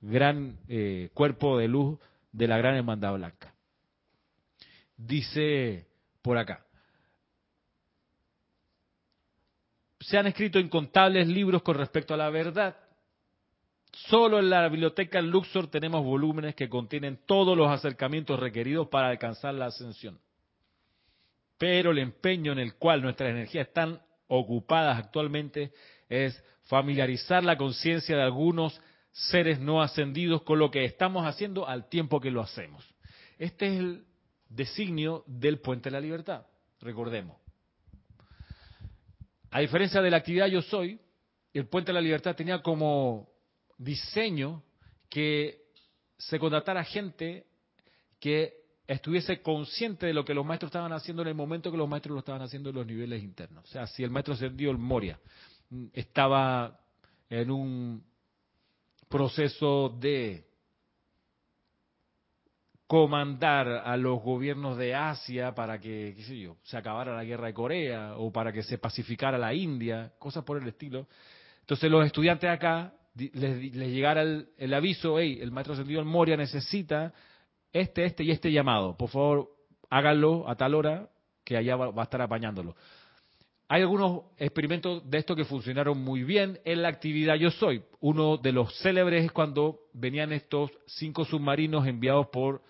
gran 0.00 0.58
eh, 0.66 1.10
cuerpo 1.14 1.56
de 1.56 1.68
luz 1.68 2.00
de 2.32 2.48
la 2.48 2.58
Gran 2.58 2.74
Hermandad 2.74 3.14
Blanca. 3.14 3.54
Dice 4.96 5.86
por 6.22 6.38
acá. 6.38 6.64
Se 10.00 10.16
han 10.18 10.26
escrito 10.26 10.58
incontables 10.58 11.26
libros 11.26 11.62
con 11.62 11.76
respecto 11.76 12.14
a 12.14 12.16
la 12.16 12.30
verdad 12.30 12.76
Solo 13.96 14.38
en 14.38 14.50
la 14.50 14.68
biblioteca 14.68 15.22
Luxor 15.22 15.68
tenemos 15.68 16.04
volúmenes 16.04 16.54
que 16.54 16.68
contienen 16.68 17.18
todos 17.24 17.56
los 17.56 17.70
acercamientos 17.70 18.38
requeridos 18.38 18.88
para 18.88 19.08
alcanzar 19.08 19.54
la 19.54 19.66
ascensión. 19.66 20.20
Pero 21.56 21.92
el 21.92 21.98
empeño 21.98 22.52
en 22.52 22.58
el 22.58 22.74
cual 22.74 23.00
nuestras 23.00 23.30
energías 23.30 23.68
están 23.68 24.02
ocupadas 24.28 24.98
actualmente 24.98 25.72
es 26.10 26.44
familiarizar 26.64 27.42
la 27.42 27.56
conciencia 27.56 28.16
de 28.16 28.22
algunos 28.22 28.78
seres 29.12 29.60
no 29.60 29.80
ascendidos 29.80 30.42
con 30.42 30.58
lo 30.58 30.70
que 30.70 30.84
estamos 30.84 31.26
haciendo 31.26 31.66
al 31.66 31.88
tiempo 31.88 32.20
que 32.20 32.30
lo 32.30 32.42
hacemos. 32.42 32.86
Este 33.38 33.66
es 33.66 33.78
el 33.78 34.05
designio 34.48 35.24
del 35.26 35.60
puente 35.60 35.90
de 35.90 35.94
la 35.94 36.00
libertad, 36.00 36.46
recordemos. 36.80 37.36
A 39.50 39.60
diferencia 39.60 40.02
de 40.02 40.10
la 40.10 40.18
actividad 40.18 40.46
yo 40.46 40.62
soy, 40.62 41.00
el 41.54 41.66
puente 41.66 41.90
de 41.90 41.94
la 41.94 42.00
libertad 42.00 42.36
tenía 42.36 42.62
como 42.62 43.28
diseño 43.78 44.62
que 45.08 45.66
se 46.18 46.38
contratara 46.38 46.84
gente 46.84 47.46
que 48.20 48.66
estuviese 48.86 49.42
consciente 49.42 50.06
de 50.06 50.14
lo 50.14 50.24
que 50.24 50.34
los 50.34 50.44
maestros 50.44 50.68
estaban 50.68 50.92
haciendo 50.92 51.22
en 51.22 51.28
el 51.28 51.34
momento 51.34 51.70
que 51.70 51.76
los 51.76 51.88
maestros 51.88 52.14
lo 52.14 52.20
estaban 52.20 52.42
haciendo 52.42 52.70
en 52.70 52.76
los 52.76 52.86
niveles 52.86 53.22
internos. 53.22 53.64
O 53.64 53.68
sea, 53.68 53.86
si 53.86 54.04
el 54.04 54.10
maestro 54.10 54.34
ascendido 54.34 54.70
el 54.70 54.78
Moria 54.78 55.18
estaba 55.92 56.78
en 57.28 57.50
un 57.50 58.04
proceso 59.08 59.88
de 60.00 60.45
comandar 62.86 63.68
a 63.68 63.96
los 63.96 64.22
gobiernos 64.22 64.78
de 64.78 64.94
Asia 64.94 65.54
para 65.54 65.80
que, 65.80 66.14
sé 66.26 66.38
yo, 66.38 66.56
se 66.62 66.76
acabara 66.76 67.16
la 67.16 67.24
guerra 67.24 67.48
de 67.48 67.54
Corea 67.54 68.14
o 68.16 68.30
para 68.32 68.52
que 68.52 68.62
se 68.62 68.78
pacificara 68.78 69.38
la 69.38 69.52
India, 69.54 70.12
cosas 70.18 70.44
por 70.44 70.62
el 70.62 70.68
estilo. 70.68 71.06
Entonces 71.60 71.90
los 71.90 72.06
estudiantes 72.06 72.48
acá 72.48 72.94
les, 73.16 73.72
llegara 73.90 74.22
el, 74.22 74.74
aviso, 74.74 75.18
hey, 75.18 75.38
el 75.40 75.50
maestro 75.50 75.74
ascendido 75.74 76.04
Moria 76.04 76.36
necesita 76.36 77.12
este, 77.72 78.04
este 78.04 78.22
y 78.22 78.30
este 78.30 78.52
llamado. 78.52 78.96
Por 78.96 79.08
favor, 79.08 79.50
háganlo 79.90 80.48
a 80.48 80.54
tal 80.54 80.74
hora 80.74 81.08
que 81.44 81.56
allá 81.56 81.76
va, 81.76 82.00
a 82.00 82.04
estar 82.04 82.22
apañándolo. 82.22 82.76
Hay 83.68 83.82
algunos 83.82 84.22
experimentos 84.38 85.08
de 85.10 85.18
esto 85.18 85.34
que 85.34 85.44
funcionaron 85.44 85.98
muy 85.98 86.22
bien 86.22 86.60
en 86.64 86.82
la 86.82 86.88
actividad 86.88 87.34
Yo 87.34 87.50
Soy. 87.50 87.82
Uno 87.98 88.36
de 88.36 88.52
los 88.52 88.72
célebres 88.78 89.24
es 89.24 89.32
cuando 89.32 89.80
venían 89.92 90.32
estos 90.32 90.70
cinco 90.86 91.24
submarinos 91.24 91.84
enviados 91.86 92.28
por 92.28 92.62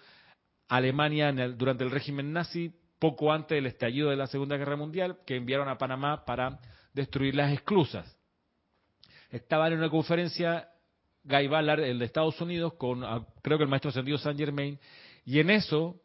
Alemania 0.69 1.33
durante 1.51 1.85
el 1.85 1.91
régimen 1.91 2.33
nazi, 2.33 2.73
poco 2.99 3.31
antes 3.31 3.57
del 3.57 3.67
estallido 3.67 4.09
de 4.09 4.17
la 4.17 4.27
Segunda 4.27 4.57
Guerra 4.57 4.77
Mundial, 4.77 5.19
que 5.27 5.37
enviaron 5.37 5.69
a 5.69 5.77
Panamá 5.77 6.25
para 6.25 6.61
destruir 6.95 7.35
las 7.35 7.53
esclusas. 7.53 8.17
Estaban 9.31 9.73
en 9.73 9.81
una 9.81 9.91
conferencia 9.91 10.71
Guy 11.25 11.47
Ballard, 11.49 11.81
el 11.81 11.99
de 11.99 12.07
Estados 12.07 12.41
Unidos, 12.41 12.73
con 12.75 13.05
ah, 13.05 13.27
creo 13.43 13.59
que 13.59 13.65
el 13.65 13.71
maestro 13.71 13.91
ascendido 13.91 14.17
Saint 14.17 14.39
Germain, 14.39 14.79
y 15.27 15.41
en 15.41 15.51
eso, 15.51 16.01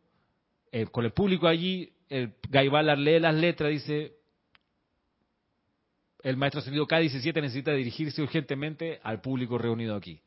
eh, 0.72 0.86
con 0.88 1.06
el 1.06 1.12
público 1.12 1.48
allí, 1.48 1.94
el 2.10 2.34
Guy 2.50 2.68
Ballard 2.68 3.00
lee 3.00 3.20
las 3.22 3.36
letras, 3.36 3.72
dice, 3.72 4.21
el 6.24 6.38
maestro 6.38 6.60
ascendido 6.60 6.88
K17 6.88 7.42
necesita 7.42 7.72
dirigirse 7.74 8.22
urgentemente 8.22 9.00
al 9.04 9.22
público 9.22 9.58
reunido 9.58 9.96
aquí. 9.96 10.22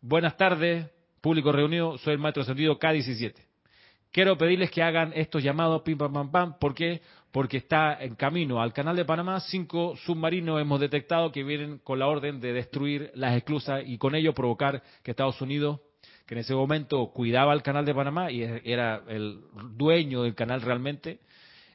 Buenas 0.00 0.36
tardes, 0.36 0.86
público 1.20 1.50
reunido, 1.52 1.98
soy 1.98 2.14
el 2.14 2.18
maestro 2.18 2.42
ascendido 2.42 2.78
K17. 2.78 3.34
Quiero 4.10 4.38
pedirles 4.38 4.70
que 4.70 4.82
hagan 4.82 5.12
estos 5.14 5.42
llamados, 5.42 5.82
pim, 5.82 5.98
pam, 5.98 6.12
pam, 6.12 6.30
pam. 6.30 6.58
¿Por 6.58 6.74
qué? 6.74 7.02
Porque 7.30 7.58
está 7.58 8.02
en 8.02 8.14
camino 8.14 8.60
al 8.62 8.72
canal 8.72 8.96
de 8.96 9.04
Panamá. 9.04 9.38
Cinco 9.40 9.96
submarinos 9.96 10.60
hemos 10.60 10.80
detectado 10.80 11.30
que 11.30 11.44
vienen 11.44 11.78
con 11.78 11.98
la 11.98 12.06
orden 12.06 12.40
de 12.40 12.52
destruir 12.54 13.10
las 13.14 13.36
esclusas 13.36 13.82
y 13.86 13.98
con 13.98 14.14
ello 14.14 14.32
provocar 14.32 14.82
que 15.02 15.10
Estados 15.10 15.40
Unidos, 15.42 15.80
que 16.26 16.34
en 16.34 16.40
ese 16.40 16.54
momento 16.54 17.10
cuidaba 17.12 17.52
el 17.52 17.62
canal 17.62 17.84
de 17.84 17.94
Panamá 17.94 18.30
y 18.30 18.42
era 18.64 19.02
el 19.08 19.40
dueño 19.76 20.22
del 20.22 20.34
canal 20.34 20.62
realmente, 20.62 21.20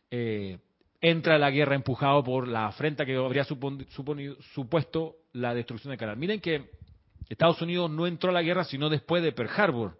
eh, 0.09 0.57
entra 1.03 1.35
a 1.35 1.37
la 1.37 1.51
guerra 1.51 1.75
empujado 1.75 2.23
por 2.23 2.47
la 2.47 2.67
afrenta 2.67 3.05
que 3.05 3.17
habría 3.17 3.43
supuesto 3.43 5.17
la 5.33 5.53
destrucción 5.53 5.91
del 5.91 5.99
canal. 5.99 6.15
Miren 6.15 6.39
que 6.39 6.71
Estados 7.27 7.61
Unidos 7.61 7.91
no 7.91 8.07
entró 8.07 8.29
a 8.29 8.33
la 8.33 8.41
guerra 8.41 8.63
sino 8.63 8.89
después 8.89 9.21
de 9.21 9.33
Pearl 9.33 9.49
Harbor 9.53 9.97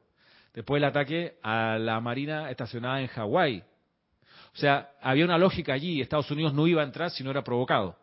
después 0.53 0.79
del 0.79 0.89
ataque 0.89 1.39
a 1.43 1.77
la 1.77 1.99
marina 1.99 2.49
estacionada 2.49 3.01
en 3.01 3.07
Hawái. 3.07 3.63
O 4.53 4.57
sea, 4.57 4.91
había 5.01 5.25
una 5.25 5.37
lógica 5.37 5.73
allí, 5.73 5.99
Estados 5.99 6.29
Unidos 6.31 6.53
no 6.53 6.67
iba 6.67 6.81
a 6.81 6.85
entrar 6.85 7.11
si 7.11 7.23
no 7.23 7.31
era 7.31 7.43
provocado. 7.43 7.97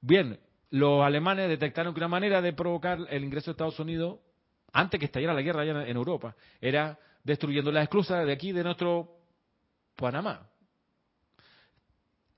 Bien, 0.00 0.38
los 0.70 1.02
alemanes 1.02 1.48
detectaron 1.48 1.94
que 1.94 2.00
una 2.00 2.08
manera 2.08 2.42
de 2.42 2.52
provocar 2.52 2.98
el 3.08 3.24
ingreso 3.24 3.46
de 3.46 3.52
Estados 3.52 3.80
Unidos, 3.80 4.18
antes 4.72 5.00
que 5.00 5.06
estallara 5.06 5.32
la 5.32 5.42
guerra 5.42 5.62
allá 5.62 5.88
en 5.88 5.96
Europa, 5.96 6.36
era 6.60 6.98
destruyendo 7.24 7.72
las 7.72 7.84
esclusas 7.84 8.24
de 8.26 8.32
aquí, 8.32 8.52
de 8.52 8.62
nuestro 8.62 9.08
Panamá. 9.96 10.46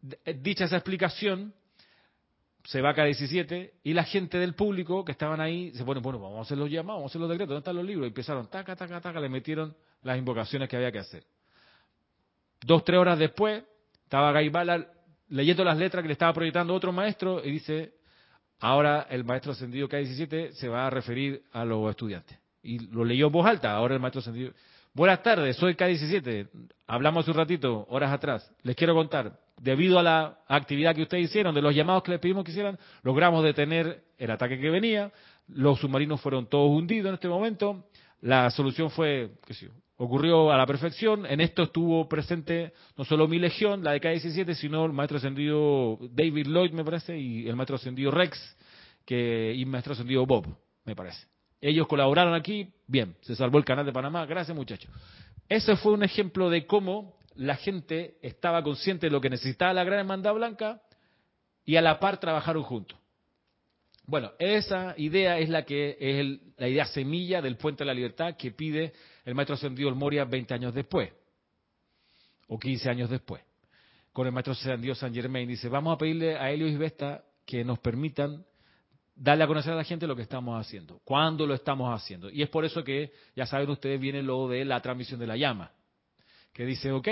Dicha 0.00 0.64
esa 0.64 0.76
explicación, 0.76 1.52
se 2.64 2.82
va 2.82 2.90
a 2.90 2.94
K17 2.94 3.72
y 3.82 3.94
la 3.94 4.04
gente 4.04 4.38
del 4.38 4.54
público 4.54 5.04
que 5.04 5.12
estaban 5.12 5.40
ahí 5.40 5.72
se 5.72 5.84
pone, 5.84 6.00
bueno, 6.00 6.18
vamos 6.18 6.38
a 6.38 6.42
hacer 6.42 6.58
los 6.58 6.70
llamados, 6.70 6.98
vamos 6.98 7.10
a 7.10 7.12
hacer 7.12 7.20
los 7.20 7.30
decretos, 7.30 7.48
¿dónde 7.48 7.60
están 7.60 7.76
los 7.76 7.84
libros? 7.84 8.04
Y 8.04 8.08
empezaron, 8.08 8.46
taca, 8.48 8.76
taca, 8.76 9.00
taca, 9.00 9.20
le 9.20 9.28
metieron 9.28 9.74
las 10.02 10.18
invocaciones 10.18 10.68
que 10.68 10.76
había 10.76 10.92
que 10.92 10.98
hacer. 10.98 11.24
Dos, 12.60 12.84
tres 12.84 12.98
horas 12.98 13.18
después, 13.18 13.64
estaba 14.04 14.32
Gaibala 14.32 14.86
leyendo 15.28 15.64
las 15.64 15.78
letras 15.78 16.02
que 16.02 16.08
le 16.08 16.12
estaba 16.12 16.32
proyectando 16.32 16.74
otro 16.74 16.92
maestro 16.92 17.44
y 17.44 17.52
dice, 17.52 17.94
ahora 18.60 19.06
el 19.10 19.24
maestro 19.24 19.52
ascendido 19.52 19.88
K17 19.88 20.52
se 20.52 20.68
va 20.68 20.86
a 20.86 20.90
referir 20.90 21.44
a 21.52 21.64
los 21.64 21.88
estudiantes. 21.90 22.38
Y 22.62 22.80
lo 22.80 23.04
leyó 23.04 23.26
en 23.26 23.32
voz 23.32 23.46
alta, 23.46 23.72
ahora 23.72 23.94
el 23.94 24.00
maestro 24.00 24.20
ascendido. 24.20 24.52
Buenas 24.98 25.22
tardes, 25.22 25.56
soy 25.56 25.74
K17. 25.74 26.48
Hablamos 26.88 27.28
un 27.28 27.34
ratito, 27.34 27.86
horas 27.88 28.10
atrás. 28.10 28.52
Les 28.64 28.74
quiero 28.74 28.96
contar, 28.96 29.38
debido 29.60 29.96
a 30.00 30.02
la 30.02 30.38
actividad 30.48 30.92
que 30.92 31.02
ustedes 31.02 31.26
hicieron, 31.26 31.54
de 31.54 31.62
los 31.62 31.72
llamados 31.72 32.02
que 32.02 32.10
les 32.10 32.18
pedimos 32.18 32.42
que 32.44 32.50
hicieran, 32.50 32.76
logramos 33.04 33.44
detener 33.44 34.02
el 34.18 34.30
ataque 34.32 34.58
que 34.58 34.70
venía, 34.70 35.12
los 35.46 35.78
submarinos 35.78 36.20
fueron 36.20 36.48
todos 36.48 36.68
hundidos 36.76 37.10
en 37.10 37.14
este 37.14 37.28
momento, 37.28 37.84
la 38.22 38.50
solución 38.50 38.90
fue, 38.90 39.30
qué 39.46 39.54
sé 39.54 39.70
ocurrió 39.98 40.50
a 40.50 40.56
la 40.56 40.66
perfección, 40.66 41.26
en 41.26 41.40
esto 41.40 41.62
estuvo 41.62 42.08
presente 42.08 42.72
no 42.96 43.04
solo 43.04 43.28
mi 43.28 43.38
legión, 43.38 43.84
la 43.84 43.92
de 43.92 44.00
K-17, 44.00 44.54
sino 44.54 44.84
el 44.84 44.92
maestro 44.92 45.18
ascendido 45.18 45.96
David 46.10 46.48
Lloyd, 46.48 46.72
me 46.72 46.84
parece, 46.84 47.16
y 47.16 47.48
el 47.48 47.54
maestro 47.54 47.76
ascendido 47.76 48.10
Rex, 48.10 48.36
que, 49.04 49.54
y 49.54 49.62
el 49.62 49.68
maestro 49.68 49.92
ascendido 49.92 50.26
Bob, 50.26 50.46
me 50.84 50.96
parece. 50.96 51.24
Ellos 51.60 51.88
colaboraron 51.88 52.34
aquí, 52.34 52.72
bien, 52.86 53.16
se 53.20 53.34
salvó 53.34 53.58
el 53.58 53.64
canal 53.64 53.84
de 53.84 53.92
Panamá, 53.92 54.26
gracias 54.26 54.56
muchachos. 54.56 54.90
Ese 55.48 55.76
fue 55.76 55.92
un 55.92 56.04
ejemplo 56.04 56.50
de 56.50 56.66
cómo 56.66 57.16
la 57.34 57.56
gente 57.56 58.16
estaba 58.22 58.62
consciente 58.62 59.06
de 59.06 59.10
lo 59.10 59.20
que 59.20 59.30
necesitaba 59.30 59.72
la 59.72 59.84
gran 59.84 60.00
hermandad 60.00 60.34
blanca 60.34 60.82
y 61.64 61.76
a 61.76 61.82
la 61.82 61.98
par 61.98 62.18
trabajaron 62.18 62.62
juntos. 62.62 62.98
Bueno, 64.04 64.32
esa 64.38 64.94
idea 64.96 65.38
es 65.38 65.48
la 65.50 65.64
que 65.64 65.96
es 66.00 66.40
la 66.56 66.68
idea 66.68 66.86
semilla 66.86 67.42
del 67.42 67.56
puente 67.56 67.84
de 67.84 67.86
la 67.86 67.94
libertad 67.94 68.36
que 68.36 68.52
pide 68.52 68.92
el 69.24 69.34
maestro 69.34 69.54
ascendido 69.54 69.88
El 69.90 69.96
Moria 69.96 70.24
20 70.24 70.54
años 70.54 70.74
después, 70.74 71.12
o 72.46 72.58
15 72.58 72.88
años 72.88 73.10
después, 73.10 73.42
con 74.12 74.26
el 74.26 74.32
maestro 74.32 74.54
ascendido 74.54 74.94
San 74.94 75.12
Germain. 75.12 75.46
Dice, 75.46 75.68
vamos 75.68 75.94
a 75.94 75.98
pedirle 75.98 76.38
a 76.38 76.50
Helio 76.50 76.66
y 76.66 76.76
Vesta 76.76 77.22
que 77.44 77.64
nos 77.64 77.80
permitan 77.80 78.46
darle 79.18 79.44
a 79.44 79.46
conocer 79.46 79.72
a 79.72 79.76
la 79.76 79.84
gente 79.84 80.06
lo 80.06 80.16
que 80.16 80.22
estamos 80.22 80.58
haciendo, 80.58 81.00
cuándo 81.04 81.46
lo 81.46 81.54
estamos 81.54 81.92
haciendo. 81.94 82.30
Y 82.30 82.42
es 82.42 82.48
por 82.48 82.64
eso 82.64 82.84
que, 82.84 83.12
ya 83.34 83.46
saben 83.46 83.68
ustedes, 83.68 84.00
viene 84.00 84.22
lo 84.22 84.48
de 84.48 84.64
la 84.64 84.80
transmisión 84.80 85.18
de 85.20 85.26
la 85.26 85.36
llama 85.36 85.72
que 86.52 86.64
dice, 86.64 86.90
ok, 86.90 87.08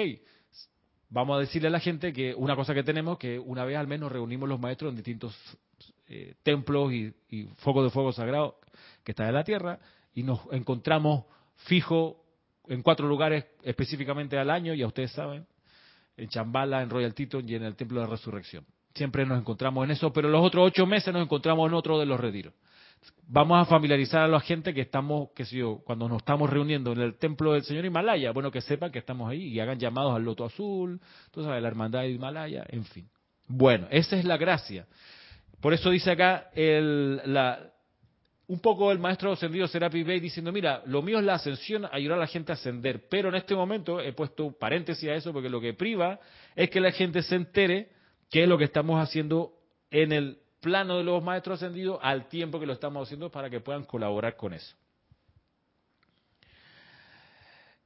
vamos 1.09 1.37
a 1.37 1.41
decirle 1.41 1.69
a 1.69 1.71
la 1.71 1.79
gente 1.79 2.13
que 2.13 2.35
una 2.35 2.57
cosa 2.57 2.75
que 2.75 2.83
tenemos, 2.83 3.17
que 3.17 3.39
una 3.39 3.65
vez 3.65 3.77
al 3.77 3.87
menos 3.87 4.11
reunimos 4.11 4.49
los 4.49 4.59
maestros 4.59 4.91
en 4.91 4.97
distintos 4.97 5.37
eh, 6.09 6.35
templos 6.43 6.93
y, 6.93 7.15
focos 7.59 7.85
de 7.85 7.91
fuego 7.91 8.13
sagrado 8.13 8.59
que 9.05 9.13
están 9.13 9.29
en 9.29 9.35
la 9.35 9.45
tierra 9.45 9.79
y 10.15 10.23
nos 10.23 10.41
encontramos 10.51 11.27
fijo 11.57 12.25
en 12.67 12.83
cuatro 12.83 13.07
lugares 13.07 13.45
específicamente 13.63 14.37
al 14.37 14.51
año, 14.51 14.75
ya 14.75 14.87
ustedes 14.87 15.13
saben, 15.13 15.47
en 16.17 16.29
Chambala, 16.29 16.83
en 16.83 16.91
Royal 16.91 17.15
Teton 17.15 17.49
y 17.49 17.55
en 17.55 17.63
el 17.63 17.77
Templo 17.77 18.01
de 18.01 18.07
Resurrección. 18.09 18.67
Siempre 18.97 19.25
nos 19.25 19.39
encontramos 19.39 19.85
en 19.85 19.93
eso, 19.93 20.13
pero 20.13 20.29
los 20.29 20.45
otros 20.45 20.67
ocho 20.67 20.87
meses 20.87 21.13
nos 21.13 21.23
encontramos 21.23 21.69
en 21.69 21.75
otro 21.75 21.99
de 21.99 22.07
los 22.07 22.19
retiros 22.19 22.53
vamos 23.29 23.61
a 23.61 23.65
familiarizar 23.69 24.23
a 24.23 24.29
la 24.29 24.41
gente 24.41 24.73
que 24.73 24.83
estamos, 24.83 25.31
que 25.35 25.45
sé 25.45 25.57
yo, 25.57 25.81
cuando 25.85 26.09
nos 26.09 26.19
estamos 26.19 26.49
reuniendo 26.49 26.93
en 26.93 27.01
el 27.01 27.19
templo 27.19 27.53
del 27.53 27.65
señor 27.65 27.85
Himalaya, 27.85 28.33
bueno, 28.33 28.51
que 28.51 28.61
sepan 28.61 28.93
que 28.93 28.99
estamos 28.99 29.29
ahí 29.31 29.49
y 29.49 29.61
hagan 29.61 29.79
llamados 29.79 30.15
al 30.15 30.25
loto 30.25 30.45
azul, 30.45 31.01
tú 31.31 31.43
sabes, 31.43 31.63
la 31.63 31.69
hermandad 31.69 32.03
de 32.03 32.11
Himalaya, 32.11 32.65
en 32.69 32.85
fin. 32.85 33.09
Bueno, 33.49 33.87
esa 33.91 34.17
es 34.17 34.25
la 34.25 34.37
gracia. 34.37 34.87
Por 35.61 35.73
eso 35.73 35.91
dice 35.91 36.11
acá 36.11 36.51
el, 36.55 37.21
la, 37.33 37.73
un 38.49 38.61
poco 38.61 38.93
el 38.93 38.99
maestro 38.99 39.33
ascendido 39.33 39.67
Serapi 39.67 40.03
Bey 40.03 40.21
diciendo, 40.21 40.53
mira, 40.53 40.83
lo 40.87 41.03
mío 41.03 41.19
es 41.19 41.25
la 41.25 41.35
ascensión, 41.35 41.87
ayudar 41.91 42.19
a 42.19 42.23
la 42.23 42.27
gente 42.27 42.53
a 42.53 42.55
ascender, 42.55 43.09
pero 43.09 43.29
en 43.29 43.37
este 43.37 43.55
momento 43.55 44.01
he 44.01 44.13
puesto 44.13 44.53
paréntesis 44.53 45.09
a 45.09 45.15
eso 45.15 45.33
porque 45.33 45.49
lo 45.49 45.61
que 45.61 45.75
priva 45.75 46.21
es 46.55 46.71
que 46.71 46.81
la 46.81 46.93
gente 46.93 47.23
se 47.23 47.37
entere 47.37 47.96
qué 48.31 48.43
es 48.43 48.49
lo 48.49 48.59
que 48.59 48.65
estamos 48.65 49.01
haciendo 49.01 49.53
en 49.91 50.13
el 50.13 50.39
plano 50.61 50.99
de 50.99 51.05
los 51.05 51.23
maestros 51.23 51.63
ascendidos 51.63 51.99
al 52.03 52.29
tiempo 52.29 52.59
que 52.59 52.67
lo 52.67 52.73
estamos 52.73 53.07
haciendo 53.07 53.31
para 53.31 53.49
que 53.51 53.61
puedan 53.61 53.85
colaborar 53.85 54.37
con 54.37 54.53
eso. 54.53 54.77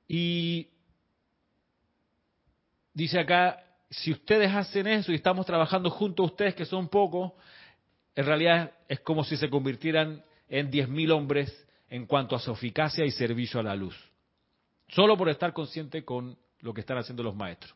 Y 0.08 0.68
dice 2.92 3.20
acá, 3.20 3.62
si 3.90 4.12
ustedes 4.12 4.52
hacen 4.52 4.86
eso 4.86 5.12
y 5.12 5.16
estamos 5.16 5.46
trabajando 5.46 5.90
junto 5.90 6.22
a 6.22 6.26
ustedes, 6.26 6.54
que 6.54 6.64
son 6.64 6.88
pocos, 6.88 7.32
en 8.14 8.26
realidad 8.26 8.72
es 8.88 9.00
como 9.00 9.24
si 9.24 9.36
se 9.36 9.50
convirtieran 9.50 10.24
en 10.48 10.70
10.000 10.70 11.12
hombres 11.12 11.66
en 11.88 12.06
cuanto 12.06 12.36
a 12.36 12.40
su 12.40 12.52
eficacia 12.52 13.04
y 13.04 13.10
servicio 13.10 13.60
a 13.60 13.62
la 13.62 13.74
luz. 13.74 13.96
Solo 14.88 15.16
por 15.16 15.28
estar 15.28 15.52
consciente 15.52 16.04
con 16.04 16.36
lo 16.60 16.74
que 16.74 16.80
están 16.80 16.98
haciendo 16.98 17.22
los 17.22 17.34
maestros. 17.34 17.74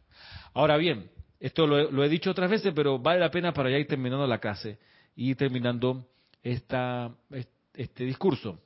Ahora 0.53 0.77
bien, 0.77 1.11
esto 1.45 1.67
lo 1.67 2.03
he, 2.03 2.09
dicho 2.09 2.31
otras 2.31 2.51
veces, 2.51 2.73
pero 2.75 2.99
vale 2.99 3.21
la 3.21 3.31
pena 3.31 3.53
para 3.53 3.69
ya 3.69 3.77
ir 3.77 3.87
terminando 3.87 4.27
la 4.27 4.39
clase 4.39 4.79
y 5.15 5.35
terminando 5.35 6.09
esta, 6.43 7.15
este 7.75 8.05
discurso. 8.05 8.59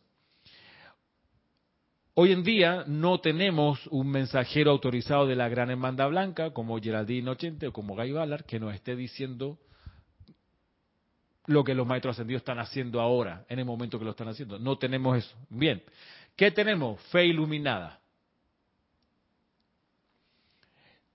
Hoy 2.14 2.30
en 2.30 2.44
día 2.44 2.84
no 2.86 3.18
tenemos 3.18 3.84
un 3.88 4.08
mensajero 4.08 4.70
autorizado 4.70 5.26
de 5.26 5.34
la 5.34 5.48
Gran 5.48 5.70
Hermandad 5.70 6.10
Blanca 6.10 6.52
como 6.52 6.78
Geraldine 6.78 7.28
Ochente 7.28 7.66
o 7.66 7.72
como 7.72 7.96
Guy 7.96 8.12
Ballard 8.12 8.44
que 8.44 8.60
nos 8.60 8.72
esté 8.72 8.94
diciendo 8.94 9.58
lo 11.46 11.64
que 11.64 11.74
los 11.74 11.84
maestros 11.84 12.14
ascendidos 12.14 12.42
están 12.42 12.60
haciendo 12.60 13.00
ahora, 13.00 13.44
en 13.48 13.58
el 13.58 13.64
momento 13.64 13.98
que 13.98 14.04
lo 14.04 14.12
están 14.12 14.28
haciendo. 14.28 14.56
No 14.60 14.78
tenemos 14.78 15.18
eso. 15.18 15.36
Bien, 15.50 15.82
¿qué 16.36 16.52
tenemos? 16.52 17.00
Fe 17.10 17.26
iluminada. 17.26 17.98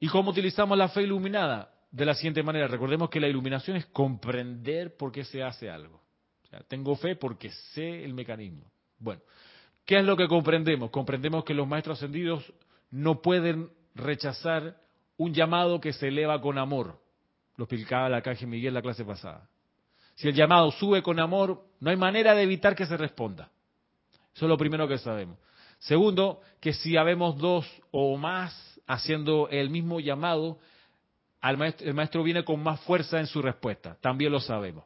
¿Y 0.03 0.09
cómo 0.09 0.31
utilizamos 0.31 0.77
la 0.77 0.89
fe 0.89 1.03
iluminada? 1.03 1.71
De 1.89 2.03
la 2.03 2.13
siguiente 2.13 2.43
manera, 2.43 2.67
recordemos 2.67 3.09
que 3.09 3.21
la 3.21 3.29
iluminación 3.29 3.77
es 3.77 3.85
comprender 3.85 4.97
por 4.97 5.13
qué 5.13 5.23
se 5.23 5.41
hace 5.41 5.69
algo. 5.69 6.01
O 6.43 6.47
sea, 6.47 6.59
tengo 6.67 6.97
fe 6.97 7.15
porque 7.15 7.49
sé 7.73 8.03
el 8.03 8.13
mecanismo. 8.13 8.69
Bueno, 8.99 9.21
¿qué 9.85 9.99
es 9.99 10.03
lo 10.03 10.17
que 10.17 10.27
comprendemos? 10.27 10.89
Comprendemos 10.89 11.45
que 11.45 11.53
los 11.53 11.65
maestros 11.65 11.99
ascendidos 11.99 12.43
no 12.91 13.21
pueden 13.21 13.69
rechazar 13.95 14.75
un 15.15 15.33
llamado 15.33 15.79
que 15.79 15.93
se 15.93 16.09
eleva 16.09 16.41
con 16.41 16.57
amor. 16.57 16.99
Lo 17.55 17.63
explicaba 17.63 18.07
el 18.07 18.15
arcángel 18.15 18.49
Miguel 18.49 18.73
la 18.73 18.81
clase 18.81 19.05
pasada. 19.05 19.47
Si 20.15 20.27
el 20.27 20.35
llamado 20.35 20.69
sube 20.71 21.01
con 21.01 21.17
amor, 21.17 21.63
no 21.79 21.91
hay 21.91 21.95
manera 21.95 22.35
de 22.35 22.43
evitar 22.43 22.75
que 22.75 22.85
se 22.85 22.97
responda. 22.97 23.51
Eso 24.35 24.47
es 24.47 24.49
lo 24.49 24.57
primero 24.57 24.85
que 24.85 24.97
sabemos. 24.97 25.39
Segundo, 25.79 26.41
que 26.59 26.73
si 26.73 26.97
habemos 26.97 27.37
dos 27.37 27.65
o 27.91 28.17
más 28.17 28.72
haciendo 28.87 29.49
el 29.49 29.69
mismo 29.69 29.99
llamado, 29.99 30.59
el 31.41 31.93
maestro 31.93 32.23
viene 32.23 32.43
con 32.43 32.61
más 32.61 32.79
fuerza 32.81 33.19
en 33.19 33.27
su 33.27 33.41
respuesta. 33.41 33.97
También 34.01 34.31
lo 34.31 34.39
sabemos. 34.39 34.85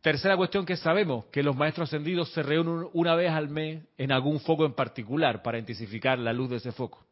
Tercera 0.00 0.36
cuestión 0.36 0.64
que 0.64 0.76
sabemos, 0.76 1.24
que 1.26 1.42
los 1.42 1.56
maestros 1.56 1.88
ascendidos 1.88 2.30
se 2.32 2.42
reúnen 2.42 2.88
una 2.92 3.16
vez 3.16 3.30
al 3.32 3.48
mes 3.48 3.82
en 3.98 4.12
algún 4.12 4.38
foco 4.38 4.64
en 4.64 4.72
particular 4.72 5.42
para 5.42 5.58
intensificar 5.58 6.18
la 6.18 6.32
luz 6.32 6.50
de 6.50 6.56
ese 6.56 6.70
foco. 6.72 7.04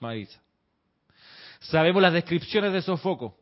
Marisa. 0.00 0.42
Sabemos 1.60 2.02
las 2.02 2.12
descripciones 2.12 2.72
de 2.72 2.78
esos 2.78 3.00
focos. 3.00 3.34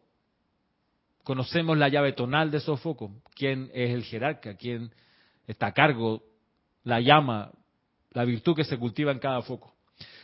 Conocemos 1.24 1.78
la 1.78 1.88
llave 1.88 2.12
tonal 2.12 2.50
de 2.50 2.58
esos 2.58 2.78
focos, 2.80 3.10
quién 3.34 3.70
es 3.72 3.90
el 3.90 4.04
jerarca, 4.04 4.54
quién 4.54 4.92
está 5.46 5.68
a 5.68 5.72
cargo, 5.72 6.22
la 6.84 7.00
llama, 7.00 7.52
la 8.10 8.24
virtud 8.24 8.54
que 8.54 8.64
se 8.64 8.78
cultiva 8.78 9.12
en 9.12 9.18
cada 9.18 9.40
foco. 9.42 9.74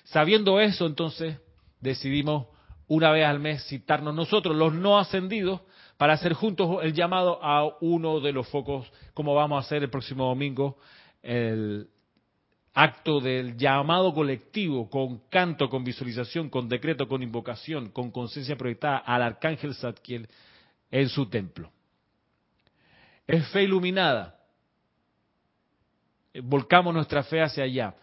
Sabiendo 0.07 0.61
eso, 0.61 0.87
entonces, 0.87 1.39
decidimos 1.81 2.47
una 2.87 3.11
vez 3.11 3.27
al 3.27 3.41
mes 3.41 3.67
citarnos 3.67 4.15
nosotros, 4.15 4.57
los 4.57 4.73
no 4.73 4.99
ascendidos, 4.99 5.61
para 5.97 6.13
hacer 6.13 6.33
juntos 6.33 6.79
el 6.83 6.93
llamado 6.93 7.43
a 7.43 7.77
uno 7.81 8.21
de 8.21 8.33
los 8.33 8.47
focos, 8.49 8.91
como 9.15 9.35
vamos 9.35 9.57
a 9.57 9.67
hacer 9.67 9.83
el 9.83 9.91
próximo 9.91 10.27
domingo, 10.27 10.79
el 11.23 11.89
acto 12.75 13.21
del 13.21 13.57
llamado 13.57 14.15
colectivo, 14.15 14.89
con 14.89 15.23
canto, 15.29 15.69
con 15.69 15.83
visualización, 15.83 16.51
con 16.51 16.69
decreto, 16.69 17.09
con 17.09 17.23
invocación, 17.23 17.91
con 17.91 18.13
conciencia 18.13 18.57
proyectada 18.57 18.99
al 18.99 19.23
arcángel 19.23 19.75
Zadkiel 19.75 20.29
en 20.91 21.09
su 21.09 21.27
templo. 21.27 21.73
Es 23.27 23.49
fe 23.49 23.65
iluminada. 23.65 24.39
Volcamos 26.43 26.95
nuestra 26.95 27.25
fe 27.25 27.43
hacia 27.43 27.65
allá. 27.65 27.95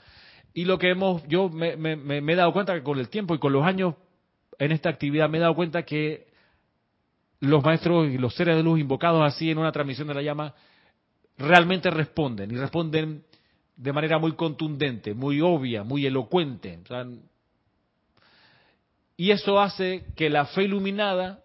Y 0.54 0.66
lo 0.66 0.78
que 0.78 0.90
hemos, 0.90 1.28
yo 1.28 1.50
me, 1.50 1.74
he 1.74 2.36
dado 2.36 2.54
cuenta 2.54 2.74
que 2.74 2.84
con 2.84 3.00
el 3.00 3.10
tiempo 3.10 3.34
y 3.34 3.40
con 3.40 3.54
los 3.54 3.66
años 3.66 3.96
en 4.60 4.72
esta 4.72 4.90
actividad 4.90 5.30
me 5.30 5.40
he 5.40 5.42
dado 5.42 5.56
cuenta 5.56 5.84
que 5.84 6.28
los 7.40 7.64
maestros 7.64 8.08
y 8.08 8.18
los 8.18 8.36
seres 8.36 8.56
de 8.56 8.64
luz 8.64 8.80
invocados 8.80 9.22
así 9.24 9.50
en 9.50 9.58
una 9.58 9.72
transmisión 9.72 10.08
de 10.08 10.14
la 10.14 10.22
llama 10.22 10.54
realmente 11.38 11.90
responden 11.90 12.52
y 12.52 12.56
responden 12.56 13.24
de 13.76 13.94
manera 13.94 14.20
muy 14.20 14.34
contundente, 14.34 15.14
muy 15.14 15.42
obvia, 15.42 15.84
muy 15.84 16.06
elocuente. 16.06 16.80
y 19.18 19.32
eso 19.32 19.60
hace 19.60 20.06
que 20.16 20.30
la 20.30 20.46
fe 20.46 20.64
iluminada 20.64 21.44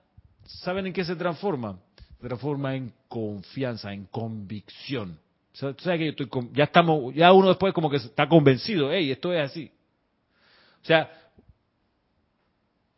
¿saben 0.48 0.86
en 0.86 0.92
qué 0.92 1.04
se 1.04 1.16
transforma? 1.16 1.78
Se 2.20 2.26
transforma 2.26 2.74
en 2.74 2.92
confianza, 3.08 3.92
en 3.92 4.06
convicción. 4.06 5.18
Que 5.60 6.14
ya 6.52 6.64
estamos, 6.64 7.14
ya 7.14 7.32
uno 7.32 7.48
después 7.48 7.72
como 7.72 7.90
que 7.90 7.96
está 7.96 8.28
convencido, 8.28 8.92
hey, 8.92 9.10
esto 9.10 9.32
es 9.32 9.50
así. 9.50 9.70
O 10.82 10.84
sea, 10.84 11.10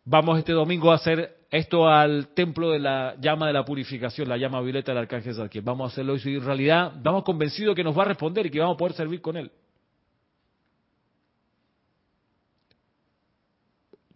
vamos 0.04 0.38
este 0.38 0.52
domingo 0.52 0.92
a 0.92 0.96
hacer 0.96 1.38
esto 1.50 1.88
al 1.88 2.28
templo 2.28 2.70
de 2.70 2.78
la 2.78 3.16
llama 3.20 3.46
de 3.46 3.52
la 3.52 3.64
purificación, 3.64 4.28
la 4.28 4.36
llama 4.36 4.60
violeta 4.60 4.92
del 4.92 5.02
arcángel 5.02 5.34
Zadkiel. 5.34 5.64
Vamos 5.64 5.90
a 5.90 5.92
hacerlo 5.92 6.16
y 6.16 6.34
en 6.36 6.44
realidad 6.44 6.92
estamos 6.96 7.24
convencidos 7.24 7.74
que 7.74 7.82
nos 7.82 7.96
va 7.96 8.02
a 8.02 8.06
responder 8.06 8.46
y 8.46 8.50
que 8.50 8.60
vamos 8.60 8.74
a 8.74 8.78
poder 8.78 8.94
servir 8.94 9.20
con 9.20 9.36
él. 9.36 9.50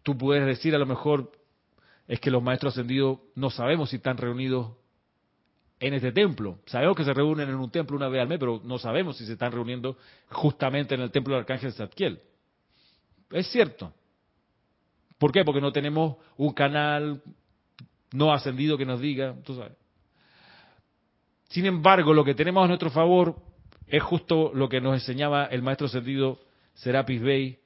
Tú 0.03 0.19
puedes 0.19 0.45
decir 0.45 0.75
a 0.75 0.79
lo 0.79 0.87
mejor, 0.87 1.33
es 2.07 2.21
que 2.21 2.31
los 2.31 2.43
maestros 2.43 2.75
ascendidos 2.75 3.21
no 3.35 3.49
sabemos 3.49 3.89
si 3.89 3.97
están 3.97 4.19
reunidos 4.19 4.73
en 5.87 5.95
este 5.95 6.13
templo. 6.13 6.59
Sabemos 6.67 6.97
que 6.97 7.05
se 7.05 7.13
reúnen 7.13 7.49
en 7.49 7.57
un 7.57 7.71
templo 7.71 7.97
una 7.97 8.09
vez 8.09 8.23
al 8.23 8.29
mes, 8.29 8.39
pero 8.39 8.61
no 8.65 8.79
sabemos 8.79 9.17
si 9.17 9.27
se 9.27 9.33
están 9.35 9.53
reuniendo 9.53 9.97
justamente 10.31 10.95
en 10.95 11.03
el 11.03 11.11
templo 11.11 11.35
del 11.35 11.41
Arcángel 11.41 11.73
Zadkiel. 11.73 12.21
Es 13.31 13.49
cierto. 13.49 13.93
¿Por 15.19 15.33
qué? 15.33 15.45
Porque 15.45 15.61
no 15.61 15.73
tenemos 15.73 16.17
un 16.37 16.53
canal 16.53 17.23
no 18.13 18.33
ascendido 18.33 18.79
que 18.79 18.87
nos 18.87 19.01
diga. 19.01 19.35
Sin 21.49 21.67
embargo, 21.67 22.15
lo 22.15 22.25
que 22.25 22.35
tenemos 22.35 22.65
a 22.65 22.69
nuestro 22.69 22.91
favor 22.91 23.37
es 23.87 24.03
justo 24.03 24.53
lo 24.55 24.69
que 24.69 24.81
nos 24.81 24.95
enseñaba 24.95 25.47
el 25.47 25.63
maestro 25.63 25.87
ascendido 25.87 26.41
Serapis 26.75 27.21
Bey 27.21 27.59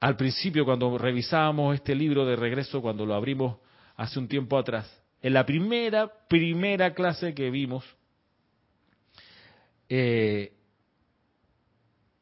al 0.00 0.16
principio 0.16 0.64
cuando 0.64 0.98
revisábamos 0.98 1.76
este 1.76 1.94
libro 1.94 2.26
de 2.26 2.34
regreso, 2.34 2.82
cuando 2.82 3.06
lo 3.06 3.14
abrimos 3.14 3.58
hace 3.94 4.18
un 4.18 4.26
tiempo 4.26 4.58
atrás, 4.58 5.01
en 5.22 5.32
la 5.32 5.46
primera, 5.46 6.10
primera 6.28 6.92
clase 6.92 7.32
que 7.32 7.50
vimos, 7.50 7.84
eh, 9.88 10.52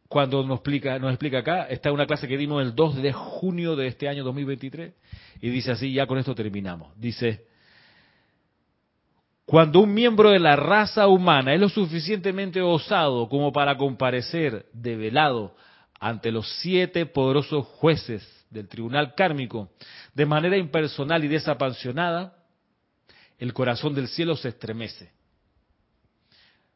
cuando 0.06 0.42
nos 0.44 0.56
explica, 0.56 0.98
nos 0.98 1.10
explica 1.10 1.38
acá, 1.38 1.64
está 1.64 1.92
una 1.92 2.06
clase 2.06 2.28
que 2.28 2.36
dimos 2.36 2.62
el 2.62 2.74
2 2.74 2.96
de 2.96 3.12
junio 3.12 3.74
de 3.74 3.86
este 3.86 4.08
año 4.08 4.22
2023, 4.24 4.92
y 5.40 5.50
dice 5.50 5.72
así, 5.72 5.92
ya 5.92 6.06
con 6.06 6.18
esto 6.18 6.34
terminamos. 6.34 6.92
Dice, 6.98 7.46
cuando 9.46 9.80
un 9.80 9.94
miembro 9.94 10.30
de 10.30 10.38
la 10.38 10.56
raza 10.56 11.08
humana 11.08 11.54
es 11.54 11.60
lo 11.60 11.68
suficientemente 11.68 12.60
osado 12.60 13.28
como 13.28 13.52
para 13.52 13.76
comparecer 13.76 14.66
de 14.72 14.96
velado 14.96 15.56
ante 15.98 16.30
los 16.30 16.48
siete 16.60 17.06
poderosos 17.06 17.66
jueces 17.66 18.46
del 18.50 18.68
tribunal 18.68 19.14
kármico 19.14 19.70
de 20.14 20.26
manera 20.26 20.56
impersonal 20.56 21.24
y 21.24 21.28
desapasionada, 21.28 22.39
el 23.40 23.54
corazón 23.54 23.94
del 23.94 24.06
cielo 24.06 24.36
se 24.36 24.50
estremece. 24.50 25.10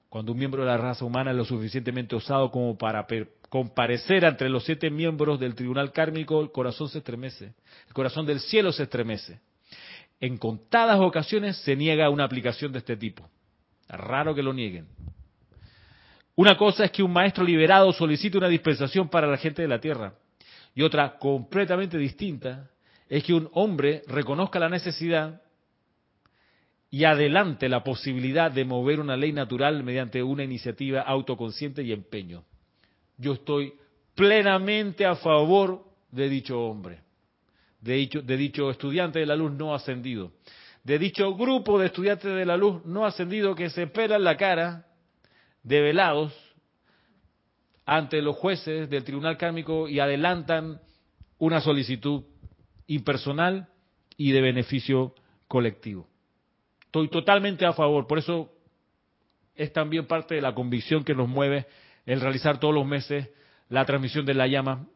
Cuando 0.08 0.32
un 0.32 0.38
miembro 0.38 0.62
de 0.62 0.68
la 0.68 0.78
raza 0.78 1.04
humana 1.04 1.30
es 1.30 1.36
lo 1.36 1.44
suficientemente 1.44 2.16
osado 2.16 2.50
como 2.50 2.78
para 2.78 3.06
comparecer 3.50 4.24
ante 4.24 4.48
los 4.48 4.64
siete 4.64 4.90
miembros 4.90 5.38
del 5.38 5.54
tribunal 5.54 5.92
kármico, 5.92 6.40
el 6.40 6.50
corazón 6.50 6.88
se 6.88 6.98
estremece. 6.98 7.52
El 7.86 7.92
corazón 7.92 8.24
del 8.24 8.40
cielo 8.40 8.72
se 8.72 8.84
estremece. 8.84 9.40
En 10.20 10.38
contadas 10.38 10.98
ocasiones 11.00 11.58
se 11.58 11.76
niega 11.76 12.08
una 12.08 12.24
aplicación 12.24 12.72
de 12.72 12.78
este 12.78 12.96
tipo. 12.96 13.28
Raro 13.88 14.34
que 14.34 14.42
lo 14.42 14.54
nieguen. 14.54 14.86
Una 16.34 16.56
cosa 16.56 16.86
es 16.86 16.90
que 16.92 17.02
un 17.02 17.12
maestro 17.12 17.44
liberado 17.44 17.92
solicite 17.92 18.38
una 18.38 18.48
dispensación 18.48 19.10
para 19.10 19.26
la 19.26 19.36
gente 19.36 19.60
de 19.60 19.68
la 19.68 19.80
tierra. 19.80 20.14
Y 20.74 20.82
otra, 20.82 21.18
completamente 21.18 21.98
distinta, 21.98 22.70
es 23.06 23.22
que 23.22 23.34
un 23.34 23.50
hombre 23.52 24.02
reconozca 24.08 24.58
la 24.58 24.70
necesidad 24.70 25.43
y 26.94 27.06
adelante 27.06 27.68
la 27.68 27.82
posibilidad 27.82 28.52
de 28.52 28.64
mover 28.64 29.00
una 29.00 29.16
ley 29.16 29.32
natural 29.32 29.82
mediante 29.82 30.22
una 30.22 30.44
iniciativa 30.44 31.00
autoconsciente 31.00 31.82
y 31.82 31.90
empeño. 31.90 32.44
Yo 33.18 33.32
estoy 33.32 33.74
plenamente 34.14 35.04
a 35.04 35.16
favor 35.16 35.84
de 36.12 36.28
dicho 36.28 36.56
hombre, 36.56 37.00
de 37.80 37.94
dicho, 37.94 38.22
de 38.22 38.36
dicho 38.36 38.70
estudiante 38.70 39.18
de 39.18 39.26
la 39.26 39.34
luz 39.34 39.50
no 39.50 39.74
ascendido, 39.74 40.34
de 40.84 41.00
dicho 41.00 41.34
grupo 41.34 41.80
de 41.80 41.86
estudiantes 41.86 42.32
de 42.32 42.46
la 42.46 42.56
luz 42.56 42.84
no 42.84 43.04
ascendido 43.04 43.56
que 43.56 43.70
se 43.70 43.88
pelan 43.88 44.22
la 44.22 44.36
cara 44.36 44.86
develados 45.64 46.32
ante 47.86 48.22
los 48.22 48.36
jueces 48.36 48.88
del 48.88 49.02
tribunal 49.02 49.36
kármico 49.36 49.88
y 49.88 49.98
adelantan 49.98 50.80
una 51.38 51.60
solicitud 51.60 52.22
impersonal 52.86 53.66
y 54.16 54.30
de 54.30 54.40
beneficio 54.40 55.12
colectivo. 55.48 56.13
Estoy 56.94 57.08
totalmente 57.08 57.66
a 57.66 57.72
favor, 57.72 58.06
por 58.06 58.18
eso 58.18 58.52
es 59.56 59.72
también 59.72 60.06
parte 60.06 60.36
de 60.36 60.40
la 60.40 60.54
convicción 60.54 61.02
que 61.02 61.12
nos 61.12 61.28
mueve 61.28 61.66
el 62.06 62.20
realizar 62.20 62.60
todos 62.60 62.72
los 62.72 62.86
meses 62.86 63.30
la 63.68 63.84
transmisión 63.84 64.24
de 64.24 64.34
la 64.34 64.46
llama 64.46 64.86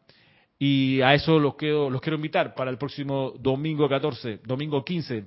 y 0.60 1.00
a 1.00 1.14
eso 1.14 1.40
los 1.40 1.56
quiero, 1.56 1.90
invitar 2.14 2.54
para 2.54 2.70
el 2.70 2.78
próximo 2.78 3.32
domingo 3.40 3.88
14, 3.88 4.42
domingo 4.44 4.84
15, 4.84 5.26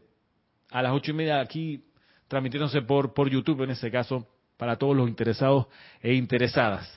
a 0.69 0.81
las 0.81 0.93
ocho 0.93 1.11
y 1.11 1.15
media 1.15 1.41
aquí 1.41 1.83
transmitiéndose 2.29 2.81
por, 2.83 3.13
por 3.13 3.29
YouTube 3.29 3.63
en 3.63 3.71
ese 3.71 3.91
caso 3.91 4.25
para 4.55 4.77
todos 4.77 4.95
los 4.95 5.09
interesados 5.09 5.67
e 5.99 6.13
interesadas. 6.13 6.87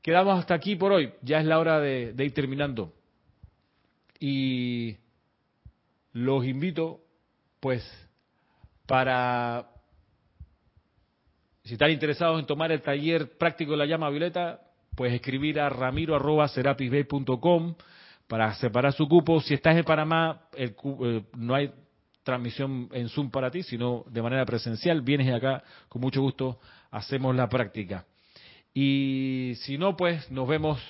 quedamos 0.00 0.38
hasta 0.38 0.54
aquí 0.54 0.76
por 0.76 0.92
hoy. 0.92 1.12
Ya 1.22 1.40
es 1.40 1.44
la 1.44 1.58
hora 1.58 1.80
de 1.80 2.14
ir 2.24 2.34
terminando. 2.34 2.92
Y 4.20 4.98
los 6.12 6.46
invito, 6.46 7.00
pues, 7.58 7.84
para 8.86 9.66
si 11.66 11.74
están 11.74 11.90
interesados 11.90 12.38
en 12.38 12.46
tomar 12.46 12.70
el 12.70 12.80
taller 12.80 13.36
práctico 13.36 13.72
de 13.72 13.78
la 13.78 13.86
llama 13.86 14.08
violeta, 14.08 14.60
pues 14.94 15.12
escribir 15.12 15.58
a 15.58 15.68
ramiro.serapisbay.com 15.68 17.74
para 18.28 18.54
separar 18.54 18.92
su 18.92 19.08
cupo. 19.08 19.40
Si 19.40 19.54
estás 19.54 19.76
en 19.76 19.82
Panamá, 19.82 20.42
el, 20.54 20.76
eh, 21.02 21.24
no 21.36 21.56
hay 21.56 21.72
transmisión 22.22 22.88
en 22.92 23.08
Zoom 23.08 23.32
para 23.32 23.50
ti, 23.50 23.64
sino 23.64 24.04
de 24.08 24.22
manera 24.22 24.46
presencial. 24.46 25.02
Vienes 25.02 25.34
acá, 25.34 25.64
con 25.88 26.02
mucho 26.02 26.20
gusto, 26.20 26.60
hacemos 26.92 27.34
la 27.34 27.48
práctica. 27.48 28.06
Y 28.72 29.54
si 29.62 29.76
no, 29.76 29.96
pues 29.96 30.30
nos 30.30 30.46
vemos 30.46 30.80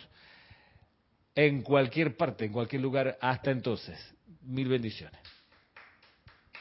en 1.35 1.63
cualquier 1.63 2.19
parte, 2.19 2.45
en 2.45 2.53
cualquier 2.53 2.83
lugar. 2.83 3.17
Hasta 3.21 3.51
entonces. 3.51 3.99
Mil 4.43 4.69
bendiciones. 4.69 5.36